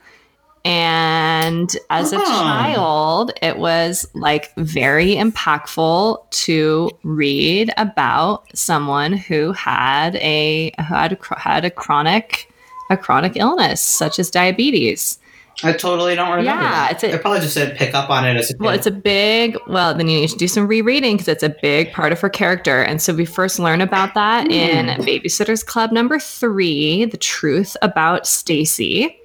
And 0.66 1.78
as 1.92 2.12
a 2.12 2.18
child, 2.18 3.32
it 3.44 3.58
was 3.58 4.10
like 4.16 4.54
very 4.56 5.16
impactful 5.16 6.28
to 6.32 6.90
read 7.04 7.72
about 7.78 8.46
someone 8.58 9.14
who 9.14 9.52
had 9.52 10.16
a 10.16 10.72
had 10.80 11.20
had 11.38 11.66
a 11.66 11.70
chronic 11.70 12.52
a 12.90 12.98
chronic 12.98 13.34
illness 13.36 13.80
such 13.80 14.18
as 14.18 14.32
diabetes. 14.32 15.20
I 15.64 15.72
totally 15.72 16.16
don't 16.16 16.32
remember. 16.32 16.64
Yeah, 16.64 16.90
it's 16.90 17.04
a, 17.04 17.14
I 17.14 17.18
probably 17.18 17.40
just 17.40 17.54
said 17.54 17.78
pick 17.78 17.94
up 17.94 18.10
on 18.10 18.28
it 18.28 18.36
as 18.36 18.50
a 18.50 18.54
kid. 18.54 18.62
Well, 18.62 18.74
it's 18.74 18.88
a 18.88 18.92
big. 18.92 19.58
Well, 19.68 19.94
then 19.94 20.10
you 20.10 20.22
need 20.22 20.30
to 20.32 20.36
do 20.36 20.48
some 20.48 20.68
rereading 20.68 21.16
because 21.16 21.28
it's 21.28 21.44
a 21.44 21.56
big 21.62 21.94
part 21.94 22.12
of 22.12 22.20
her 22.22 22.30
character. 22.30 22.82
And 22.82 23.02
so 23.02 23.14
we 23.14 23.26
first 23.26 23.60
learn 23.60 23.82
about 23.82 24.16
that 24.16 24.48
mm. 24.48 24.52
in 24.52 24.88
Babysitters 25.06 25.66
Club 25.66 25.92
number 25.92 26.20
three, 26.20 27.06
"The 27.06 27.18
Truth 27.18 27.78
About 27.82 28.28
Stacey." 28.28 29.18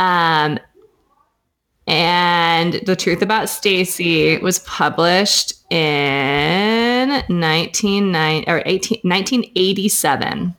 Um, 0.00 0.58
and 1.88 2.74
the 2.84 2.94
truth 2.94 3.22
about 3.22 3.48
Stacey 3.48 4.36
was 4.38 4.58
published 4.60 5.54
in 5.70 7.08
1990 7.08 8.50
or 8.50 8.62
18, 8.66 9.00
1987. 9.02 10.54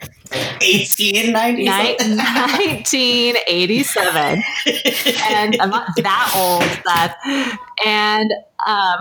1987. 2.58 4.44
and 5.30 5.56
I'm 5.62 5.70
not 5.70 5.88
that 5.98 6.32
old, 6.36 6.64
Seth. 6.84 7.16
And 7.86 8.32
um, 8.68 9.00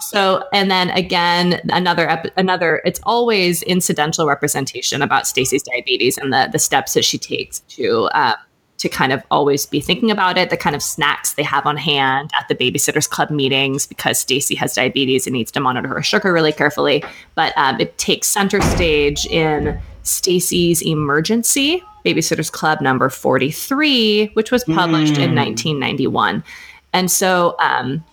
so, 0.00 0.44
and 0.52 0.70
then 0.70 0.90
again, 0.90 1.60
another, 1.70 2.08
ep- 2.08 2.32
another, 2.36 2.80
it's 2.84 3.00
always 3.04 3.62
incidental 3.64 4.26
representation 4.26 5.02
about 5.02 5.26
Stacey's 5.26 5.62
diabetes 5.62 6.16
and 6.16 6.32
the, 6.32 6.48
the 6.50 6.58
steps 6.58 6.94
that 6.94 7.04
she 7.04 7.18
takes 7.18 7.58
to, 7.60 8.08
um, 8.14 8.34
to 8.78 8.88
kind 8.88 9.12
of 9.12 9.22
always 9.30 9.66
be 9.66 9.80
thinking 9.80 10.10
about 10.10 10.36
it, 10.36 10.50
the 10.50 10.56
kind 10.56 10.76
of 10.76 10.82
snacks 10.82 11.32
they 11.34 11.42
have 11.42 11.66
on 11.66 11.76
hand 11.76 12.30
at 12.38 12.46
the 12.48 12.54
babysitters 12.54 13.08
club 13.08 13.30
meetings 13.30 13.86
because 13.86 14.18
Stacey 14.18 14.54
has 14.54 14.74
diabetes 14.74 15.26
and 15.26 15.34
needs 15.34 15.50
to 15.52 15.60
monitor 15.60 15.88
her 15.88 16.02
sugar 16.02 16.32
really 16.32 16.52
carefully. 16.52 17.02
But 17.34 17.52
um, 17.56 17.80
it 17.80 17.96
takes 17.98 18.26
center 18.26 18.60
stage 18.60 19.26
in 19.26 19.80
Stacey's 20.02 20.82
Emergency, 20.82 21.82
Babysitters 22.04 22.52
Club 22.52 22.80
number 22.80 23.08
43, 23.08 24.26
which 24.34 24.50
was 24.50 24.62
published 24.64 25.14
mm. 25.14 25.24
in 25.24 25.34
1991. 25.34 26.44
And 26.92 27.10
so 27.10 27.56
um, 27.58 28.04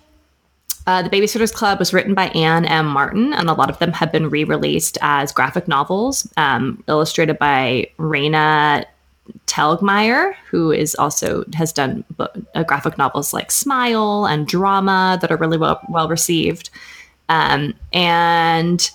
uh, 0.88 1.01
the 1.01 1.09
Babysitters 1.09 1.53
Club 1.53 1.80
was 1.80 1.93
written 1.93 2.14
by 2.14 2.28
Anne 2.30 2.66
M. 2.66 2.88
Martin, 2.88 3.34
and 3.34 3.49
a 3.49 3.53
lot 3.53 3.70
of 3.70 3.80
them 3.80 3.91
have 3.93 4.11
been 4.11 4.30
re 4.30 4.43
released 4.43 4.97
as 5.01 5.32
graphic 5.32 5.68
novels, 5.68 6.28
um, 6.36 6.84
illustrated 6.88 7.38
by 7.38 7.88
Raina 7.97 8.86
Telgemeier, 9.47 10.34
who 10.49 10.71
is 10.71 10.95
also 10.95 11.45
has 11.53 11.71
done 11.71 12.03
uh, 12.19 12.63
graphic 12.63 12.97
novels 12.97 13.34
like 13.34 13.51
Smile 13.51 14.26
and 14.26 14.47
Drama 14.47 15.17
that 15.21 15.32
are 15.32 15.38
really 15.38 15.57
well, 15.57 15.80
well 15.89 16.07
received. 16.07 16.69
Um, 17.30 17.74
and 17.93 18.89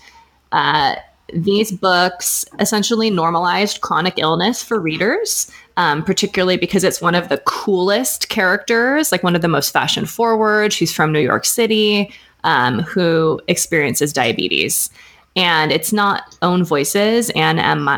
uh, 0.53 0.97
these 1.33 1.73
books 1.73 2.45
essentially 2.59 3.11
normalized 3.11 3.81
chronic 3.81 4.15
illness 4.19 4.63
for 4.63 4.81
readers, 4.81 5.51
um, 5.77 6.03
particularly 6.03 6.57
because 6.57 6.85
it's 6.85 7.01
one 7.01 7.15
of 7.15 7.29
the 7.29 7.39
coolest 7.39 8.29
characters, 8.29 9.13
like 9.13 9.23
one 9.23 9.37
of 9.37 9.43
the 9.43 9.49
most 9.49 9.71
fashion 9.71 10.07
forward. 10.07 10.73
She's 10.73 10.93
from 10.93 11.13
New 11.13 11.21
York 11.21 11.45
City, 11.45 12.13
um, 12.45 12.81
who 12.81 13.41
experiences 13.49 14.13
diabetes. 14.13 14.91
And 15.39 15.71
it's 15.71 15.93
not 15.93 16.37
own 16.43 16.65
voices. 16.65 17.31
And 17.31 17.61
um, 17.61 17.89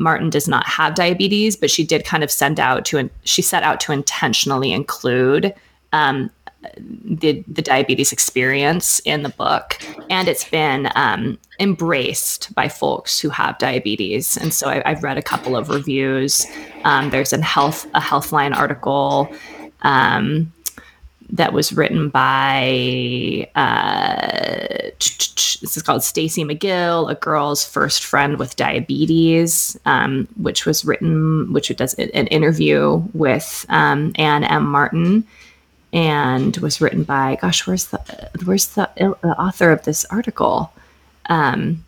Martin 0.00 0.28
does 0.28 0.46
not 0.46 0.66
have 0.66 0.94
diabetes, 0.94 1.56
but 1.56 1.70
she 1.70 1.82
did 1.82 2.04
kind 2.04 2.22
of 2.22 2.30
send 2.30 2.60
out 2.60 2.84
to, 2.86 3.08
she 3.24 3.40
set 3.40 3.62
out 3.62 3.80
to 3.80 3.92
intentionally 3.92 4.70
include 4.70 5.54
um, 5.94 6.30
the 7.02 7.42
the 7.48 7.62
diabetes 7.62 8.12
experience 8.12 9.00
in 9.00 9.22
the 9.22 9.30
book, 9.30 9.78
and 10.10 10.28
it's 10.28 10.44
been 10.44 10.90
um, 10.94 11.38
embraced 11.58 12.54
by 12.54 12.68
folks 12.68 13.18
who 13.18 13.30
have 13.30 13.56
diabetes. 13.58 14.36
And 14.36 14.52
so 14.52 14.68
I, 14.68 14.82
have 14.90 15.02
read 15.02 15.16
a 15.16 15.22
couple 15.22 15.56
of 15.56 15.70
reviews. 15.70 16.46
Um, 16.84 17.08
there's 17.10 17.32
a 17.32 17.40
health 17.40 17.86
a 17.94 18.00
Healthline 18.00 18.54
article 18.54 19.32
um, 19.82 20.52
that 21.32 21.52
was 21.52 21.72
written 21.72 22.08
by 22.08 23.48
uh, 23.54 24.90
this 25.60 25.76
is 25.76 25.82
called 25.82 26.02
Stacey 26.02 26.44
McGill, 26.44 27.10
a 27.10 27.14
girl's 27.14 27.64
first 27.64 28.04
friend 28.04 28.38
with 28.38 28.56
diabetes, 28.56 29.78
um, 29.86 30.26
which 30.36 30.66
was 30.66 30.84
written, 30.84 31.52
which 31.52 31.74
does 31.76 31.94
an 31.94 32.26
interview 32.28 33.02
with 33.12 33.66
um, 33.68 34.12
Anne 34.16 34.44
M. 34.44 34.64
Martin 34.64 35.24
and 35.92 36.56
was 36.58 36.80
written 36.80 37.02
by 37.02 37.36
gosh 37.40 37.66
where's 37.66 37.86
the 37.86 38.30
where's 38.44 38.66
the, 38.68 38.88
the 38.96 39.40
author 39.40 39.72
of 39.72 39.82
this 39.84 40.04
article 40.06 40.72
um, 41.26 41.84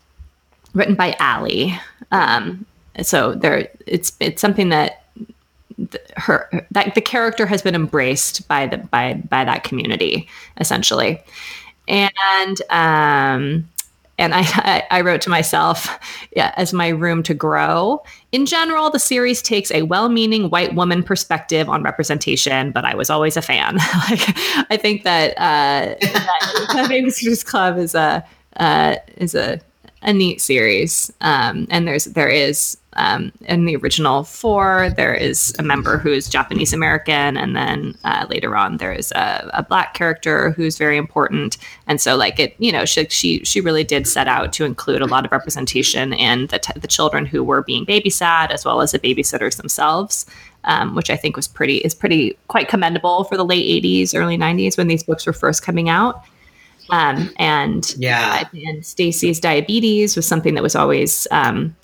written 0.75 0.95
by 0.95 1.17
Allie. 1.19 1.79
Um, 2.11 2.67
so 3.03 3.35
there 3.35 3.69
it's 3.87 4.13
it's 4.21 4.41
something 4.41 4.69
that 4.71 5.02
her 6.17 6.67
that 6.71 6.95
the 6.95 7.01
character 7.01 7.47
has 7.47 7.63
been 7.63 7.75
embraced 7.75 8.47
by 8.49 8.67
the 8.67 8.79
by 8.79 9.15
by 9.29 9.45
that 9.45 9.65
community 9.65 10.29
essentially 10.59 11.23
and 11.89 12.63
um 12.71 13.69
and 14.19 14.35
I, 14.35 14.87
I 14.91 15.01
wrote 15.01 15.21
to 15.23 15.31
myself, 15.31 15.99
yeah, 16.37 16.53
as 16.57 16.73
my 16.73 16.89
room 16.89 17.23
to 17.25 17.35
grow. 17.35 18.03
In 18.31 18.47
general, 18.47 18.91
the 18.91 18.99
series 18.99 19.43
takes 19.43 19.73
a 19.73 19.83
well-meaning 19.83 20.51
white 20.51 20.75
woman 20.75 21.03
perspective 21.03 21.69
on 21.69 21.83
representation, 21.83 22.73
but 22.73 22.85
I 22.85 22.95
was 22.95 23.11
always 23.11 23.37
a 23.37 23.43
fan. 23.43 23.77
like, 24.11 24.21
I 24.71 24.79
think 24.81 25.05
that 25.05 25.33
uh, 25.39 25.97
that 26.01 26.89
Babysitters 26.91 27.45
Club 27.45 27.79
is 27.79 27.95
a 27.95 28.25
uh, 28.59 28.97
is 29.17 29.35
a 29.35 29.61
a 30.03 30.13
neat 30.13 30.41
series. 30.41 31.13
Um, 31.21 31.67
and 31.71 31.87
there's 31.87 32.07
there 32.07 32.29
is 32.29 32.77
um, 32.95 33.33
in 33.43 33.65
the 33.65 33.77
original 33.77 34.23
four 34.25 34.93
there 34.97 35.15
is 35.15 35.55
a 35.59 35.63
member 35.63 35.97
who 35.97 36.13
is 36.13 36.29
Japanese 36.29 36.73
American, 36.73 37.37
and 37.37 37.57
then 37.57 37.97
uh, 38.05 38.27
later 38.29 38.57
on 38.57 38.77
there 38.77 38.93
is 38.93 39.13
a, 39.13 39.51
a, 39.55 39.63
black 39.63 39.95
character 39.95 40.51
who's 40.51 40.77
very 40.77 40.99
important. 40.99 41.57
And 41.87 42.01
so 42.01 42.17
like 42.17 42.39
it, 42.39 42.55
you 42.59 42.71
know, 42.71 42.85
she 42.85 43.07
she, 43.09 43.45
she 43.45 43.61
really 43.61 43.85
did 43.85 44.07
set 44.07 44.29
out 44.29 44.53
to 44.55 44.65
include 44.65 45.01
a 45.01 45.07
lot 45.07 45.25
of 45.25 45.33
representation 45.33 46.13
in 46.13 46.49
the 46.49 46.59
t- 46.59 46.79
the 46.79 46.89
children 46.89 47.25
who 47.25 47.43
were 47.43 47.63
being 47.63 47.87
babysat 47.87 48.51
as 48.51 48.65
well 48.65 48.83
as 48.83 48.93
the 48.93 48.99
babysitters 48.99 49.57
themselves. 49.57 50.27
Um, 50.65 50.95
which 50.95 51.11
I 51.11 51.17
think 51.17 51.35
was 51.35 51.49
pretty 51.49 51.79
is 51.79 51.93
pretty 51.93 52.39
quite 52.47 52.69
commendable 52.69 53.25
for 53.25 53.37
the 53.37 53.45
late 53.45 53.83
'80s, 53.83 54.15
early 54.15 54.39
'90s 54.39 54.79
when 54.79 54.87
these 54.87 55.03
books 55.03 55.27
were 55.27 55.33
first 55.33 55.65
coming 55.65 55.89
out. 55.89 56.23
Um, 56.91 57.31
and 57.37 57.95
yeah, 57.97 58.49
and 58.53 58.85
Stacey's 58.85 59.41
diabetes 59.41 60.17
was 60.17 60.27
something 60.27 60.55
that 60.55 60.63
was 60.63 60.75
always 60.75 61.27
um, 61.31 61.75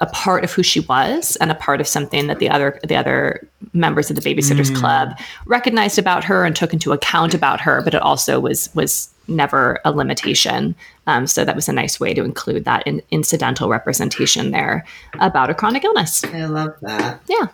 a 0.00 0.06
part 0.06 0.44
of 0.44 0.52
who 0.52 0.62
she 0.62 0.80
was 0.80 1.36
and 1.36 1.50
a 1.50 1.54
part 1.54 1.80
of 1.80 1.86
something 1.86 2.26
that 2.26 2.38
the 2.38 2.48
other 2.48 2.78
the 2.86 2.96
other 2.96 3.46
members 3.72 4.10
of 4.10 4.16
the 4.16 4.22
Babysitters 4.22 4.70
mm. 4.70 4.76
Club 4.76 5.18
recognized 5.46 5.98
about 5.98 6.24
her 6.24 6.44
and 6.44 6.56
took 6.56 6.72
into 6.72 6.92
account 6.92 7.34
about 7.34 7.60
her. 7.60 7.82
But 7.82 7.94
it 7.94 8.02
also 8.02 8.40
was 8.40 8.74
was 8.74 9.10
never 9.28 9.78
a 9.84 9.92
limitation. 9.92 10.74
Um, 11.06 11.26
so 11.26 11.44
that 11.44 11.54
was 11.54 11.68
a 11.68 11.72
nice 11.72 12.00
way 12.00 12.14
to 12.14 12.24
include 12.24 12.64
that 12.64 12.86
in, 12.86 13.02
incidental 13.10 13.68
representation 13.68 14.50
there 14.50 14.84
about 15.20 15.50
a 15.50 15.54
chronic 15.54 15.84
illness. 15.84 16.24
I 16.24 16.46
love 16.46 16.74
that. 16.82 17.20
Yeah, 17.28 17.48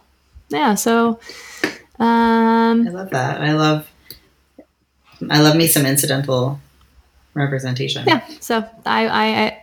yeah. 0.48 0.74
So 0.74 1.18
um, 1.98 2.86
I 2.86 2.90
love 2.90 3.10
that. 3.10 3.42
I 3.42 3.52
love 3.52 3.90
I 5.30 5.40
love 5.40 5.56
me 5.56 5.66
some 5.66 5.84
incidental 5.84 6.60
representation. 7.36 8.04
Yeah. 8.06 8.26
So 8.40 8.68
I 8.84 9.06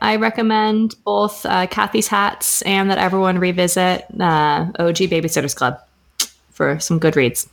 I, 0.01 0.13
I 0.13 0.15
recommend 0.17 0.95
both 1.03 1.45
uh, 1.45 1.67
Kathy's 1.67 2.07
hats 2.07 2.61
and 2.61 2.89
that 2.89 2.97
everyone 2.97 3.39
revisit 3.39 4.05
uh, 4.19 4.71
OG 4.79 4.97
Babysitters 5.09 5.55
Club 5.55 5.79
for 6.51 6.79
some 6.79 6.99
good 6.99 7.15
reads. 7.15 7.49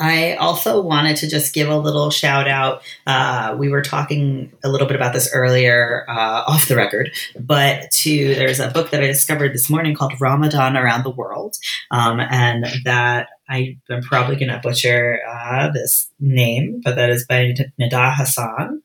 I 0.00 0.34
also 0.34 0.80
wanted 0.80 1.16
to 1.18 1.28
just 1.28 1.54
give 1.54 1.68
a 1.68 1.76
little 1.76 2.10
shout 2.10 2.46
out. 2.46 2.82
Uh, 3.06 3.56
we 3.58 3.68
were 3.68 3.82
talking 3.82 4.52
a 4.62 4.68
little 4.68 4.86
bit 4.86 4.94
about 4.94 5.12
this 5.12 5.30
earlier 5.34 6.04
uh, 6.08 6.44
off 6.46 6.68
the 6.68 6.76
record, 6.76 7.10
but 7.38 7.90
to 7.90 8.34
there's 8.34 8.60
a 8.60 8.68
book 8.68 8.90
that 8.90 9.02
I 9.02 9.06
discovered 9.06 9.54
this 9.54 9.68
morning 9.68 9.94
called 9.94 10.20
Ramadan 10.20 10.76
Around 10.76 11.02
the 11.02 11.10
World, 11.10 11.56
um, 11.90 12.20
and 12.20 12.66
that 12.84 13.28
I, 13.48 13.76
am 13.90 14.02
probably 14.02 14.36
going 14.36 14.52
to 14.52 14.60
butcher 14.62 15.20
uh, 15.28 15.70
this 15.72 16.10
name, 16.20 16.80
but 16.84 16.94
that 16.94 17.10
is 17.10 17.26
by 17.26 17.54
Ndaa 17.80 18.14
Hassan. 18.14 18.82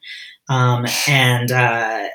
Um, 0.50 0.86
and 1.08 1.52
uh, 1.52 2.08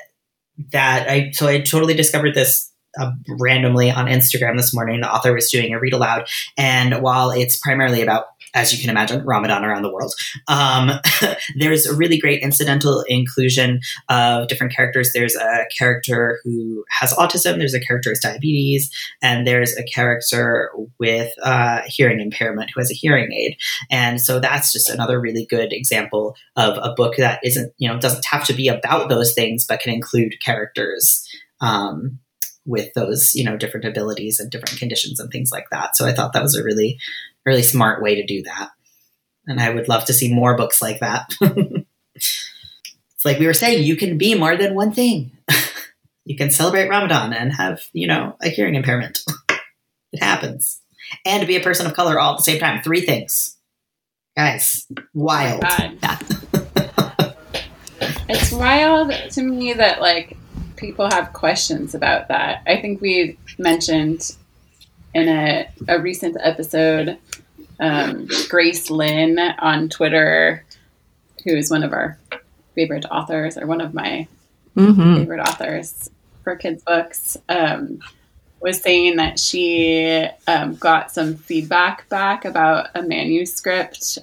that 0.71 1.09
I 1.09 1.31
so 1.31 1.47
I 1.47 1.61
totally 1.61 1.93
discovered 1.93 2.35
this 2.35 2.71
uh, 2.99 3.11
randomly 3.39 3.91
on 3.91 4.07
Instagram 4.07 4.57
this 4.57 4.73
morning. 4.73 5.01
The 5.01 5.11
author 5.11 5.33
was 5.33 5.49
doing 5.49 5.73
a 5.73 5.79
read 5.79 5.93
aloud, 5.93 6.27
and 6.57 7.01
while 7.01 7.31
it's 7.31 7.57
primarily 7.57 8.01
about 8.01 8.25
as 8.53 8.73
you 8.73 8.79
can 8.79 8.89
imagine, 8.89 9.25
Ramadan 9.25 9.63
around 9.63 9.83
the 9.83 9.91
world. 9.91 10.13
Um, 10.47 10.91
there's 11.57 11.85
a 11.85 11.95
really 11.95 12.17
great 12.17 12.41
incidental 12.41 13.03
inclusion 13.07 13.81
of 14.09 14.47
different 14.47 14.73
characters. 14.73 15.11
There's 15.13 15.35
a 15.35 15.65
character 15.77 16.39
who 16.43 16.83
has 16.99 17.13
autism, 17.13 17.57
there's 17.57 17.73
a 17.73 17.79
character 17.79 18.09
with 18.09 18.21
diabetes, 18.21 18.91
and 19.21 19.45
there's 19.45 19.77
a 19.77 19.83
character 19.83 20.71
with 20.99 21.31
uh, 21.43 21.81
hearing 21.85 22.19
impairment 22.19 22.71
who 22.73 22.81
has 22.81 22.91
a 22.91 22.95
hearing 22.95 23.31
aid. 23.31 23.57
And 23.89 24.21
so 24.21 24.39
that's 24.39 24.71
just 24.71 24.89
another 24.89 25.19
really 25.19 25.45
good 25.45 25.71
example 25.73 26.35
of 26.55 26.77
a 26.81 26.93
book 26.93 27.15
that 27.17 27.39
isn't, 27.43 27.73
you 27.77 27.87
know, 27.87 27.99
doesn't 27.99 28.25
have 28.25 28.45
to 28.45 28.53
be 28.53 28.67
about 28.67 29.09
those 29.09 29.33
things, 29.33 29.65
but 29.65 29.79
can 29.79 29.93
include 29.93 30.39
characters. 30.41 31.27
Um, 31.61 32.19
with 32.65 32.93
those 32.93 33.33
you 33.33 33.43
know 33.43 33.57
different 33.57 33.85
abilities 33.85 34.39
and 34.39 34.51
different 34.51 34.77
conditions 34.77 35.19
and 35.19 35.31
things 35.31 35.51
like 35.51 35.69
that 35.71 35.95
so 35.95 36.05
i 36.05 36.13
thought 36.13 36.33
that 36.33 36.43
was 36.43 36.55
a 36.55 36.63
really 36.63 36.99
really 37.45 37.63
smart 37.63 38.01
way 38.01 38.15
to 38.15 38.25
do 38.25 38.43
that. 38.43 38.69
And 39.47 39.59
I 39.59 39.69
would 39.71 39.87
love 39.87 40.05
to 40.05 40.13
see 40.13 40.33
more 40.33 40.55
books 40.55 40.81
like 40.81 40.99
that. 40.99 41.33
it's 42.15 43.25
like 43.25 43.39
we 43.39 43.47
were 43.47 43.53
saying, 43.53 43.83
you 43.83 43.95
can 43.95 44.17
be 44.17 44.35
more 44.35 44.55
than 44.55 44.75
one 44.75 44.91
thing. 44.91 45.31
you 46.25 46.37
can 46.37 46.51
celebrate 46.51 46.89
Ramadan 46.89 47.33
and 47.33 47.53
have, 47.53 47.81
you 47.93 48.07
know, 48.07 48.35
a 48.41 48.49
hearing 48.49 48.75
impairment. 48.75 49.19
it 50.11 50.21
happens. 50.21 50.79
And 51.25 51.47
be 51.47 51.55
a 51.55 51.61
person 51.61 51.87
of 51.87 51.95
color 51.95 52.19
all 52.19 52.33
at 52.33 52.37
the 52.37 52.43
same 52.43 52.59
time. 52.59 52.83
Three 52.83 53.01
things. 53.01 53.57
Guys, 54.37 54.85
wild. 55.13 55.63
it's 58.29 58.51
wild 58.51 59.11
to 59.31 59.41
me 59.41 59.73
that 59.73 59.99
like 59.99 60.37
people 60.75 61.09
have 61.09 61.33
questions 61.33 61.95
about 61.95 62.27
that. 62.27 62.61
I 62.67 62.79
think 62.79 63.01
we 63.01 63.37
mentioned 63.57 64.35
in 65.13 65.27
a, 65.27 65.69
a 65.87 65.99
recent 65.99 66.37
episode 66.39 67.17
um, 67.79 68.27
Grace 68.49 68.89
Lin 68.89 69.39
on 69.39 69.89
Twitter, 69.89 70.65
who 71.45 71.55
is 71.55 71.71
one 71.71 71.83
of 71.83 71.93
our 71.93 72.17
favorite 72.75 73.05
authors, 73.09 73.57
or 73.57 73.65
one 73.65 73.81
of 73.81 73.93
my 73.93 74.27
mm-hmm. 74.75 75.15
favorite 75.15 75.39
authors 75.39 76.09
for 76.43 76.55
kids' 76.55 76.83
books, 76.83 77.37
um, 77.47 77.99
was 78.61 78.81
saying 78.81 79.15
that 79.15 79.39
she 79.39 80.27
um, 80.47 80.75
got 80.75 81.11
some 81.11 81.35
feedback 81.35 82.07
back 82.09 82.43
about 82.43 82.87
a 82.95 83.01
manuscript, 83.01 84.17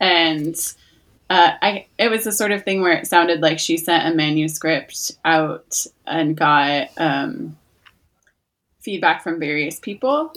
and 0.00 0.54
uh, 1.28 1.52
I 1.60 1.86
it 1.98 2.10
was 2.10 2.24
the 2.24 2.32
sort 2.32 2.52
of 2.52 2.62
thing 2.62 2.82
where 2.82 2.92
it 2.92 3.06
sounded 3.06 3.40
like 3.40 3.58
she 3.58 3.76
sent 3.76 4.12
a 4.12 4.16
manuscript 4.16 5.12
out 5.24 5.86
and 6.06 6.36
got 6.36 6.90
um, 6.98 7.56
feedback 8.84 9.22
from 9.22 9.40
various 9.40 9.80
people 9.80 10.32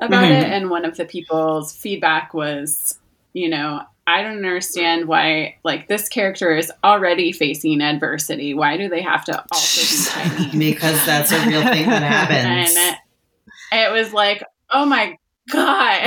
about 0.00 0.24
Mhm. 0.24 0.38
it, 0.42 0.44
and 0.44 0.70
one 0.70 0.84
of 0.84 0.96
the 0.96 1.04
people's 1.04 1.76
feedback 1.76 2.32
was, 2.34 2.98
you 3.34 3.48
know, 3.48 3.82
I 4.06 4.22
don't 4.22 4.38
understand 4.38 5.06
why 5.06 5.56
like 5.62 5.86
this 5.88 6.08
character 6.08 6.56
is 6.56 6.72
already 6.82 7.30
facing 7.32 7.80
adversity. 7.82 8.52
Why 8.54 8.76
do 8.76 8.88
they 8.88 9.02
have 9.02 9.24
to 9.26 9.44
also 9.52 9.80
be 9.80 10.28
Chinese? 10.50 10.74
because 10.74 11.06
that's 11.06 11.30
a 11.30 11.46
real 11.46 11.62
thing 11.62 11.86
that 11.88 12.02
happens. 12.30 12.76
and 12.76 12.96
it 13.80 13.92
was 13.92 14.12
like, 14.12 14.42
oh 14.70 14.86
my 14.86 15.16
god, 15.50 16.02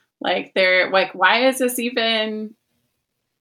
like 0.20 0.52
they're 0.54 0.90
like, 0.90 1.14
why 1.14 1.46
is 1.48 1.58
this 1.58 1.78
even 1.78 2.54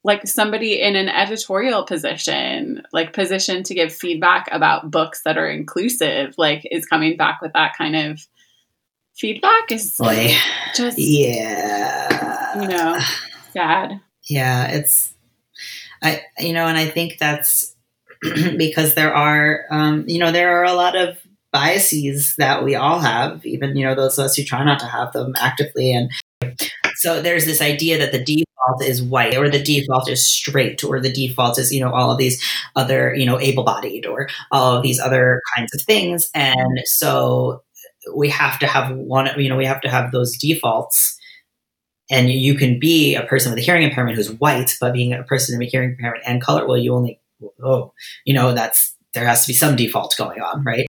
like 0.06 0.28
somebody 0.28 0.80
in 0.80 0.96
an 0.96 1.10
editorial 1.10 1.84
position, 1.84 2.84
like 2.94 3.12
position 3.12 3.64
to 3.64 3.74
give 3.74 3.92
feedback 3.92 4.48
about 4.52 4.92
books 4.92 5.24
that 5.24 5.36
are 5.36 5.50
inclusive, 5.50 6.36
like 6.38 6.62
is 6.70 6.86
coming 6.86 7.18
back 7.18 7.42
with 7.42 7.52
that 7.54 7.74
kind 7.76 7.96
of 7.96 8.22
feedback 9.18 9.72
is 9.72 9.98
Boy, 9.98 10.32
just 10.76 11.00
yeah, 11.00 12.62
you 12.62 12.68
know 12.68 13.00
sad. 13.52 14.00
yeah, 14.30 14.68
it's 14.68 15.12
I 16.04 16.22
you 16.38 16.54
know, 16.54 16.68
and 16.68 16.78
I 16.78 16.86
think 16.86 17.18
that's 17.20 17.76
because 18.58 18.94
there 18.94 19.14
are 19.14 19.66
um, 19.72 20.06
you 20.08 20.20
know 20.20 20.32
there 20.32 20.60
are 20.60 20.66
a 20.66 20.74
lot 20.74 20.96
of 20.96 21.18
biases 21.52 22.36
that 22.38 22.64
we 22.64 22.76
all 22.76 23.00
have, 23.00 23.44
even 23.44 23.76
you 23.76 23.84
know 23.84 23.96
those 23.96 24.20
of 24.20 24.26
us 24.26 24.36
who 24.36 24.44
try 24.44 24.64
not 24.64 24.80
to 24.82 24.86
have 24.86 25.14
them 25.14 25.34
actively, 25.36 25.96
and 25.96 26.12
so 26.98 27.24
there's 27.24 27.46
this 27.46 27.60
idea 27.60 27.98
that 27.98 28.12
the 28.12 28.24
default 28.66 28.84
is 28.84 29.04
white 29.04 29.38
or 29.38 29.50
the 29.50 29.62
default 29.62 30.10
is 30.10 30.28
straight 30.28 30.84
or 30.84 31.00
the 31.00 31.12
default 31.12 31.58
is 31.60 31.72
you 31.74 31.80
know 31.80 31.94
all 31.94 32.12
of 32.12 32.18
these 32.18 32.44
other 32.76 33.14
you 33.16 33.26
know 33.26 33.40
able-bodied 33.40 34.06
or 34.06 34.28
all 34.52 34.76
of 34.76 34.84
these 34.84 35.00
other 35.00 35.42
kinds 35.56 35.74
of 35.74 35.82
things. 35.82 36.30
And 36.34 36.80
so 36.86 37.64
we 38.16 38.30
have 38.30 38.60
to 38.60 38.68
have 38.68 38.96
one 38.96 39.30
you 39.40 39.50
know 39.50 39.58
we 39.58 39.66
have 39.66 39.82
to 39.82 39.90
have 39.90 40.12
those 40.12 40.38
defaults. 40.38 41.18
And 42.12 42.30
you 42.30 42.54
can 42.54 42.80
be 42.80 43.16
a 43.16 43.24
person 43.24 43.52
with 43.52 43.58
a 43.58 43.64
hearing 43.64 43.82
impairment 43.82 44.16
who's 44.16 44.32
white 44.32 44.78
but 44.80 44.94
being 44.94 45.14
a 45.14 45.24
person 45.24 45.58
with 45.58 45.68
a 45.68 45.72
hearing 45.72 45.92
impairment 45.92 46.24
and 46.28 46.42
color 46.42 46.68
well 46.68 46.78
you 46.78 46.94
only 46.94 47.20
oh 47.64 47.94
you 48.26 48.34
know 48.34 48.54
that's 48.54 48.96
there 49.14 49.26
has 49.26 49.44
to 49.46 49.50
be 49.50 49.56
some 49.56 49.76
default 49.76 50.14
going 50.18 50.40
on 50.40 50.64
right 50.64 50.88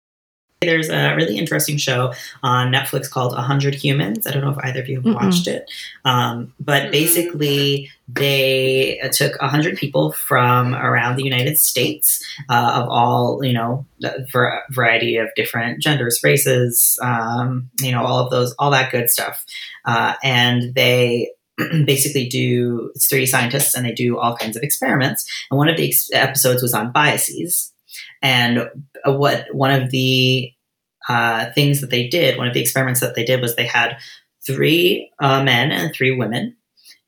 there's 0.60 0.88
a 0.88 1.14
really 1.14 1.36
interesting 1.36 1.76
show 1.76 2.14
on 2.42 2.72
Netflix 2.72 3.10
called 3.10 3.32
100 3.32 3.74
Humans. 3.74 4.26
I 4.26 4.30
don't 4.30 4.42
know 4.42 4.50
if 4.50 4.58
either 4.58 4.80
of 4.80 4.88
you 4.88 4.96
have 4.96 5.04
Mm-mm. 5.04 5.14
watched 5.14 5.46
it. 5.46 5.70
Um, 6.04 6.54
but 6.58 6.84
Mm-mm. 6.84 6.92
basically, 6.92 7.90
they 8.08 8.98
uh, 9.00 9.08
took 9.08 9.38
100 9.40 9.76
people 9.76 10.12
from 10.12 10.74
around 10.74 11.16
the 11.16 11.24
United 11.24 11.58
States 11.58 12.24
uh, 12.48 12.82
of 12.82 12.88
all, 12.88 13.44
you 13.44 13.52
know, 13.52 13.84
the 14.00 14.26
var- 14.32 14.62
variety 14.70 15.18
of 15.18 15.28
different 15.36 15.82
genders, 15.82 16.20
races, 16.24 16.98
um, 17.02 17.68
you 17.80 17.92
know, 17.92 18.02
all 18.02 18.18
of 18.18 18.30
those, 18.30 18.54
all 18.58 18.70
that 18.70 18.90
good 18.90 19.10
stuff. 19.10 19.44
Uh, 19.84 20.14
and 20.22 20.74
they 20.74 21.30
basically 21.84 22.28
do, 22.28 22.92
it's 22.94 23.08
three 23.08 23.26
scientists 23.26 23.74
and 23.74 23.84
they 23.84 23.92
do 23.92 24.18
all 24.18 24.36
kinds 24.36 24.56
of 24.56 24.62
experiments. 24.62 25.30
And 25.50 25.58
one 25.58 25.68
of 25.68 25.76
the 25.76 25.88
ex- 25.88 26.10
episodes 26.12 26.62
was 26.62 26.72
on 26.72 26.92
biases. 26.92 27.72
And 28.26 28.58
uh, 29.04 29.12
what 29.12 29.46
one 29.52 29.70
of 29.70 29.90
the 29.90 30.52
uh, 31.08 31.52
things 31.52 31.80
that 31.80 31.90
they 31.90 32.08
did, 32.08 32.36
one 32.36 32.48
of 32.48 32.54
the 32.54 32.60
experiments 32.60 32.98
that 32.98 33.14
they 33.14 33.24
did 33.24 33.40
was 33.40 33.54
they 33.54 33.66
had 33.66 33.98
three 34.44 35.12
uh, 35.20 35.44
men 35.44 35.70
and 35.70 35.94
three 35.94 36.10
women 36.10 36.56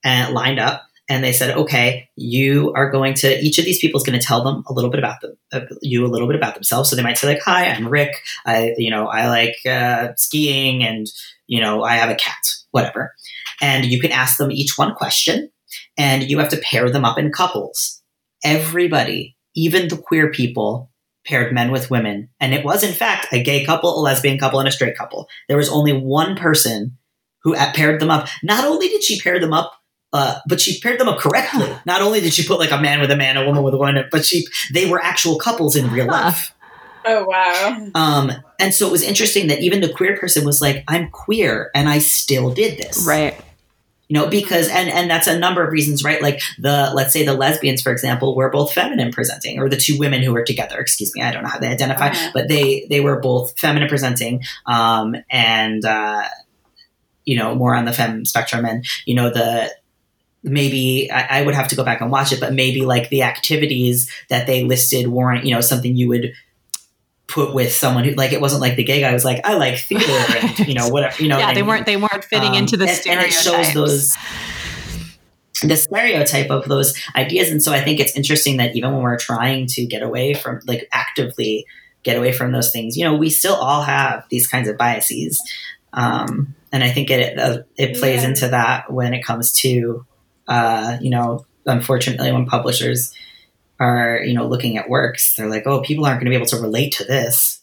and 0.04 0.32
lined 0.32 0.60
up, 0.60 0.84
and 1.08 1.24
they 1.24 1.32
said, 1.32 1.56
"Okay, 1.56 2.08
you 2.14 2.72
are 2.76 2.88
going 2.88 3.14
to 3.14 3.36
each 3.40 3.58
of 3.58 3.64
these 3.64 3.80
people 3.80 3.98
is 3.98 4.06
going 4.06 4.18
to 4.18 4.24
tell 4.24 4.44
them 4.44 4.62
a 4.68 4.72
little 4.72 4.90
bit 4.90 5.00
about 5.00 5.20
them, 5.20 5.36
uh, 5.52 5.62
you 5.82 6.06
a 6.06 6.12
little 6.14 6.28
bit 6.28 6.36
about 6.36 6.54
themselves." 6.54 6.88
So 6.88 6.94
they 6.94 7.02
might 7.02 7.18
say, 7.18 7.26
"Like, 7.26 7.42
hi, 7.42 7.66
I'm 7.66 7.88
Rick. 7.88 8.12
I, 8.46 8.74
you 8.78 8.90
know, 8.92 9.08
I 9.08 9.28
like 9.28 9.56
uh, 9.68 10.12
skiing, 10.16 10.84
and 10.84 11.08
you 11.48 11.60
know, 11.60 11.82
I 11.82 11.96
have 11.96 12.10
a 12.10 12.14
cat, 12.14 12.46
whatever." 12.70 13.12
And 13.60 13.86
you 13.86 14.00
can 14.00 14.12
ask 14.12 14.38
them 14.38 14.52
each 14.52 14.78
one 14.78 14.94
question, 14.94 15.50
and 15.96 16.30
you 16.30 16.38
have 16.38 16.50
to 16.50 16.58
pair 16.58 16.88
them 16.90 17.04
up 17.04 17.18
in 17.18 17.32
couples. 17.32 18.00
Everybody, 18.44 19.36
even 19.56 19.88
the 19.88 19.96
queer 19.96 20.30
people, 20.30 20.92
paired 21.29 21.53
men 21.53 21.70
with 21.70 21.91
women. 21.91 22.31
And 22.41 22.55
it 22.55 22.64
was, 22.64 22.83
in 22.83 22.95
fact, 22.95 23.29
a 23.33 23.43
gay 23.43 23.64
couple, 23.64 23.99
a 23.99 24.01
lesbian 24.01 24.39
couple, 24.39 24.59
and 24.59 24.68
a 24.68 24.72
straight 24.72 24.97
couple. 24.97 25.29
There 25.47 25.57
was 25.57 25.68
only 25.68 25.93
one 25.93 26.37
person 26.37 26.97
who 27.43 27.55
paired 27.55 28.01
them 28.01 28.11
up. 28.11 28.29
Not 28.43 28.64
only 28.64 28.89
did 28.89 29.03
she 29.03 29.20
pair 29.20 29.39
them 29.39 29.53
up, 29.53 29.74
uh, 30.12 30.39
but 30.49 30.61
she 30.61 30.81
paired 30.81 30.99
them 30.99 31.09
up 31.09 31.18
correctly. 31.18 31.68
Not 31.85 32.01
only 32.01 32.20
did 32.20 32.33
she 32.33 32.47
put 32.47 32.59
like 32.59 32.70
a 32.70 32.81
man 32.81 33.01
with 33.01 33.11
a 33.11 33.16
man, 33.16 33.37
a 33.37 33.45
woman 33.45 33.62
with 33.62 33.74
a 33.74 33.79
woman, 33.79 34.05
but 34.11 34.24
she 34.24 34.47
they 34.72 34.89
were 34.89 35.03
actual 35.03 35.39
couples 35.39 35.76
in 35.76 35.91
real 35.91 36.07
life. 36.07 36.55
Oh 37.05 37.24
wow. 37.24 37.91
Um, 37.95 38.33
and 38.59 38.74
so 38.74 38.87
it 38.87 38.93
was 38.93 39.03
interesting 39.03 39.49
that 39.49 39.61
even 39.61 39.81
the 39.81 39.93
queer 39.93 40.16
person 40.16 40.45
was 40.45 40.61
like, 40.61 40.83
"I'm 40.89 41.11
queer, 41.11 41.70
and 41.74 41.89
I 41.89 41.99
still 41.99 42.51
did 42.51 42.79
this." 42.79 43.07
Right. 43.07 43.39
You 44.09 44.14
know 44.18 44.26
because 44.28 44.68
and 44.68 44.88
and 44.88 45.11
that's 45.11 45.26
a 45.26 45.38
number 45.38 45.62
of 45.62 45.70
reasons 45.72 46.02
right 46.02 46.22
like 46.22 46.40
the 46.59 46.90
let's 46.94 47.12
say 47.12 47.24
the 47.24 47.34
lesbians 47.34 47.82
for 47.82 47.92
example 47.92 48.34
were 48.34 48.48
both 48.50 48.72
feminine 48.72 49.12
presenting 49.12 49.59
or 49.59 49.68
the 49.68 49.76
two 49.76 49.98
women 49.98 50.22
who 50.22 50.32
were 50.32 50.42
together 50.44 50.78
excuse 50.78 51.14
me 51.14 51.22
i 51.22 51.30
don't 51.30 51.42
know 51.42 51.48
how 51.50 51.59
they 51.59 51.68
identify 51.68 52.09
Uh-huh. 52.09 52.30
but 52.34 52.48
they 52.48 52.86
they 52.88 53.00
were 53.00 53.20
both 53.20 53.59
feminine 53.59 53.88
presenting 53.88 54.42
um 54.66 55.14
and 55.30 55.84
uh 55.84 56.22
you 57.24 57.36
know 57.36 57.54
more 57.54 57.74
on 57.74 57.84
the 57.84 57.92
fem 57.92 58.24
spectrum 58.24 58.64
and 58.64 58.84
you 59.04 59.14
know 59.14 59.28
the 59.30 59.70
maybe 60.42 61.11
I, 61.11 61.40
I 61.40 61.42
would 61.42 61.54
have 61.54 61.68
to 61.68 61.76
go 61.76 61.84
back 61.84 62.00
and 62.00 62.11
watch 62.11 62.32
it 62.32 62.40
but 62.40 62.52
maybe 62.54 62.82
like 62.82 63.11
the 63.11 63.22
activities 63.22 64.11
that 64.30 64.46
they 64.46 64.64
listed 64.64 65.09
weren't 65.09 65.44
you 65.44 65.54
know 65.54 65.61
something 65.61 65.96
you 65.96 66.09
would 66.09 66.32
put 67.29 67.53
with 67.55 67.72
someone 67.72 68.05
who 68.05 68.12
like 68.12 68.33
it 68.33 68.41
wasn't 68.41 68.61
like 68.61 68.76
the 68.76 68.85
gay 68.85 69.01
guy 69.01 69.12
was 69.12 69.24
like 69.24 69.41
i 69.47 69.55
like 69.55 69.79
theater 69.79 70.11
and 70.39 70.59
you 70.68 70.74
know 70.74 70.89
whatever 70.89 71.22
you 71.22 71.29
know 71.29 71.37
yeah, 71.39 71.45
what 71.45 71.51
I 71.51 71.55
they 71.55 71.61
mean? 71.62 71.68
weren't 71.68 71.87
they 71.87 71.97
weren't 71.97 72.24
fitting 72.24 72.49
Um, 72.51 72.55
into 72.55 72.76
the 72.79 72.89
and, 72.89 73.07
and 73.07 73.20
it 73.26 73.33
shows 73.33 73.74
those 73.74 74.16
the 75.62 75.76
stereotype 75.76 76.51
of 76.51 76.66
those 76.66 76.95
ideas 77.16 77.51
and 77.51 77.62
so 77.62 77.72
i 77.72 77.81
think 77.81 77.99
it's 78.01 78.16
interesting 78.16 78.59
that 78.59 78.76
even 78.76 78.93
when 78.93 79.03
we're 79.03 79.18
trying 79.18 79.66
to 79.66 79.85
get 79.87 80.03
away 80.03 80.33
from 80.33 80.61
like 80.66 80.89
actively 80.93 81.66
get 82.05 82.16
away 82.16 82.33
from 82.33 82.53
those 82.53 82.70
things 82.70 82.97
you 82.97 83.05
know 83.05 83.14
we 83.16 83.29
still 83.29 83.55
all 83.57 83.83
have 83.83 84.24
these 84.31 84.47
kinds 84.47 84.68
of 84.68 84.79
biases 84.79 85.43
um, 85.93 86.55
and 86.72 86.85
i 86.85 86.89
think 86.91 87.11
it 87.11 87.39
uh, 87.39 87.59
it 87.76 87.99
plays 87.99 88.22
Yeah. 88.22 88.29
into 88.29 88.49
that 88.49 88.93
when 88.93 89.14
it 89.14 89.24
comes 89.24 89.53
to 89.61 90.07
uh, 90.47 90.97
you 91.01 91.11
know 91.11 91.45
unfortunately 91.66 92.31
when 92.33 92.47
publishers 92.47 93.12
are 93.81 94.20
you 94.22 94.35
know 94.35 94.47
looking 94.47 94.76
at 94.76 94.89
works 94.89 95.37
they're 95.37 95.49
like 95.49 95.66
oh 95.66 95.81
people 95.81 96.05
aren't 96.05 96.20
going 96.20 96.26
to 96.26 96.31
be 96.31 96.37
able 96.37 96.47
to 96.47 96.61
relate 96.61 96.93
to 96.93 97.05
this 97.05 97.59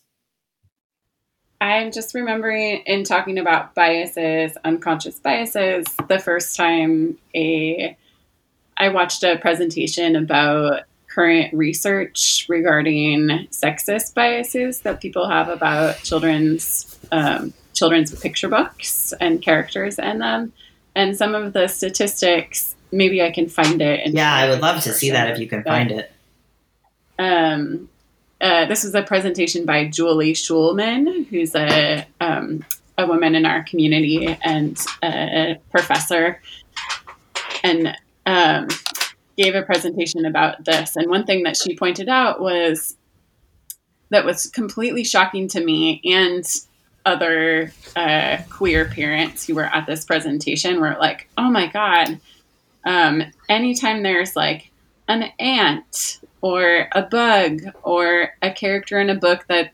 I'm 1.61 1.91
just 1.91 2.13
remembering 2.13 2.83
in 2.85 3.05
talking 3.05 3.39
about 3.39 3.73
biases, 3.75 4.57
unconscious 4.65 5.19
biases, 5.19 5.85
the 6.09 6.19
first 6.19 6.55
time 6.55 7.17
a 7.33 7.97
I 8.77 8.89
watched 8.89 9.23
a 9.23 9.37
presentation 9.37 10.15
about 10.15 10.83
current 11.07 11.53
research 11.53 12.45
regarding 12.49 13.47
sexist 13.49 14.13
biases 14.13 14.81
that 14.81 14.99
people 14.99 15.29
have 15.29 15.47
about 15.47 15.97
children's 16.03 16.99
um, 17.11 17.53
children's 17.73 18.17
picture 18.19 18.49
books 18.49 19.13
and 19.21 19.41
characters 19.41 19.97
in 19.97 20.19
them, 20.19 20.51
and 20.93 21.15
some 21.15 21.33
of 21.33 21.53
the 21.53 21.67
statistics. 21.67 22.74
Maybe 22.95 23.21
I 23.21 23.31
can 23.31 23.47
find 23.49 23.81
it. 23.81 24.01
and 24.05 24.13
yeah 24.13 24.33
i 24.33 24.49
would 24.49 24.61
love 24.61 24.81
to 24.83 24.93
see 24.93 25.09
that 25.11 25.29
if 25.31 25.39
you 25.39 25.47
can 25.47 25.61
But- 25.61 25.69
find 25.69 25.91
it 25.91 26.11
um, 27.17 27.89
uh, 28.41 28.65
this 28.65 28.83
was 28.83 28.93
a 28.93 29.01
presentation 29.01 29.65
by 29.65 29.87
Julie 29.87 30.33
Schulman, 30.33 31.25
who's 31.27 31.55
a 31.55 32.05
um, 32.19 32.65
a 32.97 33.07
woman 33.07 33.35
in 33.35 33.45
our 33.45 33.63
community 33.63 34.37
and 34.43 34.77
a 35.01 35.57
professor, 35.71 36.41
and 37.63 37.95
um, 38.25 38.67
gave 39.37 39.55
a 39.55 39.61
presentation 39.63 40.25
about 40.25 40.65
this. 40.65 40.97
And 40.97 41.09
one 41.09 41.25
thing 41.25 41.43
that 41.43 41.55
she 41.55 41.75
pointed 41.77 42.09
out 42.09 42.41
was 42.41 42.97
that 44.09 44.25
was 44.25 44.47
completely 44.47 45.05
shocking 45.05 45.47
to 45.49 45.63
me 45.63 46.01
and 46.03 46.45
other 47.05 47.71
uh, 47.95 48.37
queer 48.49 48.85
parents 48.85 49.47
who 49.47 49.55
were 49.55 49.65
at 49.65 49.85
this 49.87 50.03
presentation 50.03 50.81
were 50.81 50.97
like, 50.99 51.29
"Oh 51.37 51.49
my 51.49 51.67
god!" 51.67 52.19
Um, 52.85 53.23
anytime 53.49 54.03
there's 54.03 54.35
like 54.35 54.71
an 55.07 55.23
ant 55.39 56.19
or 56.41 56.87
a 56.91 57.01
bug 57.01 57.61
or 57.83 58.29
a 58.41 58.51
character 58.51 58.99
in 58.99 59.09
a 59.09 59.15
book 59.15 59.45
that 59.47 59.71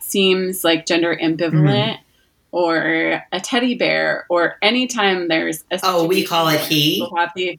seems 0.00 0.64
like 0.64 0.86
gender 0.86 1.16
ambivalent 1.20 1.98
or 2.52 3.22
a 3.32 3.40
teddy 3.40 3.74
bear 3.76 4.26
or 4.28 4.56
anytime 4.62 5.28
there's 5.28 5.64
a 5.70 5.80
Oh, 5.82 6.06
we 6.06 6.24
call 6.24 6.48
it 6.48 6.60
he? 6.60 7.06
have 7.16 7.30
the 7.36 7.58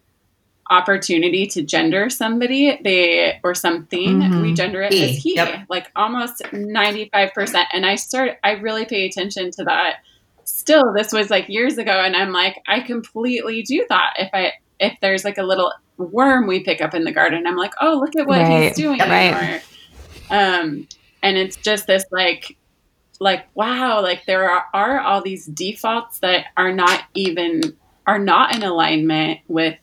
opportunity 0.69 1.45
to 1.47 1.61
gender 1.61 2.09
somebody, 2.09 2.79
they 2.81 3.39
or 3.43 3.53
something, 3.53 4.19
Mhm. 4.21 4.41
we 4.41 4.53
gender 4.53 4.81
it 4.81 4.93
He, 4.93 5.03
as 5.03 5.17
he, 5.17 5.35
yep. 5.35 5.65
like 5.69 5.91
almost 5.95 6.41
ninety 6.53 7.09
five 7.11 7.33
percent. 7.33 7.67
And 7.73 7.85
I 7.85 7.95
start, 7.95 8.37
I 8.43 8.51
really 8.51 8.85
pay 8.85 9.05
attention 9.05 9.51
to 9.51 9.63
that. 9.65 9.97
Still, 10.45 10.93
this 10.93 11.11
was 11.11 11.29
like 11.29 11.49
years 11.49 11.77
ago, 11.77 11.91
and 11.91 12.15
I'm 12.15 12.31
like, 12.31 12.61
I 12.67 12.79
completely 12.81 13.63
do 13.63 13.85
that. 13.89 14.13
If 14.17 14.29
I 14.33 14.53
if 14.81 14.97
there's 15.01 15.23
like 15.23 15.37
a 15.37 15.43
little 15.43 15.71
worm 15.97 16.47
we 16.47 16.61
pick 16.63 16.81
up 16.81 16.93
in 16.93 17.03
the 17.05 17.11
garden, 17.13 17.45
I'm 17.47 17.55
like, 17.55 17.73
oh, 17.79 17.99
look 18.03 18.15
at 18.17 18.27
what 18.27 18.41
Right, 18.41 18.63
he's 18.63 18.75
doing. 18.75 18.99
right. 18.99 19.61
Or, 20.31 20.35
um, 20.35 20.87
and 21.23 21.37
it's 21.37 21.55
just 21.57 21.87
this 21.87 22.03
like 22.11 22.57
like 23.19 23.45
wow 23.53 24.01
like 24.01 24.25
there 24.25 24.49
are, 24.49 24.65
are 24.73 24.99
all 24.99 25.21
these 25.21 25.45
defaults 25.45 26.17
that 26.19 26.45
are 26.57 26.71
not 26.73 27.03
even 27.13 27.61
are 28.07 28.17
not 28.17 28.55
in 28.55 28.63
alignment 28.63 29.39
with 29.47 29.77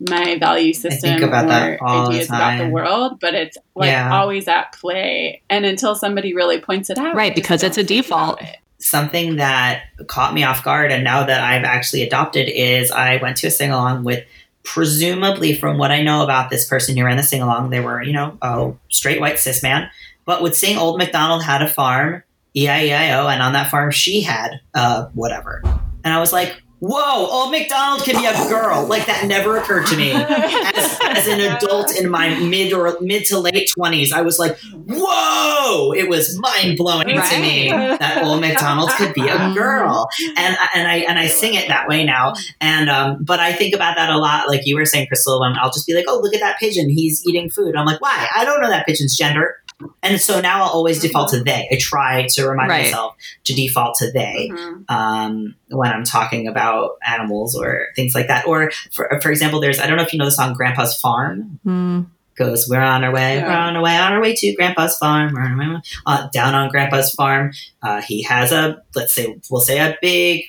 my 0.00 0.36
value 0.40 0.74
system 0.74 1.22
about 1.22 1.44
or 1.44 1.48
that 1.48 1.78
all 1.80 2.08
the 2.08 2.14
ideas 2.16 2.28
about 2.28 2.58
the 2.58 2.68
world 2.68 3.20
but 3.20 3.32
it's 3.34 3.56
like 3.76 3.90
Yeah. 3.92 4.12
always 4.12 4.48
at 4.48 4.72
play 4.72 5.40
and 5.48 5.64
until 5.64 5.94
somebody 5.94 6.34
really 6.34 6.60
points 6.60 6.90
it 6.90 6.98
out 6.98 7.14
Right, 7.14 7.32
because 7.34 7.62
it's 7.62 7.78
a 7.78 7.84
default. 7.84 8.42
it. 8.42 8.56
Something 8.78 9.36
that 9.36 9.84
caught 10.06 10.34
me 10.34 10.44
off 10.44 10.64
guard 10.64 10.92
and 10.92 11.04
now 11.04 11.24
that 11.24 11.42
I've 11.42 11.64
actually 11.64 12.02
adopted 12.02 12.48
is 12.48 12.90
I 12.90 13.16
went 13.16 13.36
to 13.38 13.46
a 13.46 13.50
sing 13.50 13.70
along 13.70 14.04
with 14.04 14.24
presumably 14.62 15.54
from 15.54 15.78
what 15.78 15.90
I 15.90 16.02
know 16.02 16.22
about 16.22 16.50
this 16.50 16.66
person 16.66 16.96
who 16.96 17.04
ran 17.04 17.16
the 17.16 17.22
sing 17.22 17.42
along, 17.42 17.70
they 17.70 17.80
were, 17.80 18.02
you 18.02 18.12
know, 18.12 18.36
a 18.42 18.72
straight 18.90 19.20
white 19.20 19.38
cis 19.38 19.62
man, 19.62 19.88
but 20.24 20.42
would 20.42 20.54
sing 20.54 20.76
Old 20.78 20.98
MacDonald 20.98 21.42
had 21.42 21.62
a 21.62 21.68
farm, 21.68 22.22
E 22.56 22.68
I 22.68 22.84
E 22.84 22.92
I 22.92 23.20
O, 23.20 23.28
and 23.28 23.42
on 23.42 23.52
that 23.52 23.70
farm 23.70 23.90
she 23.90 24.22
had 24.22 24.60
uh 24.74 25.06
whatever. 25.14 25.62
And 26.02 26.12
I 26.12 26.20
was 26.20 26.32
like, 26.32 26.60
Whoa, 26.86 27.26
Old 27.30 27.50
McDonald 27.50 28.04
can 28.04 28.20
be 28.20 28.26
a 28.26 28.48
girl. 28.50 28.84
Like 28.84 29.06
that 29.06 29.26
never 29.26 29.56
occurred 29.56 29.86
to 29.86 29.96
me. 29.96 30.12
As, 30.12 30.98
as 31.02 31.26
an 31.28 31.40
adult 31.40 31.96
in 31.96 32.10
my 32.10 32.38
mid 32.40 32.74
or 32.74 32.98
mid 33.00 33.24
to 33.26 33.38
late 33.38 33.70
twenties, 33.74 34.12
I 34.12 34.20
was 34.20 34.38
like, 34.38 34.58
"Whoa!" 34.86 35.94
It 35.94 36.10
was 36.10 36.38
mind 36.38 36.76
blowing 36.76 37.06
to 37.06 37.40
me 37.40 37.70
that 37.70 38.22
Old 38.22 38.42
McDonald 38.42 38.90
could 38.98 39.14
be 39.14 39.26
a 39.26 39.54
girl, 39.54 40.10
and 40.36 40.58
and 40.74 40.86
I 40.86 41.04
and 41.08 41.18
I 41.18 41.28
sing 41.28 41.54
it 41.54 41.68
that 41.68 41.88
way 41.88 42.04
now. 42.04 42.34
And 42.60 42.90
um, 42.90 43.24
but 43.24 43.40
I 43.40 43.54
think 43.54 43.74
about 43.74 43.96
that 43.96 44.10
a 44.10 44.18
lot, 44.18 44.48
like 44.48 44.66
you 44.66 44.76
were 44.76 44.84
saying, 44.84 45.06
Crystal. 45.06 45.40
When 45.40 45.56
I'll 45.56 45.72
just 45.72 45.86
be 45.86 45.94
like, 45.94 46.04
"Oh, 46.06 46.20
look 46.22 46.34
at 46.34 46.40
that 46.40 46.58
pigeon! 46.58 46.90
He's 46.90 47.26
eating 47.26 47.48
food." 47.48 47.76
I'm 47.76 47.86
like, 47.86 48.02
"Why? 48.02 48.28
I 48.36 48.44
don't 48.44 48.60
know 48.60 48.68
that 48.68 48.84
pigeon's 48.84 49.16
gender." 49.16 49.56
And 50.02 50.20
so 50.20 50.40
now 50.40 50.62
I'll 50.64 50.70
always 50.70 51.00
default 51.00 51.30
to 51.30 51.42
they. 51.42 51.68
I 51.70 51.76
try 51.80 52.26
to 52.30 52.48
remind 52.48 52.70
Right. 52.70 52.84
myself 52.84 53.16
to 53.44 53.54
default 53.54 53.96
to 53.98 54.10
they 54.12 54.50
Mhm. 54.52 54.84
um, 54.90 55.54
when 55.68 55.90
I'm 55.92 56.04
talking 56.04 56.46
about 56.46 56.92
animals 57.06 57.54
or 57.56 57.88
things 57.96 58.14
like 58.14 58.28
that. 58.28 58.46
Or 58.46 58.70
for, 58.92 59.18
for 59.20 59.30
example, 59.30 59.60
there's 59.60 59.80
I 59.80 59.86
don't 59.86 59.96
know 59.96 60.02
if 60.04 60.12
you 60.12 60.18
know 60.18 60.24
the 60.24 60.30
song 60.30 60.54
Grandpa's 60.54 60.94
Farm 60.98 61.58
Hmm. 61.64 62.00
goes, 62.36 62.66
We're 62.68 62.80
on 62.80 63.04
our 63.04 63.12
way, 63.12 63.36
Yeah. 63.36 63.46
we're 63.46 63.52
on 63.56 63.76
our 63.76 63.82
way, 63.82 63.96
on 63.96 64.12
our 64.12 64.20
way 64.20 64.34
to 64.34 64.54
Grandpa's 64.54 64.96
farm, 64.98 65.32
we're 65.34 65.42
on 65.42 65.60
our 65.60 65.74
way, 65.74 65.80
uh, 66.06 66.28
down 66.32 66.54
on 66.54 66.68
Grandpa's 66.68 67.10
farm. 67.12 67.52
Uh, 67.82 68.00
he 68.02 68.22
has 68.22 68.52
a, 68.52 68.82
let's 68.94 69.14
say, 69.14 69.36
we'll 69.50 69.60
say 69.60 69.78
a 69.78 69.96
big 70.00 70.44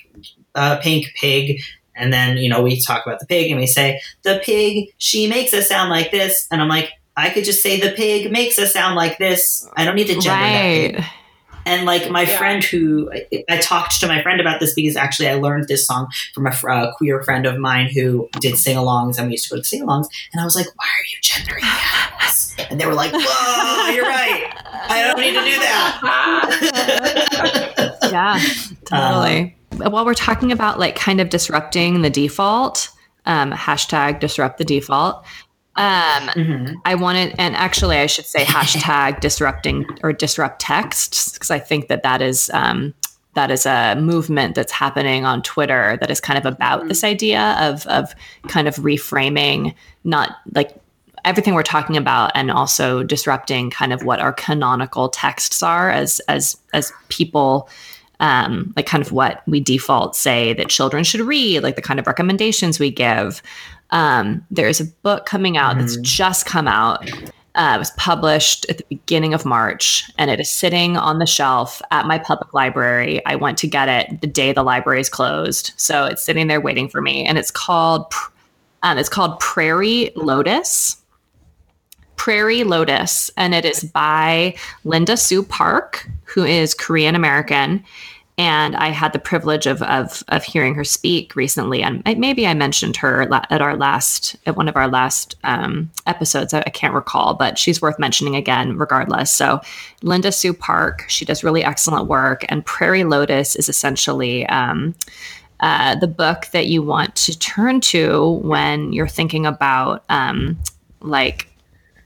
uh, 0.54 0.76
pink 0.78 1.06
pig. 1.20 1.60
And 1.98 2.12
then, 2.12 2.36
you 2.38 2.48
know, 2.48 2.60
we 2.62 2.80
talk 2.80 3.06
about 3.06 3.20
the 3.20 3.26
pig 3.26 3.50
and 3.50 3.60
we 3.60 3.66
say, 3.66 4.00
The 4.22 4.40
pig, 4.44 4.88
she 4.98 5.26
makes 5.26 5.52
a 5.52 5.62
sound 5.62 5.90
like 5.90 6.10
this. 6.10 6.46
And 6.50 6.60
I'm 6.62 6.68
like, 6.68 6.90
I 7.16 7.30
could 7.30 7.44
just 7.44 7.62
say 7.62 7.80
the 7.80 7.90
pig 7.92 8.30
makes 8.30 8.58
a 8.58 8.66
sound 8.66 8.94
like 8.96 9.18
this. 9.18 9.66
I 9.76 9.84
don't 9.84 9.96
need 9.96 10.06
to 10.08 10.14
gender 10.14 10.28
that 10.28 10.62
pig. 10.62 10.94
Right. 10.96 11.04
And 11.64 11.84
like 11.84 12.08
my 12.10 12.22
Yeah. 12.22 12.38
friend 12.38 12.62
who 12.62 13.10
I, 13.12 13.26
I 13.48 13.56
talked 13.58 13.98
to 14.00 14.06
my 14.06 14.22
friend 14.22 14.40
about 14.40 14.60
this 14.60 14.72
because 14.74 14.94
actually 14.94 15.28
I 15.28 15.34
learned 15.34 15.66
this 15.66 15.84
song 15.84 16.06
from 16.32 16.46
a 16.46 16.52
fr- 16.52 16.70
uh, 16.70 16.92
queer 16.94 17.24
friend 17.24 17.44
of 17.44 17.58
mine 17.58 17.88
who 17.92 18.28
did 18.38 18.56
sing 18.56 18.76
alongs 18.76 19.18
and 19.18 19.26
we 19.26 19.32
used 19.32 19.48
to 19.48 19.50
go 19.50 19.56
to 19.56 19.64
sing 19.64 19.82
alongs. 19.82 20.06
And 20.32 20.40
I 20.40 20.44
was 20.44 20.54
like, 20.54 20.66
why 20.76 20.84
are 20.84 21.04
you 21.10 21.18
gendering 21.22 21.64
the 21.64 21.68
animals? 21.68 22.54
And 22.70 22.80
they 22.80 22.86
were 22.86 22.94
like, 22.94 23.10
whoa, 23.12 23.88
you're 23.92 24.04
right. 24.04 24.48
I 24.88 25.02
don't 25.02 25.18
need 25.20 25.32
to 25.32 25.44
do 25.44 25.58
that. 25.60 27.62
Yeah, 28.06 28.38
totally. 28.84 29.56
While 29.76 30.04
we're 30.06 30.14
talking 30.14 30.52
about 30.52 30.78
like 30.78 30.94
kind 30.94 31.20
of 31.20 31.28
disrupting 31.28 32.02
the 32.02 32.10
default, 32.10 32.88
um, 33.26 33.50
hashtag 33.52 34.20
disrupt 34.20 34.58
the 34.58 34.64
default. 34.64 35.24
Um, 35.76 36.28
Mhm. 36.34 36.74
I 36.84 36.94
wanted, 36.94 37.34
and 37.38 37.54
actually, 37.56 37.98
I 37.98 38.06
should 38.06 38.26
say 38.26 38.44
hashtag 38.44 39.20
disrupting 39.20 39.86
or 40.02 40.12
disrupt 40.12 40.60
texts 40.60 41.32
because 41.34 41.50
I 41.50 41.58
think 41.58 41.88
that 41.88 42.02
that 42.02 42.22
is 42.22 42.50
um, 42.54 42.94
that 43.34 43.50
is 43.50 43.66
a 43.66 43.94
movement 43.96 44.54
that's 44.54 44.72
happening 44.72 45.26
on 45.26 45.42
Twitter 45.42 45.98
that 46.00 46.10
is 46.10 46.20
kind 46.20 46.38
of 46.38 46.46
about 46.46 46.84
Mhm. 46.84 46.88
this 46.88 47.04
idea 47.04 47.56
of 47.60 47.86
of 47.86 48.14
kind 48.48 48.66
of 48.68 48.76
reframing, 48.76 49.74
not 50.04 50.36
like 50.54 50.74
everything 51.24 51.54
we're 51.54 51.62
talking 51.62 51.96
about, 51.96 52.30
and 52.34 52.50
also 52.50 53.02
disrupting 53.02 53.68
kind 53.68 53.92
of 53.92 54.02
what 54.04 54.20
our 54.20 54.32
canonical 54.32 55.08
texts 55.10 55.62
are 55.62 55.90
as 55.90 56.20
as 56.28 56.56
as 56.72 56.92
people. 57.08 57.68
Um, 58.18 58.72
like 58.76 58.86
kind 58.86 59.04
of 59.04 59.12
what 59.12 59.42
we 59.46 59.60
default 59.60 60.16
say 60.16 60.54
that 60.54 60.70
children 60.70 61.04
should 61.04 61.20
read, 61.20 61.62
like 61.62 61.76
the 61.76 61.82
kind 61.82 62.00
of 62.00 62.06
recommendations 62.06 62.78
we 62.80 62.90
give. 62.90 63.42
Um, 63.90 64.44
there's 64.50 64.80
a 64.80 64.84
book 64.84 65.26
coming 65.26 65.56
out 65.56 65.78
that's 65.78 65.96
Mhm. 65.96 66.02
just 66.02 66.46
come 66.46 66.68
out. 66.68 67.08
Uh, 67.54 67.72
it 67.74 67.78
was 67.78 67.90
published 67.92 68.66
at 68.68 68.76
the 68.76 68.84
beginning 68.90 69.32
of 69.32 69.46
March, 69.46 70.04
and 70.18 70.30
it 70.30 70.38
is 70.38 70.50
sitting 70.50 70.98
on 70.98 71.18
the 71.18 71.26
shelf 71.26 71.80
at 71.90 72.06
my 72.06 72.18
public 72.18 72.52
library. 72.52 73.24
I 73.24 73.36
went 73.36 73.56
to 73.58 73.66
get 73.66 73.88
it 73.88 74.20
the 74.20 74.26
day 74.26 74.52
the 74.52 74.62
library 74.62 75.00
is 75.00 75.08
closed, 75.08 75.72
so 75.76 76.04
it's 76.04 76.22
sitting 76.22 76.48
there 76.48 76.60
waiting 76.60 76.88
for 76.88 77.00
me. 77.00 77.24
And 77.24 77.38
it's 77.38 77.50
called, 77.50 78.12
um, 78.82 78.98
it's 78.98 79.08
called 79.08 79.40
Prairie 79.40 80.10
Lotus. 80.16 80.96
Prairie 82.16 82.64
Lotus, 82.64 83.30
and 83.36 83.54
it 83.54 83.64
is 83.64 83.84
by 83.84 84.54
Linda 84.84 85.16
Sue 85.16 85.42
Park, 85.42 86.08
who 86.24 86.44
is 86.44 86.74
Korean 86.74 87.14
American. 87.14 87.84
And 88.38 88.76
I 88.76 88.88
had 88.88 89.14
the 89.14 89.18
privilege 89.18 89.66
of, 89.66 89.80
of 89.82 90.22
of 90.28 90.44
hearing 90.44 90.74
her 90.74 90.84
speak 90.84 91.34
recently, 91.36 91.82
and 91.82 92.02
maybe 92.18 92.46
I 92.46 92.52
mentioned 92.52 92.94
her 92.98 93.22
at 93.22 93.62
our 93.62 93.76
last 93.76 94.36
at 94.44 94.56
one 94.56 94.68
of 94.68 94.76
our 94.76 94.88
last 94.88 95.36
um, 95.42 95.90
episodes. 96.06 96.52
I, 96.52 96.58
I 96.66 96.70
can't 96.70 96.92
recall, 96.92 97.32
but 97.32 97.58
she's 97.58 97.80
worth 97.80 97.98
mentioning 97.98 98.36
again, 98.36 98.76
regardless. 98.76 99.30
So, 99.30 99.62
Linda 100.02 100.32
Sue 100.32 100.52
Park, 100.52 101.06
she 101.08 101.24
does 101.24 101.42
really 101.42 101.64
excellent 101.64 102.08
work, 102.08 102.44
and 102.50 102.64
Prairie 102.66 103.04
Lotus 103.04 103.56
is 103.56 103.70
essentially 103.70 104.44
um, 104.48 104.94
uh, 105.60 105.94
the 105.96 106.08
book 106.08 106.48
that 106.52 106.66
you 106.66 106.82
want 106.82 107.14
to 107.16 107.38
turn 107.38 107.80
to 107.80 108.32
when 108.42 108.92
you're 108.92 109.08
thinking 109.08 109.46
about 109.46 110.04
um, 110.10 110.58
like 111.00 111.48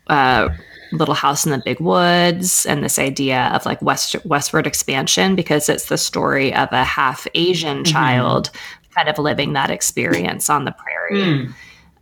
uh, 0.07 0.49
Little 0.93 1.15
House 1.15 1.45
in 1.45 1.53
the 1.53 1.63
Big 1.65 1.81
Woods 1.81 2.67
and 2.67 2.83
this 2.85 2.99
idea 2.99 3.51
of 3.55 3.65
like 3.67 3.81
west 3.83 4.17
westward 4.25 4.67
expansion 4.67 5.37
because 5.37 5.69
it's 5.69 5.87
the 5.87 5.99
story 5.99 6.53
of 6.55 6.69
a 6.73 6.85
half 6.85 7.27
Asian 7.35 7.85
Mhm. 7.85 7.93
child 7.93 8.51
kind 8.95 9.09
of 9.09 9.19
living 9.19 9.53
that 9.53 9.71
experience 9.71 10.51
on 10.51 10.65
the 10.65 10.73
prairie. 10.73 11.23
Mm. 11.23 11.55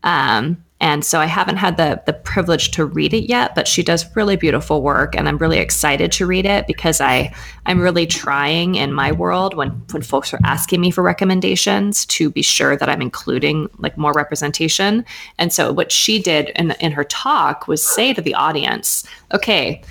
Um, 0.05 0.65
and 0.81 1.05
so 1.05 1.19
I 1.19 1.27
haven't 1.27 1.57
had 1.57 1.77
the 1.77 2.01
the 2.07 2.13
privilege 2.13 2.71
to 2.73 2.85
read 2.85 3.13
it 3.13 3.29
yet, 3.29 3.55
but 3.55 3.67
she 3.67 3.83
does 3.83 4.07
really 4.15 4.37
beautiful 4.37 4.81
work, 4.83 5.17
and 5.17 5.29
I'm 5.29 5.39
really 5.39 5.59
excited 5.59 6.13
to 6.13 6.27
read 6.27 6.47
it 6.47 6.67
because 6.67 7.01
I 7.01 7.35
I'm 7.67 7.81
really 7.81 8.07
trying 8.07 8.77
in 8.77 8.93
my 8.93 9.11
world 9.13 9.55
when 9.57 9.71
when 9.91 10.03
folks 10.03 10.33
are 10.33 10.41
asking 10.45 10.81
me 10.81 10.91
for 10.91 11.03
recommendations 11.03 12.07
to 12.07 12.31
be 12.31 12.43
sure 12.43 12.77
that 12.77 12.89
I'm 12.89 13.03
including 13.03 13.69
like 13.79 13.99
more 13.99 14.13
representation. 14.13 15.05
And 15.39 15.53
so 15.53 15.73
what 15.73 15.91
she 15.91 16.23
did 16.23 16.51
in 16.51 16.71
in 16.81 16.93
her 16.93 17.05
talk 17.05 17.67
was 17.67 17.83
say 17.85 18.15
to 18.15 18.23
the 18.23 18.35
audience, 18.35 19.05
okay. 19.33 19.83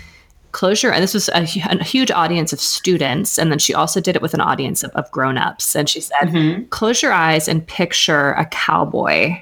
closure 0.53 0.91
and 0.91 1.03
this 1.03 1.13
was 1.13 1.29
a, 1.29 1.41
a 1.69 1.83
huge 1.83 2.09
audience 2.09 2.51
of 2.53 2.59
students. 2.59 3.37
And 3.37 3.51
then 3.51 3.59
she 3.59 3.75
also 3.75 3.99
did 4.01 4.15
it 4.15 4.21
with 4.21 4.33
an 4.33 4.41
audience 4.41 4.83
of, 4.83 4.89
of 4.91 5.11
grown-ups. 5.11 5.75
And 5.75 5.87
she 5.87 6.01
said, 6.01 6.29
Mhm. 6.29 6.69
close 6.69 7.03
your 7.03 7.13
eyes 7.13 7.47
and 7.47 7.67
picture 7.67 8.31
a 8.31 8.45
cowboy 8.45 9.35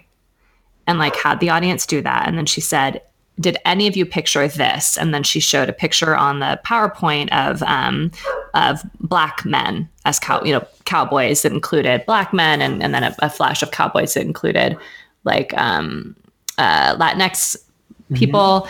and 0.87 0.99
like 0.99 1.15
had 1.15 1.39
the 1.39 1.49
audience 1.49 1.85
do 1.85 2.01
that. 2.01 2.27
And 2.27 2.37
then 2.37 2.45
she 2.45 2.61
said 2.61 3.01
did 3.39 3.57
any 3.65 3.87
of 3.87 3.97
you 3.97 4.05
picture 4.05 4.47
this? 4.47 4.97
And 4.97 5.13
then 5.13 5.23
she 5.23 5.39
showed 5.39 5.69
a 5.69 5.73
picture 5.73 6.15
on 6.15 6.39
the 6.39 6.59
powerpoint 6.65 7.29
of 7.31 7.61
um, 7.63 8.11
of 8.53 8.81
black 8.99 9.43
men 9.45 9.89
as 10.05 10.19
cow 10.19 10.41
you 10.43 10.53
know 10.53 10.65
cowboys 10.85 11.41
that 11.41 11.51
included 11.51 12.05
black 12.05 12.33
men 12.33 12.61
and, 12.61 12.81
and 12.81 12.93
then 12.93 13.03
a, 13.03 13.15
a 13.19 13.29
flash 13.29 13.61
of 13.61 13.71
cowboys 13.71 14.13
that 14.13 14.21
included 14.21 14.77
like 15.25 15.53
um, 15.57 16.15
uh, 16.57 16.95
latinx 16.95 17.57
people. 18.13 18.67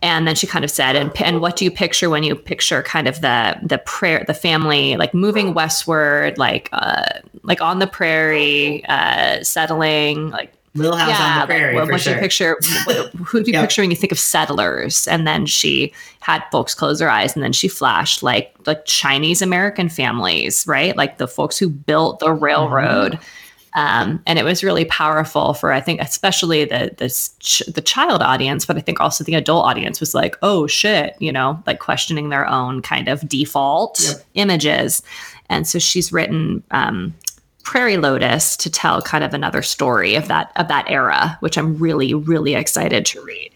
And 0.00 0.28
then 0.28 0.36
she 0.36 0.46
kind 0.46 0.64
of 0.64 0.70
said 0.70 0.94
and, 0.94 1.10
and 1.20 1.40
what 1.40 1.56
do 1.56 1.64
you 1.64 1.72
picture 1.72 2.08
when 2.08 2.22
you 2.22 2.36
picture 2.36 2.82
kind 2.84 3.08
of 3.08 3.20
the 3.20 3.58
the 3.62 3.78
prayer 3.78 4.24
the 4.26 4.32
family 4.32 4.96
like 4.96 5.12
moving 5.12 5.54
westward 5.54 6.38
like 6.38 6.68
uh 6.70 7.02
like 7.42 7.60
on 7.60 7.80
the 7.80 7.88
prairie 7.88 8.84
uh 8.88 9.42
settling 9.42 10.30
like 10.30 10.52
Little 10.78 10.96
House 10.96 11.20
on 11.20 11.40
the 11.40 11.46
Prairie, 11.46 11.74
like, 11.76 11.86
for 11.86 11.92
what 11.92 12.02
do 12.02 12.10
you 12.10 12.16
picture 12.18 12.56
who 13.26 13.42
do 13.42 13.50
you 13.50 13.54
Yeah. 13.54 13.60
picture 13.62 13.82
when 13.82 13.90
you 13.90 13.96
think 13.96 14.12
of 14.12 14.18
settlers 14.18 15.06
and 15.08 15.26
then 15.26 15.46
she 15.46 15.92
had 16.20 16.42
folks 16.52 16.74
close 16.74 16.98
their 16.98 17.10
eyes 17.10 17.34
and 17.34 17.42
then 17.42 17.52
she 17.52 17.68
flashed 17.68 18.22
like 18.22 18.54
like 18.66 18.84
chinese 18.84 19.42
american 19.42 19.88
families 19.88 20.64
right 20.66 20.96
like 20.96 21.18
the 21.18 21.28
folks 21.28 21.58
who 21.58 21.68
built 21.68 22.18
the 22.20 22.32
railroad 22.32 23.18
Um, 23.74 24.20
and 24.26 24.38
it 24.38 24.44
was 24.44 24.64
really 24.64 24.86
powerful 24.86 25.52
for 25.52 25.72
I 25.72 25.80
think 25.80 26.00
especially 26.00 26.64
the 26.64 26.90
the 26.96 27.08
ch- 27.38 27.62
the 27.72 27.82
child 27.82 28.22
audience, 28.22 28.64
but 28.64 28.76
I 28.78 28.80
think 28.80 28.98
also 28.98 29.22
the 29.24 29.34
adult 29.34 29.66
audience 29.66 30.00
was 30.00 30.14
like, 30.14 30.36
oh 30.42 30.66
shit, 30.66 31.14
you 31.20 31.30
know, 31.30 31.62
like 31.66 31.78
questioning 31.78 32.30
their 32.30 32.46
own 32.48 32.80
kind 32.82 33.08
of 33.08 33.28
default 33.28 34.00
Yep. 34.02 34.16
images. 34.34 35.02
And 35.50 35.66
so 35.68 35.78
she's 35.78 36.10
written 36.12 36.62
um, 36.70 37.14
Prairie 37.68 37.98
Lotus 37.98 38.56
to 38.56 38.70
tell 38.70 39.02
kind 39.02 39.22
of 39.22 39.34
another 39.34 39.60
story 39.60 40.14
of 40.14 40.26
that 40.28 40.52
of 40.56 40.68
that 40.68 40.86
era, 40.88 41.36
which 41.40 41.58
I'm 41.58 41.76
really 41.76 42.14
really 42.14 42.54
excited 42.54 43.04
to 43.06 43.20
read. 43.22 43.50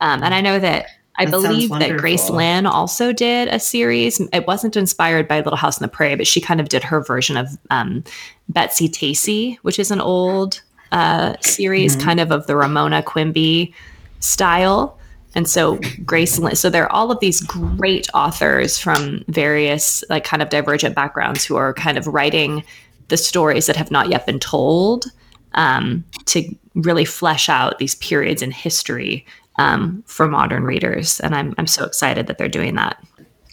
Um, 0.00 0.22
and 0.22 0.34
I 0.34 0.40
know 0.40 0.58
that 0.58 0.86
I 1.18 1.26
That 1.26 1.30
believe 1.30 1.68
that 1.70 1.96
Grace. 1.98 2.30
Lin 2.30 2.64
also 2.64 3.12
did 3.12 3.48
a 3.48 3.60
series. 3.60 4.18
It 4.32 4.46
wasn't 4.46 4.76
inspired 4.76 5.28
by 5.28 5.40
Little 5.40 5.58
House 5.58 5.78
on 5.78 5.82
the 5.84 5.88
Prairie, 5.94 6.16
but 6.16 6.26
she 6.26 6.40
kind 6.40 6.58
of 6.60 6.70
did 6.70 6.82
her 6.84 7.02
version 7.02 7.36
of 7.36 7.48
um, 7.70 8.02
Betsy 8.48 8.88
Tacy, 8.88 9.58
which 9.62 9.78
is 9.78 9.90
an 9.90 10.00
old 10.00 10.62
uh, 10.90 11.34
series, 11.42 11.96
Mhm. 11.96 12.02
kind 12.02 12.20
of 12.20 12.32
of 12.32 12.46
the 12.46 12.56
Ramona 12.56 13.02
Quimby 13.02 13.74
style. 14.20 14.98
And 15.36 15.48
so 15.48 15.78
Grace 16.04 16.38
Lin, 16.38 16.56
so 16.56 16.70
there 16.70 16.84
are 16.84 16.92
all 16.92 17.10
of 17.10 17.20
these 17.20 17.40
great 17.42 18.08
authors 18.14 18.78
from 18.78 19.22
various 19.28 20.02
like 20.08 20.24
kind 20.24 20.40
of 20.42 20.48
divergent 20.48 20.94
backgrounds 20.94 21.44
who 21.44 21.56
are 21.56 21.74
kind 21.74 21.98
of 21.98 22.06
writing 22.06 22.62
the 23.08 23.16
stories 23.16 23.66
that 23.66 23.76
have 23.76 23.90
not 23.90 24.08
yet 24.08 24.26
been 24.26 24.40
told 24.40 25.06
um, 25.54 26.04
to 26.26 26.54
really 26.74 27.04
flesh 27.04 27.48
out 27.48 27.78
these 27.78 27.94
periods 27.96 28.42
in 28.42 28.50
history 28.50 29.24
um, 29.56 30.02
for 30.06 30.26
modern 30.26 30.64
readers. 30.64 31.20
And 31.20 31.34
I'm, 31.34 31.54
I'm 31.58 31.66
so 31.66 31.84
excited 31.84 32.26
that 32.26 32.38
they're 32.38 32.48
doing 32.48 32.74
that. 32.74 33.02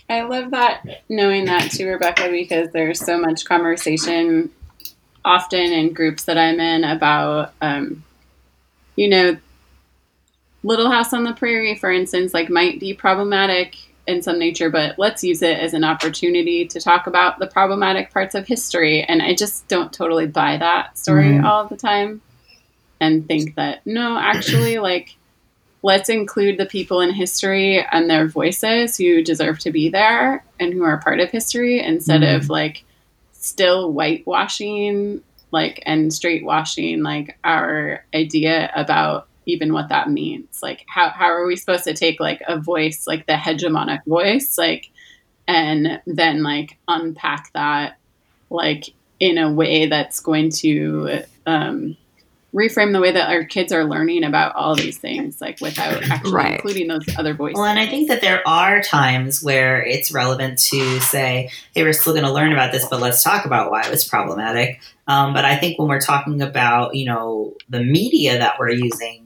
I 0.09 0.23
love 0.23 0.51
that 0.51 1.03
knowing 1.07 1.45
that 1.45 1.71
too, 1.71 1.87
Rebecca, 1.87 2.29
because 2.29 2.69
there's 2.71 2.99
so 2.99 3.17
much 3.17 3.45
conversation 3.45 4.49
often 5.23 5.61
in 5.61 5.93
groups 5.93 6.25
that 6.25 6.37
I'm 6.37 6.59
in 6.59 6.83
about, 6.83 7.53
um, 7.61 8.03
you 8.95 9.07
know, 9.07 9.37
Little 10.63 10.91
House 10.91 11.13
on 11.13 11.23
the 11.23 11.33
Prairie, 11.33 11.75
for 11.75 11.91
instance, 11.91 12.33
like 12.33 12.49
might 12.49 12.79
be 12.79 12.93
problematic 12.93 13.75
in 14.11 14.21
some 14.21 14.37
nature, 14.37 14.69
but 14.69 14.99
let's 14.99 15.23
use 15.23 15.41
it 15.41 15.57
as 15.57 15.73
an 15.73 15.83
opportunity 15.83 16.67
to 16.67 16.79
talk 16.79 17.07
about 17.07 17.39
the 17.39 17.47
problematic 17.47 18.11
parts 18.11 18.35
of 18.35 18.45
history. 18.45 19.03
And 19.03 19.21
I 19.21 19.33
just 19.33 19.67
don't 19.67 19.91
totally 19.91 20.27
buy 20.27 20.57
that 20.57 20.97
story 20.97 21.31
Mhm. 21.31 21.43
all 21.43 21.65
the 21.67 21.77
time 21.77 22.21
and 22.99 23.27
think 23.27 23.55
that, 23.55 23.81
no, 23.85 24.17
actually, 24.19 24.77
like, 24.91 25.15
let's 25.83 26.09
include 26.09 26.57
the 26.57 26.65
people 26.67 27.01
in 27.01 27.11
history 27.11 27.83
and 27.91 28.07
their 28.07 28.27
voices 28.27 28.97
who 28.97 29.23
deserve 29.23 29.57
to 29.59 29.71
be 29.71 29.89
there 29.89 30.43
and 30.59 30.73
who 30.73 30.83
are 30.83 31.01
part 31.01 31.19
of 31.19 31.31
history 31.31 31.79
instead 31.83 32.21
of 32.23 32.49
like 32.49 32.83
still 33.31 33.91
whitewashing 33.91 35.21
like 35.49 35.81
and 35.87 36.13
straight 36.13 36.45
washing 36.45 37.01
like 37.01 37.35
our 37.43 38.05
idea 38.13 38.71
about 38.75 39.27
even 39.45 39.73
what 39.73 39.89
that 39.89 40.09
means 40.09 40.59
like 40.61 40.85
how, 40.87 41.09
how 41.09 41.25
are 41.25 41.45
we 41.45 41.55
supposed 41.55 41.83
to 41.83 41.93
take 41.93 42.19
like 42.19 42.41
a 42.47 42.59
voice 42.59 43.05
like 43.07 43.25
the 43.25 43.33
hegemonic 43.33 43.99
voice 44.05 44.57
like 44.57 44.89
and 45.47 46.01
then 46.05 46.43
like 46.43 46.77
unpack 46.87 47.51
that 47.53 47.97
like 48.49 48.93
in 49.19 49.37
a 49.37 49.51
way 49.51 49.85
that's 49.85 50.19
going 50.19 50.49
to 50.49 51.23
um, 51.45 51.95
reframe 52.53 52.91
the 52.91 52.99
way 52.99 53.11
that 53.11 53.29
our 53.29 53.45
kids 53.45 53.71
are 53.71 53.85
learning 53.85 54.23
about 54.23 54.55
all 54.55 54.75
these 54.75 54.97
things, 54.97 55.39
like 55.39 55.61
without 55.61 56.03
actually 56.09 56.31
Right. 56.31 56.53
including 56.55 56.87
those 56.87 57.05
other 57.17 57.33
voices. 57.33 57.55
Well, 57.55 57.65
and 57.65 57.79
I 57.79 57.87
think 57.87 58.09
that 58.09 58.21
there 58.21 58.45
are 58.47 58.81
times 58.81 59.41
where 59.41 59.81
it's 59.81 60.11
relevant 60.11 60.59
to 60.71 60.99
say, 60.99 61.49
hey, 61.73 61.83
we're 61.83 61.93
still 61.93 62.13
going 62.13 62.25
to 62.25 62.31
learn 62.31 62.51
about 62.51 62.71
this, 62.71 62.85
but 62.89 62.99
let's 62.99 63.23
talk 63.23 63.45
about 63.45 63.71
why 63.71 63.83
it 63.83 63.91
was 63.91 64.07
problematic. 64.07 64.81
Um, 65.07 65.33
but 65.33 65.45
I 65.45 65.55
think 65.55 65.79
when 65.79 65.87
we're 65.87 66.01
talking 66.01 66.41
about, 66.41 66.95
you 66.95 67.05
know, 67.05 67.53
the 67.69 67.83
media 67.83 68.37
that 68.37 68.55
we're 68.59 68.71
using, 68.71 69.20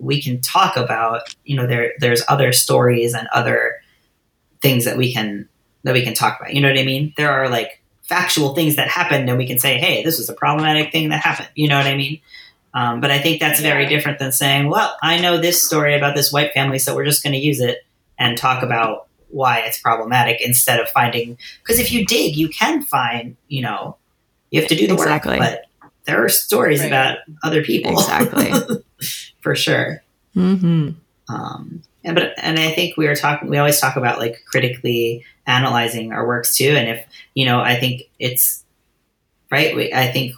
we 0.00 0.20
can 0.22 0.40
talk 0.40 0.76
about, 0.76 1.34
you 1.44 1.56
know, 1.56 1.66
there 1.66 1.92
there's 1.98 2.22
other 2.28 2.52
stories 2.52 3.14
and 3.14 3.28
other 3.32 3.80
things 4.62 4.84
that 4.84 4.96
we 4.96 5.12
can 5.12 5.48
that 5.84 5.94
we 5.94 6.02
can 6.02 6.14
talk 6.14 6.40
about. 6.40 6.54
You 6.54 6.60
know 6.60 6.68
what 6.68 6.78
I 6.78 6.84
mean? 6.84 7.12
There 7.16 7.30
are 7.30 7.48
like 7.48 7.82
factual 8.02 8.54
things 8.54 8.76
that 8.76 8.88
happened, 8.88 9.28
and 9.28 9.38
we 9.38 9.46
can 9.46 9.58
say, 9.58 9.78
hey, 9.78 10.02
this 10.02 10.18
was 10.18 10.28
a 10.28 10.34
problematic 10.34 10.92
thing 10.92 11.10
that 11.10 11.22
happened. 11.22 11.48
You 11.54 11.68
know 11.68 11.76
what 11.78 11.86
I 11.86 11.96
mean? 11.96 12.20
Um, 12.72 13.00
but 13.00 13.10
I 13.10 13.18
think 13.18 13.40
that's 13.40 13.60
very 13.60 13.86
different 13.86 14.18
than 14.18 14.32
saying, 14.32 14.68
well, 14.68 14.96
I 15.02 15.18
know 15.20 15.38
this 15.38 15.62
story 15.64 15.96
about 15.96 16.14
this 16.14 16.32
white 16.32 16.52
family, 16.52 16.78
so 16.78 16.94
we're 16.94 17.04
just 17.04 17.22
going 17.22 17.32
to 17.32 17.38
use 17.38 17.60
it 17.60 17.78
and 18.18 18.36
talk 18.38 18.62
about 18.62 19.06
why 19.28 19.60
it's 19.60 19.80
problematic 19.80 20.40
instead 20.40 20.78
of 20.80 20.88
finding. 20.88 21.36
Because 21.62 21.78
if 21.78 21.90
you 21.92 22.04
dig, 22.04 22.36
you 22.36 22.48
can 22.48 22.82
find, 22.82 23.36
you 23.48 23.62
know, 23.62 23.96
you 24.50 24.60
have 24.60 24.68
to 24.68 24.76
do 24.76 24.86
the 24.86 24.94
Exactly. 24.94 25.38
work. 25.38 25.48
But 25.80 25.90
there 26.04 26.24
are 26.24 26.28
stories 26.28 26.80
Right. 26.80 26.86
about 26.88 27.18
other 27.42 27.62
people. 27.62 27.92
Exactly. 27.92 28.52
For 29.40 29.54
sure. 29.54 30.02
hmm 30.34 30.90
Um, 31.28 31.82
and 32.04 32.14
but 32.14 32.32
and 32.38 32.58
I 32.58 32.70
think 32.70 32.96
we 32.96 33.06
were 33.06 33.14
talking. 33.16 33.48
We 33.48 33.58
always 33.58 33.80
talk 33.80 33.96
about 33.96 34.18
like 34.18 34.42
critically 34.46 35.24
analyzing 35.46 36.12
our 36.12 36.26
works 36.26 36.56
too. 36.56 36.70
And 36.70 36.88
if 36.88 37.06
you 37.34 37.46
know, 37.46 37.60
I 37.60 37.76
think 37.76 38.02
it's 38.18 38.64
right. 39.50 39.74
We, 39.74 39.92
I 39.92 40.10
think 40.10 40.34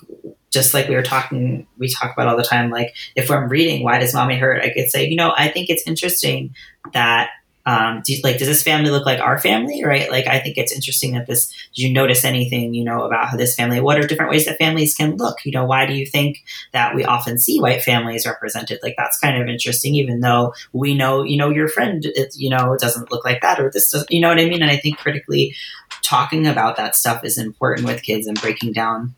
just 0.51 0.75
like 0.75 0.89
we 0.89 0.95
were 0.95 1.03
talking, 1.03 1.67
we 1.79 1.89
talk 1.89 2.13
about 2.13 2.29
all 2.29 2.37
the 2.37 2.43
time. 2.43 2.71
Like 2.71 2.95
if 3.17 3.31
I'm 3.31 3.49
reading, 3.49 3.85
why 3.85 3.99
does 3.99 4.13
mommy 4.15 4.37
hurt? 4.37 4.63
I 4.63 4.71
could 4.71 4.91
say, 4.91 5.09
you 5.09 5.17
know, 5.17 5.33
I 5.37 5.49
think 5.49 5.71
it's 5.71 5.87
interesting 5.87 6.55
that. 6.93 7.31
Um, 7.65 8.03
do 8.05 8.15
like, 8.25 8.39
does 8.39 8.49
this 8.49 8.63
family 8.63 8.91
look 8.91 9.07
like 9.07 9.21
our 9.21 9.39
family? 9.39 9.85
Right? 9.85 10.11
Like, 10.11 10.27
I 10.27 10.41
think 10.41 10.59
it's 10.59 10.73
interesting 10.73 11.13
that 11.13 11.27
this. 11.27 11.53
Did 11.75 11.83
you 11.83 11.93
notice 11.93 12.25
anything, 12.25 12.75
you 12.75 12.85
know, 12.85 13.03
about 13.03 13.29
how 13.29 13.37
this 13.37 13.55
family? 13.55 13.81
What 13.81 13.99
are 13.99 14.07
different 14.07 14.31
ways 14.31 14.45
that 14.47 14.59
families 14.59 14.95
can 14.95 15.17
look? 15.17 15.37
You 15.45 15.53
know, 15.53 15.65
why 15.65 15.87
do 15.87 15.95
you 15.95 16.05
think 16.07 16.43
that 16.73 16.95
we 16.95 17.05
often 17.05 17.39
see 17.39 17.61
white 17.61 17.83
families 17.83 18.27
represented? 18.27 18.81
Like, 18.83 18.95
that's 18.99 19.19
kind 19.19 19.41
of 19.41 19.49
interesting, 19.49 19.95
even 19.95 20.21
though 20.21 20.55
we 20.73 20.95
know, 20.95 21.23
you 21.23 21.37
know, 21.37 21.51
your 21.51 21.69
friend, 21.69 22.03
it, 22.05 22.35
you 22.37 22.51
know, 22.51 22.77
doesn't 22.79 23.11
look 23.11 23.25
like 23.25 23.41
that, 23.43 23.61
or 23.61 23.71
this 23.71 23.91
doesn't, 23.91 24.11
you 24.11 24.21
know 24.21 24.29
what 24.29 24.39
I 24.39 24.45
mean? 24.45 24.63
And 24.63 24.71
I 24.71 24.77
think 24.77 24.99
critically 24.99 25.55
talking 26.03 26.47
about 26.47 26.77
that 26.77 26.97
stuff 26.97 27.25
is 27.25 27.39
important 27.39 27.87
with 27.87 28.03
kids 28.03 28.27
and 28.27 28.41
breaking 28.41 28.73
down 28.73 29.15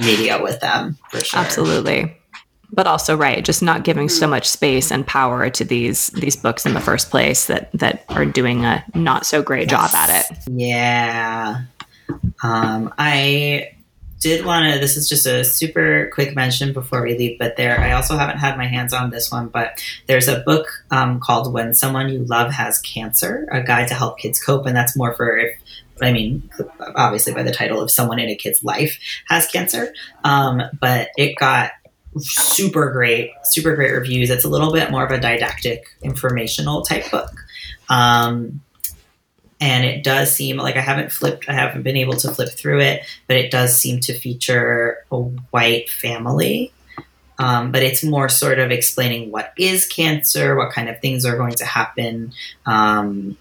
media 0.00 0.42
with 0.42 0.60
them 0.60 0.96
for 1.10 1.20
sure. 1.20 1.40
Absolutely. 1.40 2.16
But 2.72 2.86
also, 2.86 3.16
right, 3.16 3.44
just 3.44 3.62
not 3.62 3.84
giving 3.84 4.08
so 4.08 4.26
much 4.26 4.48
space 4.48 4.90
and 4.90 5.06
power 5.06 5.48
to 5.50 5.64
these 5.64 6.08
these 6.08 6.36
books 6.36 6.66
in 6.66 6.74
the 6.74 6.80
first 6.80 7.10
place 7.10 7.46
that 7.46 7.70
that 7.72 8.04
are 8.08 8.26
doing 8.26 8.64
a 8.64 8.84
not 8.94 9.24
so 9.24 9.42
great 9.42 9.68
job 9.68 9.90
at 9.94 10.30
it. 10.30 10.38
Yeah. 10.50 11.62
Um, 12.42 12.92
I 12.98 13.76
did 14.20 14.44
want 14.44 14.72
to. 14.72 14.80
This 14.80 14.96
is 14.96 15.08
just 15.08 15.26
a 15.26 15.44
super 15.44 16.10
quick 16.12 16.34
mention 16.34 16.72
before 16.72 17.02
we 17.02 17.16
leave, 17.16 17.38
but 17.38 17.56
there, 17.56 17.78
I 17.80 17.92
also 17.92 18.16
haven't 18.16 18.38
had 18.38 18.56
my 18.56 18.66
hands 18.66 18.92
on 18.92 19.10
this 19.10 19.30
one, 19.30 19.48
but 19.48 19.82
there's 20.06 20.28
a 20.28 20.40
book 20.40 20.66
um, 20.90 21.20
called 21.20 21.52
"When 21.52 21.74
Someone 21.74 22.08
You 22.08 22.24
Love 22.24 22.52
Has 22.52 22.80
Cancer: 22.80 23.46
A 23.52 23.62
Guide 23.62 23.88
to 23.88 23.94
Help 23.94 24.18
Kids 24.18 24.42
Cope," 24.42 24.66
and 24.66 24.76
that's 24.76 24.96
more 24.96 25.14
for 25.14 25.36
if. 25.36 25.58
I 26.02 26.12
mean, 26.12 26.50
obviously, 26.94 27.32
by 27.32 27.42
the 27.42 27.52
title 27.52 27.80
of 27.80 27.90
someone 27.90 28.18
in 28.18 28.28
a 28.28 28.36
kid's 28.36 28.62
life 28.62 28.98
has 29.28 29.46
cancer, 29.46 29.94
um, 30.24 30.60
but 30.78 31.08
it 31.16 31.36
got 31.38 31.70
super 32.20 32.90
great, 32.90 33.30
super 33.44 33.74
great 33.74 33.92
reviews. 33.92 34.30
It's 34.30 34.44
a 34.44 34.48
little 34.48 34.72
bit 34.72 34.90
more 34.90 35.04
of 35.04 35.10
a 35.10 35.20
didactic, 35.20 35.88
informational 36.02 36.82
type 36.82 37.10
book. 37.10 37.30
Um, 37.88 38.60
and 39.60 39.84
it 39.84 40.04
does 40.04 40.34
seem 40.34 40.56
like 40.56 40.76
I 40.76 40.80
haven't 40.80 41.12
flipped, 41.12 41.48
I 41.48 41.54
haven't 41.54 41.82
been 41.82 41.96
able 41.96 42.14
to 42.14 42.30
flip 42.30 42.50
through 42.50 42.80
it, 42.80 43.02
but 43.26 43.36
it 43.36 43.50
does 43.50 43.78
seem 43.78 44.00
to 44.00 44.18
feature 44.18 45.04
a 45.10 45.16
white 45.16 45.88
family. 45.88 46.72
Um, 47.38 47.70
but 47.70 47.82
it's 47.82 48.02
more 48.02 48.28
sort 48.28 48.58
of 48.58 48.70
explaining 48.70 49.30
what 49.30 49.52
is 49.58 49.86
cancer, 49.86 50.56
what 50.56 50.72
kind 50.72 50.88
of 50.88 51.00
things 51.00 51.24
are 51.26 51.36
going 51.36 51.54
to 51.54 51.66
happen, 51.66 52.32
um, 52.64 53.36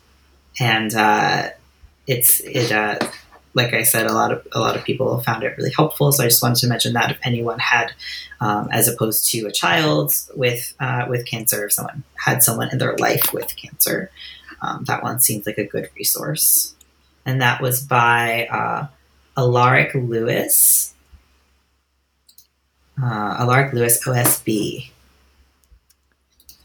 and 0.60 0.94
uh, 0.94 1.50
it's 2.06 2.42
it. 2.42 2.74
Uh, 2.74 3.00
like 3.56 3.74
I 3.74 3.84
said, 3.84 4.06
a 4.06 4.14
lot 4.14 4.32
of 4.32 4.46
a 4.52 4.60
lot 4.60 4.76
of 4.76 4.84
people 4.84 5.20
found 5.22 5.44
it 5.44 5.58
really 5.58 5.72
helpful. 5.72 6.12
So 6.12 6.24
I 6.24 6.28
just 6.28 6.44
wanted 6.44 6.58
to 6.60 6.68
mention 6.68 6.94
that 6.94 7.10
if 7.10 7.18
anyone 7.24 7.58
had, 7.58 7.94
um, 8.42 8.68
as 8.72 8.88
opposed 8.88 9.32
to 9.32 9.48
a 9.48 9.52
child 9.52 10.14
with 10.36 10.76
uh, 10.80 11.06
with 11.10 11.26
cancer, 11.26 11.66
if 11.66 11.74
someone 11.74 12.04
had 12.16 12.44
someone 12.44 12.70
in 12.72 12.78
their 12.78 12.96
life 12.98 13.34
with 13.34 13.56
cancer, 13.56 14.12
um, 14.62 14.84
that 14.84 15.02
one 15.02 15.22
seems 15.22 15.48
like 15.48 15.58
a 15.58 15.66
good 15.66 15.90
resource. 15.96 16.76
And 17.26 17.42
that 17.42 17.62
was 17.62 17.82
by 17.82 18.46
uh, 18.48 18.88
Alaric 19.38 19.96
Lewis. 19.96 20.94
Uh, 23.02 23.36
Alaric 23.40 23.74
Lewis 23.74 24.06
OSB. 24.06 24.92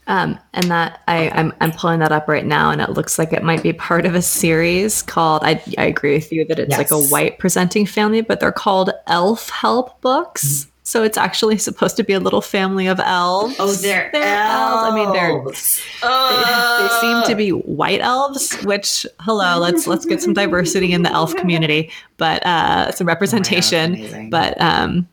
Um, 0.07 0.39
and 0.53 0.65
that 0.71 1.01
I, 1.07 1.29
I'm 1.29 1.53
I'm 1.61 1.71
pulling 1.71 1.99
that 1.99 2.11
up 2.11 2.27
right 2.27 2.45
now, 2.45 2.71
and 2.71 2.81
it 2.81 2.89
looks 2.89 3.19
like 3.19 3.33
it 3.33 3.43
might 3.43 3.61
be 3.61 3.71
part 3.71 4.05
of 4.05 4.15
a 4.15 4.21
series 4.21 5.03
called. 5.03 5.43
I 5.43 5.61
I 5.77 5.85
agree 5.85 6.15
with 6.15 6.31
you 6.31 6.43
that 6.45 6.57
it's 6.59 6.75
like 6.77 6.91
a 6.91 6.99
white 6.99 7.37
presenting 7.37 7.85
family, 7.85 8.21
but 8.21 8.39
they're 8.39 8.51
called 8.51 8.89
Elf 9.07 9.49
Help 9.49 10.01
books. 10.01 10.67
So 10.83 11.03
it's 11.03 11.17
actually 11.17 11.57
supposed 11.59 11.95
to 11.97 12.03
be 12.03 12.13
a 12.13 12.19
little 12.19 12.41
family 12.41 12.87
of 12.87 12.99
elves. 12.99 13.55
Oh, 13.59 13.71
they're, 13.71 14.13
elves. 14.13 14.91
I 14.91 14.95
mean, 14.95 15.13
they're 15.13 15.29
elves. 15.29 15.81
they, 16.01 16.83
they 16.83 16.89
seem 16.99 17.23
to 17.27 17.35
be 17.35 17.51
white 17.51 18.01
elves 18.01 18.53
which 18.63 19.05
hello 19.19 19.59
let's 19.59 19.85
let's 19.87 20.05
get 20.05 20.21
some 20.21 20.33
diversity 20.33 20.91
in 20.91 21.03
the 21.03 21.11
elf 21.11 21.35
community 21.35 21.91
but 22.17 22.45
uh 22.45 22.91
some 22.91 23.05
Oh 23.05 23.07
God, 23.07 23.13
representation 23.13 24.29
but 24.31 24.59
um 24.59 25.07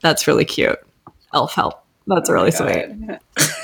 That's 0.00 0.26
really 0.26 0.44
cute. 0.44 0.78
Elf 1.34 1.54
help. 1.54 1.84
That's 2.06 2.30
really 2.30 2.50
sweet. 2.50 2.86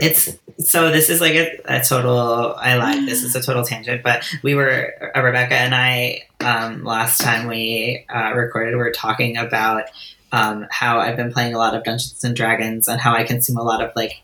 it's 0.00 0.38
so 0.58 0.90
this 0.90 1.08
is 1.08 1.20
like 1.20 1.34
a, 1.34 1.58
a 1.66 1.80
total 1.80 2.54
i 2.58 2.76
lied 2.76 3.06
this 3.08 3.22
is 3.22 3.34
a 3.34 3.42
total 3.42 3.64
tangent 3.64 4.02
but 4.02 4.24
we 4.42 4.54
were 4.54 4.92
uh, 5.14 5.20
rebecca 5.20 5.54
and 5.54 5.74
i 5.74 6.22
um, 6.40 6.84
last 6.84 7.20
time 7.20 7.46
we 7.46 8.04
uh, 8.08 8.32
recorded 8.34 8.72
we 8.72 8.78
were 8.78 8.92
talking 8.92 9.36
about 9.36 9.84
um, 10.32 10.66
how 10.70 10.98
i've 10.98 11.16
been 11.16 11.32
playing 11.32 11.54
a 11.54 11.58
lot 11.58 11.74
of 11.74 11.84
dungeons 11.84 12.22
and 12.24 12.36
dragons 12.36 12.88
and 12.88 13.00
how 13.00 13.14
i 13.14 13.24
consume 13.24 13.56
a 13.56 13.62
lot 13.62 13.82
of 13.82 13.90
like 13.96 14.22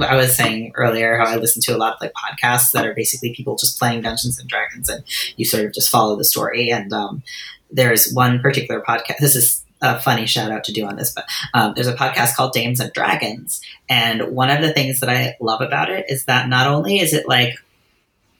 i 0.00 0.14
was 0.14 0.36
saying 0.36 0.72
earlier 0.76 1.18
how 1.18 1.26
i 1.26 1.36
listen 1.36 1.60
to 1.62 1.74
a 1.74 1.78
lot 1.78 1.94
of 1.94 2.00
like 2.00 2.12
podcasts 2.12 2.70
that 2.72 2.86
are 2.86 2.94
basically 2.94 3.34
people 3.34 3.56
just 3.56 3.78
playing 3.78 4.02
dungeons 4.02 4.38
and 4.38 4.48
dragons 4.48 4.88
and 4.88 5.02
you 5.36 5.44
sort 5.44 5.64
of 5.64 5.72
just 5.72 5.90
follow 5.90 6.16
the 6.16 6.24
story 6.24 6.70
and 6.70 6.92
um, 6.92 7.22
there's 7.70 8.12
one 8.12 8.40
particular 8.40 8.80
podcast 8.80 9.18
this 9.18 9.34
is 9.34 9.65
a 9.82 10.00
funny 10.00 10.26
shout 10.26 10.50
out 10.50 10.64
to 10.64 10.72
do 10.72 10.86
on 10.86 10.96
this, 10.96 11.12
but 11.12 11.24
um, 11.54 11.72
there's 11.74 11.86
a 11.86 11.94
podcast 11.94 12.34
called 12.34 12.52
Dames 12.52 12.80
and 12.80 12.92
Dragons. 12.92 13.60
And 13.88 14.34
one 14.34 14.50
of 14.50 14.62
the 14.62 14.72
things 14.72 15.00
that 15.00 15.10
I 15.10 15.36
love 15.40 15.60
about 15.60 15.90
it 15.90 16.06
is 16.08 16.24
that 16.24 16.48
not 16.48 16.66
only 16.66 16.98
is 16.98 17.12
it 17.12 17.28
like, 17.28 17.54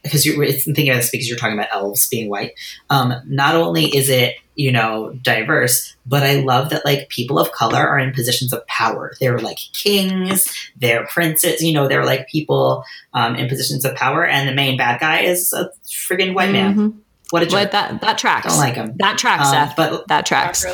because 0.03 0.25
you're 0.25 0.47
thinking 0.47 0.89
about 0.89 0.99
this 0.99 1.11
because 1.11 1.29
you're 1.29 1.39
talking 1.39 1.59
about 1.59 1.73
elves 1.73 2.09
being 2.09 2.31
white, 2.31 2.53
um, 2.91 3.15
not 3.27 3.55
only 3.55 3.85
is 3.85 4.09
it, 4.09 4.37
you 4.55 4.73
know, 4.73 5.13
diverse, 5.21 5.95
but 6.07 6.23
I 6.23 6.37
love 6.37 6.71
that 6.71 6.85
like 6.85 7.09
people 7.11 7.39
of 7.39 7.53
color 7.53 7.87
are 7.87 7.99
in 7.99 8.15
positions 8.15 8.53
of 8.53 8.67
power. 8.69 9.13
They're 9.21 9.39
like 9.39 9.59
kings, 9.75 10.71
they're 10.77 11.07
princes, 11.07 11.61
you 11.61 11.73
know, 11.73 11.89
they're 11.89 12.07
like 12.07 12.29
people 12.29 12.85
um, 13.13 13.35
in 13.35 13.49
positions 13.49 13.85
of 13.85 13.97
power. 13.97 14.25
And 14.25 14.49
the 14.49 14.55
main 14.55 14.79
bad 14.79 15.01
guy 15.01 15.21
is 15.21 15.53
a 15.53 15.71
friggin' 15.85 16.35
white 16.35 16.53
man. 16.53 17.03
What 17.31 17.43
a 17.43 17.47
jerk. 17.47 17.53
But 17.53 17.73
that 17.73 18.01
that 18.03 18.19
tracks. 18.19 18.47
Don't 18.49 18.59
like 18.59 18.75
him. 18.75 18.95
That 18.99 19.19
tracks, 19.19 19.49
Um, 19.49 19.53
Seth. 19.53 19.77
but 19.77 20.07
that 20.09 20.27
tracks. 20.27 20.65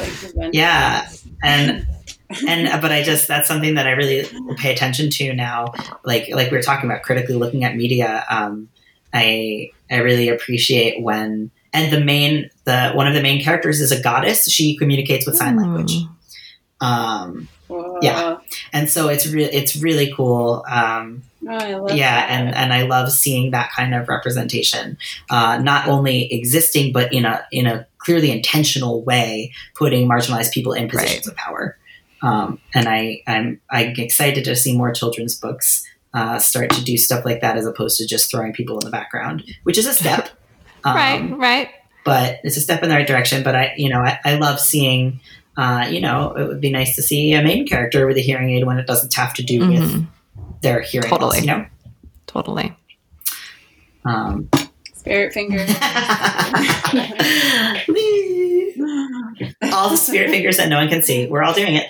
Yeah. 0.53 1.09
and 1.43 1.87
and 2.49 2.81
but 2.83 2.93
I 2.93 3.03
just 3.03 3.29
that's 3.29 3.49
something 3.49 3.75
that 3.75 3.87
I 3.87 3.91
really 3.93 4.27
pay 4.57 4.73
attention 4.73 5.11
to 5.11 5.33
now. 5.35 5.73
Like 6.05 6.29
like 6.33 6.51
we 6.51 6.57
were 6.57 6.63
talking 6.63 6.89
about 6.91 7.03
critically 7.03 7.35
looking 7.35 7.65
at 7.65 7.77
media. 7.77 8.25
Um, 8.29 8.69
I 9.15 9.71
I 9.91 9.97
really 9.99 10.29
appreciate 10.29 11.03
when 11.03 11.51
and 11.75 11.93
the 11.93 12.01
main 12.01 12.51
the 12.65 12.93
one 12.93 13.07
of 13.07 13.15
the 13.15 13.23
main 13.23 13.43
characters 13.43 13.81
is 13.81 13.93
a 13.93 14.01
goddess. 14.03 14.51
She 14.51 14.77
communicates 14.77 15.27
with 15.27 15.37
sign 15.37 15.57
language. 15.57 15.95
Um, 16.81 17.49
Yeah. 18.03 18.39
and 18.73 18.89
so 18.91 19.09
it's 19.09 19.27
really 19.27 19.53
it's 19.53 19.77
really 19.77 20.13
cool. 20.15 20.65
Um, 20.69 21.23
Oh, 21.45 21.51
I 21.57 21.75
love 21.75 21.97
yeah, 21.97 22.15
that. 22.15 22.31
and 22.31 22.55
and 22.55 22.73
I 22.73 22.83
love 22.83 23.11
seeing 23.11 23.51
that 23.51 23.73
kind 23.73 23.95
of 23.97 24.09
representation, 24.09 24.97
uh, 25.29 25.59
not 25.59 25.89
only 25.89 26.33
existing 26.33 26.93
but 26.93 27.13
in 27.13 27.25
a 27.25 27.45
in 27.51 27.67
a 27.67 27.85
clearly 27.99 28.31
intentional 28.31 29.03
way, 29.03 29.53
putting 29.75 30.09
marginalized 30.09 30.53
people 30.53 30.73
in 30.73 30.89
positions 30.89 31.27
of 31.27 31.35
power. 31.35 31.77
Um, 32.23 32.61
and 32.75 32.89
I 32.89 33.23
I'm 33.27 33.61
I'm 33.71 33.95
excited 33.99 34.45
to 34.45 34.55
see 34.55 34.77
more 34.77 34.93
children's 34.93 35.35
books 35.35 35.85
uh, 36.15 36.39
start 36.39 36.71
to 36.71 36.85
do 36.85 36.97
stuff 36.97 37.25
like 37.25 37.41
that 37.41 37.57
as 37.57 37.67
opposed 37.67 37.99
to 37.99 38.07
just 38.07 38.31
throwing 38.31 38.53
people 38.53 38.79
in 38.79 38.85
the 38.85 38.93
background, 38.93 39.43
which 39.65 39.79
is 39.79 39.87
a 39.87 39.95
step. 39.95 40.29
Um, 40.85 40.97
right, 40.97 41.39
right. 41.39 41.69
but 42.05 42.41
it's 42.43 42.57
a 42.57 42.61
step 42.61 42.83
in 42.83 42.89
the 42.89 42.97
right 42.97 43.07
direction. 43.07 43.45
But 43.45 43.55
I, 43.55 43.73
you 43.77 43.89
know, 43.89 44.01
I, 44.01 44.19
I 44.25 44.35
love 44.35 44.59
seeing, 44.59 45.21
uh, 45.57 45.87
you 45.91 46.01
know, 46.01 46.33
it 46.35 46.47
would 46.49 46.61
be 46.61 46.71
nice 46.71 46.97
to 46.97 47.03
see 47.03 47.33
a 47.35 47.43
main 47.43 47.67
character 47.67 48.07
with 48.07 48.17
a 48.17 48.21
hearing 48.21 48.51
aid 48.51 48.65
when 48.67 48.79
it 48.79 48.87
doesn't 48.87 49.13
have 49.15 49.35
to 49.35 49.43
do 49.43 49.61
with 49.61 49.81
Mhm. 49.81 50.07
their 50.63 50.81
hearing 50.81 51.09
Totally. 51.11 51.39
loss, 51.39 51.41
you 51.41 51.47
know. 51.47 51.67
Totally. 52.27 52.73
Um, 54.05 54.49
Spirit 54.95 55.33
finger. 55.35 55.59
all 59.73 59.91
the 59.91 59.97
spirit 59.97 60.31
fingers 60.31 60.57
that 60.59 60.69
no 60.69 60.77
one 60.77 60.89
can 60.89 61.03
see. 61.03 61.27
We're 61.27 61.43
all 61.43 61.55
doing 61.55 61.75
it. 61.77 61.87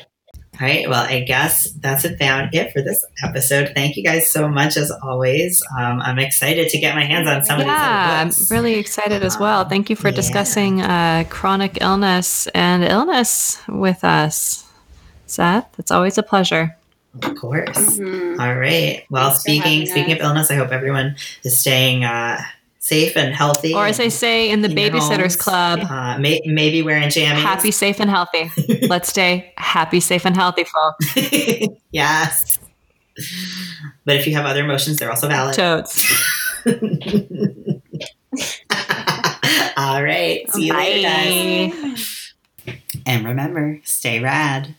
All 0.61 0.67
right. 0.69 0.89
Well, 0.89 1.03
I 1.03 1.21
guess 1.21 1.71
that's 1.81 2.05
about 2.05 2.55
it 2.55 2.73
for 2.73 2.83
this 2.83 3.03
episode. 3.25 3.73
Thank 3.75 3.97
you 3.97 4.05
guys 4.05 4.31
so 4.31 4.49
much, 4.49 4.77
as 4.77 4.91
always. 5.03 5.63
Um, 5.79 6.01
I'm 6.03 6.19
excited 6.19 6.69
to 6.69 6.79
get 6.79 6.95
my 6.95 7.05
hands 7.05 7.27
on 7.27 7.43
some 7.43 7.61
yeah, 7.61 7.65
of 7.65 7.69
these. 7.69 7.75
Yeah, 7.75 8.21
I'm 8.21 8.27
these. 8.29 8.37
other 8.37 8.41
books. 8.43 8.51
really 8.51 8.75
excited 8.79 9.23
as 9.23 9.39
well. 9.39 9.65
Thank 9.67 9.89
you 9.89 9.97
for 9.97 10.09
Yeah. 10.09 10.15
discussing 10.17 10.83
uh, 10.83 11.25
chronic 11.31 11.79
illness 11.81 12.49
and 12.49 12.85
illness 12.85 13.59
with 13.67 14.05
us, 14.05 14.65
Seth. 15.27 15.69
It's 15.79 15.91
always 15.91 16.19
a 16.19 16.23
pleasure. 16.23 16.77
Of 17.23 17.35
course. 17.37 17.99
Mhm. 17.99 18.39
All 18.39 18.55
right. 18.55 19.05
Well, 19.11 19.31
Thanks 19.31 19.37
for 19.39 19.41
speaking 19.41 19.63
having 19.81 19.87
speaking 19.87 20.13
of 20.13 20.21
illness, 20.21 20.51
I 20.51 20.57
hope 20.57 20.71
everyone 20.71 21.17
is 21.45 21.59
staying 21.59 22.05
uh, 22.05 22.41
safe 22.83 23.17
and 23.17 23.35
healthy. 23.35 23.73
Or 23.73 23.87
as 23.87 23.97
they 23.97 24.11
say 24.11 24.51
in 24.51 24.61
the 24.61 24.69
in 24.69 24.77
Babysitters. 24.77 25.39
Club, 25.39 25.81
uh, 25.81 26.19
may, 26.19 26.43
maybe 26.45 26.83
wearing 26.83 27.09
jammies. 27.09 27.41
happy, 27.41 27.71
safe, 27.71 28.01
and 28.01 28.11
healthy. 28.11 28.51
Let's 28.87 29.09
stay 29.09 29.53
happy, 29.57 30.01
safe, 30.01 30.27
and 30.27 30.37
healthy, 30.37 30.65
folks. 30.65 31.17
yes. 31.91 32.59
But 34.05 34.17
if 34.17 34.27
you 34.27 34.35
have 34.35 34.45
other 34.45 34.65
emotions, 34.65 34.99
they're 34.99 35.11
also 35.11 35.29
valid. 35.29 35.55
Toads. 35.55 36.05
All 39.77 40.03
right. 40.03 40.51
See 40.51 40.67
you 40.67 40.75
later, 40.75 41.09
guys. 41.09 42.33
Bye. 42.67 42.79
And 43.07 43.25
remember, 43.27 43.81
stay 43.85 44.21
rad. 44.21 44.75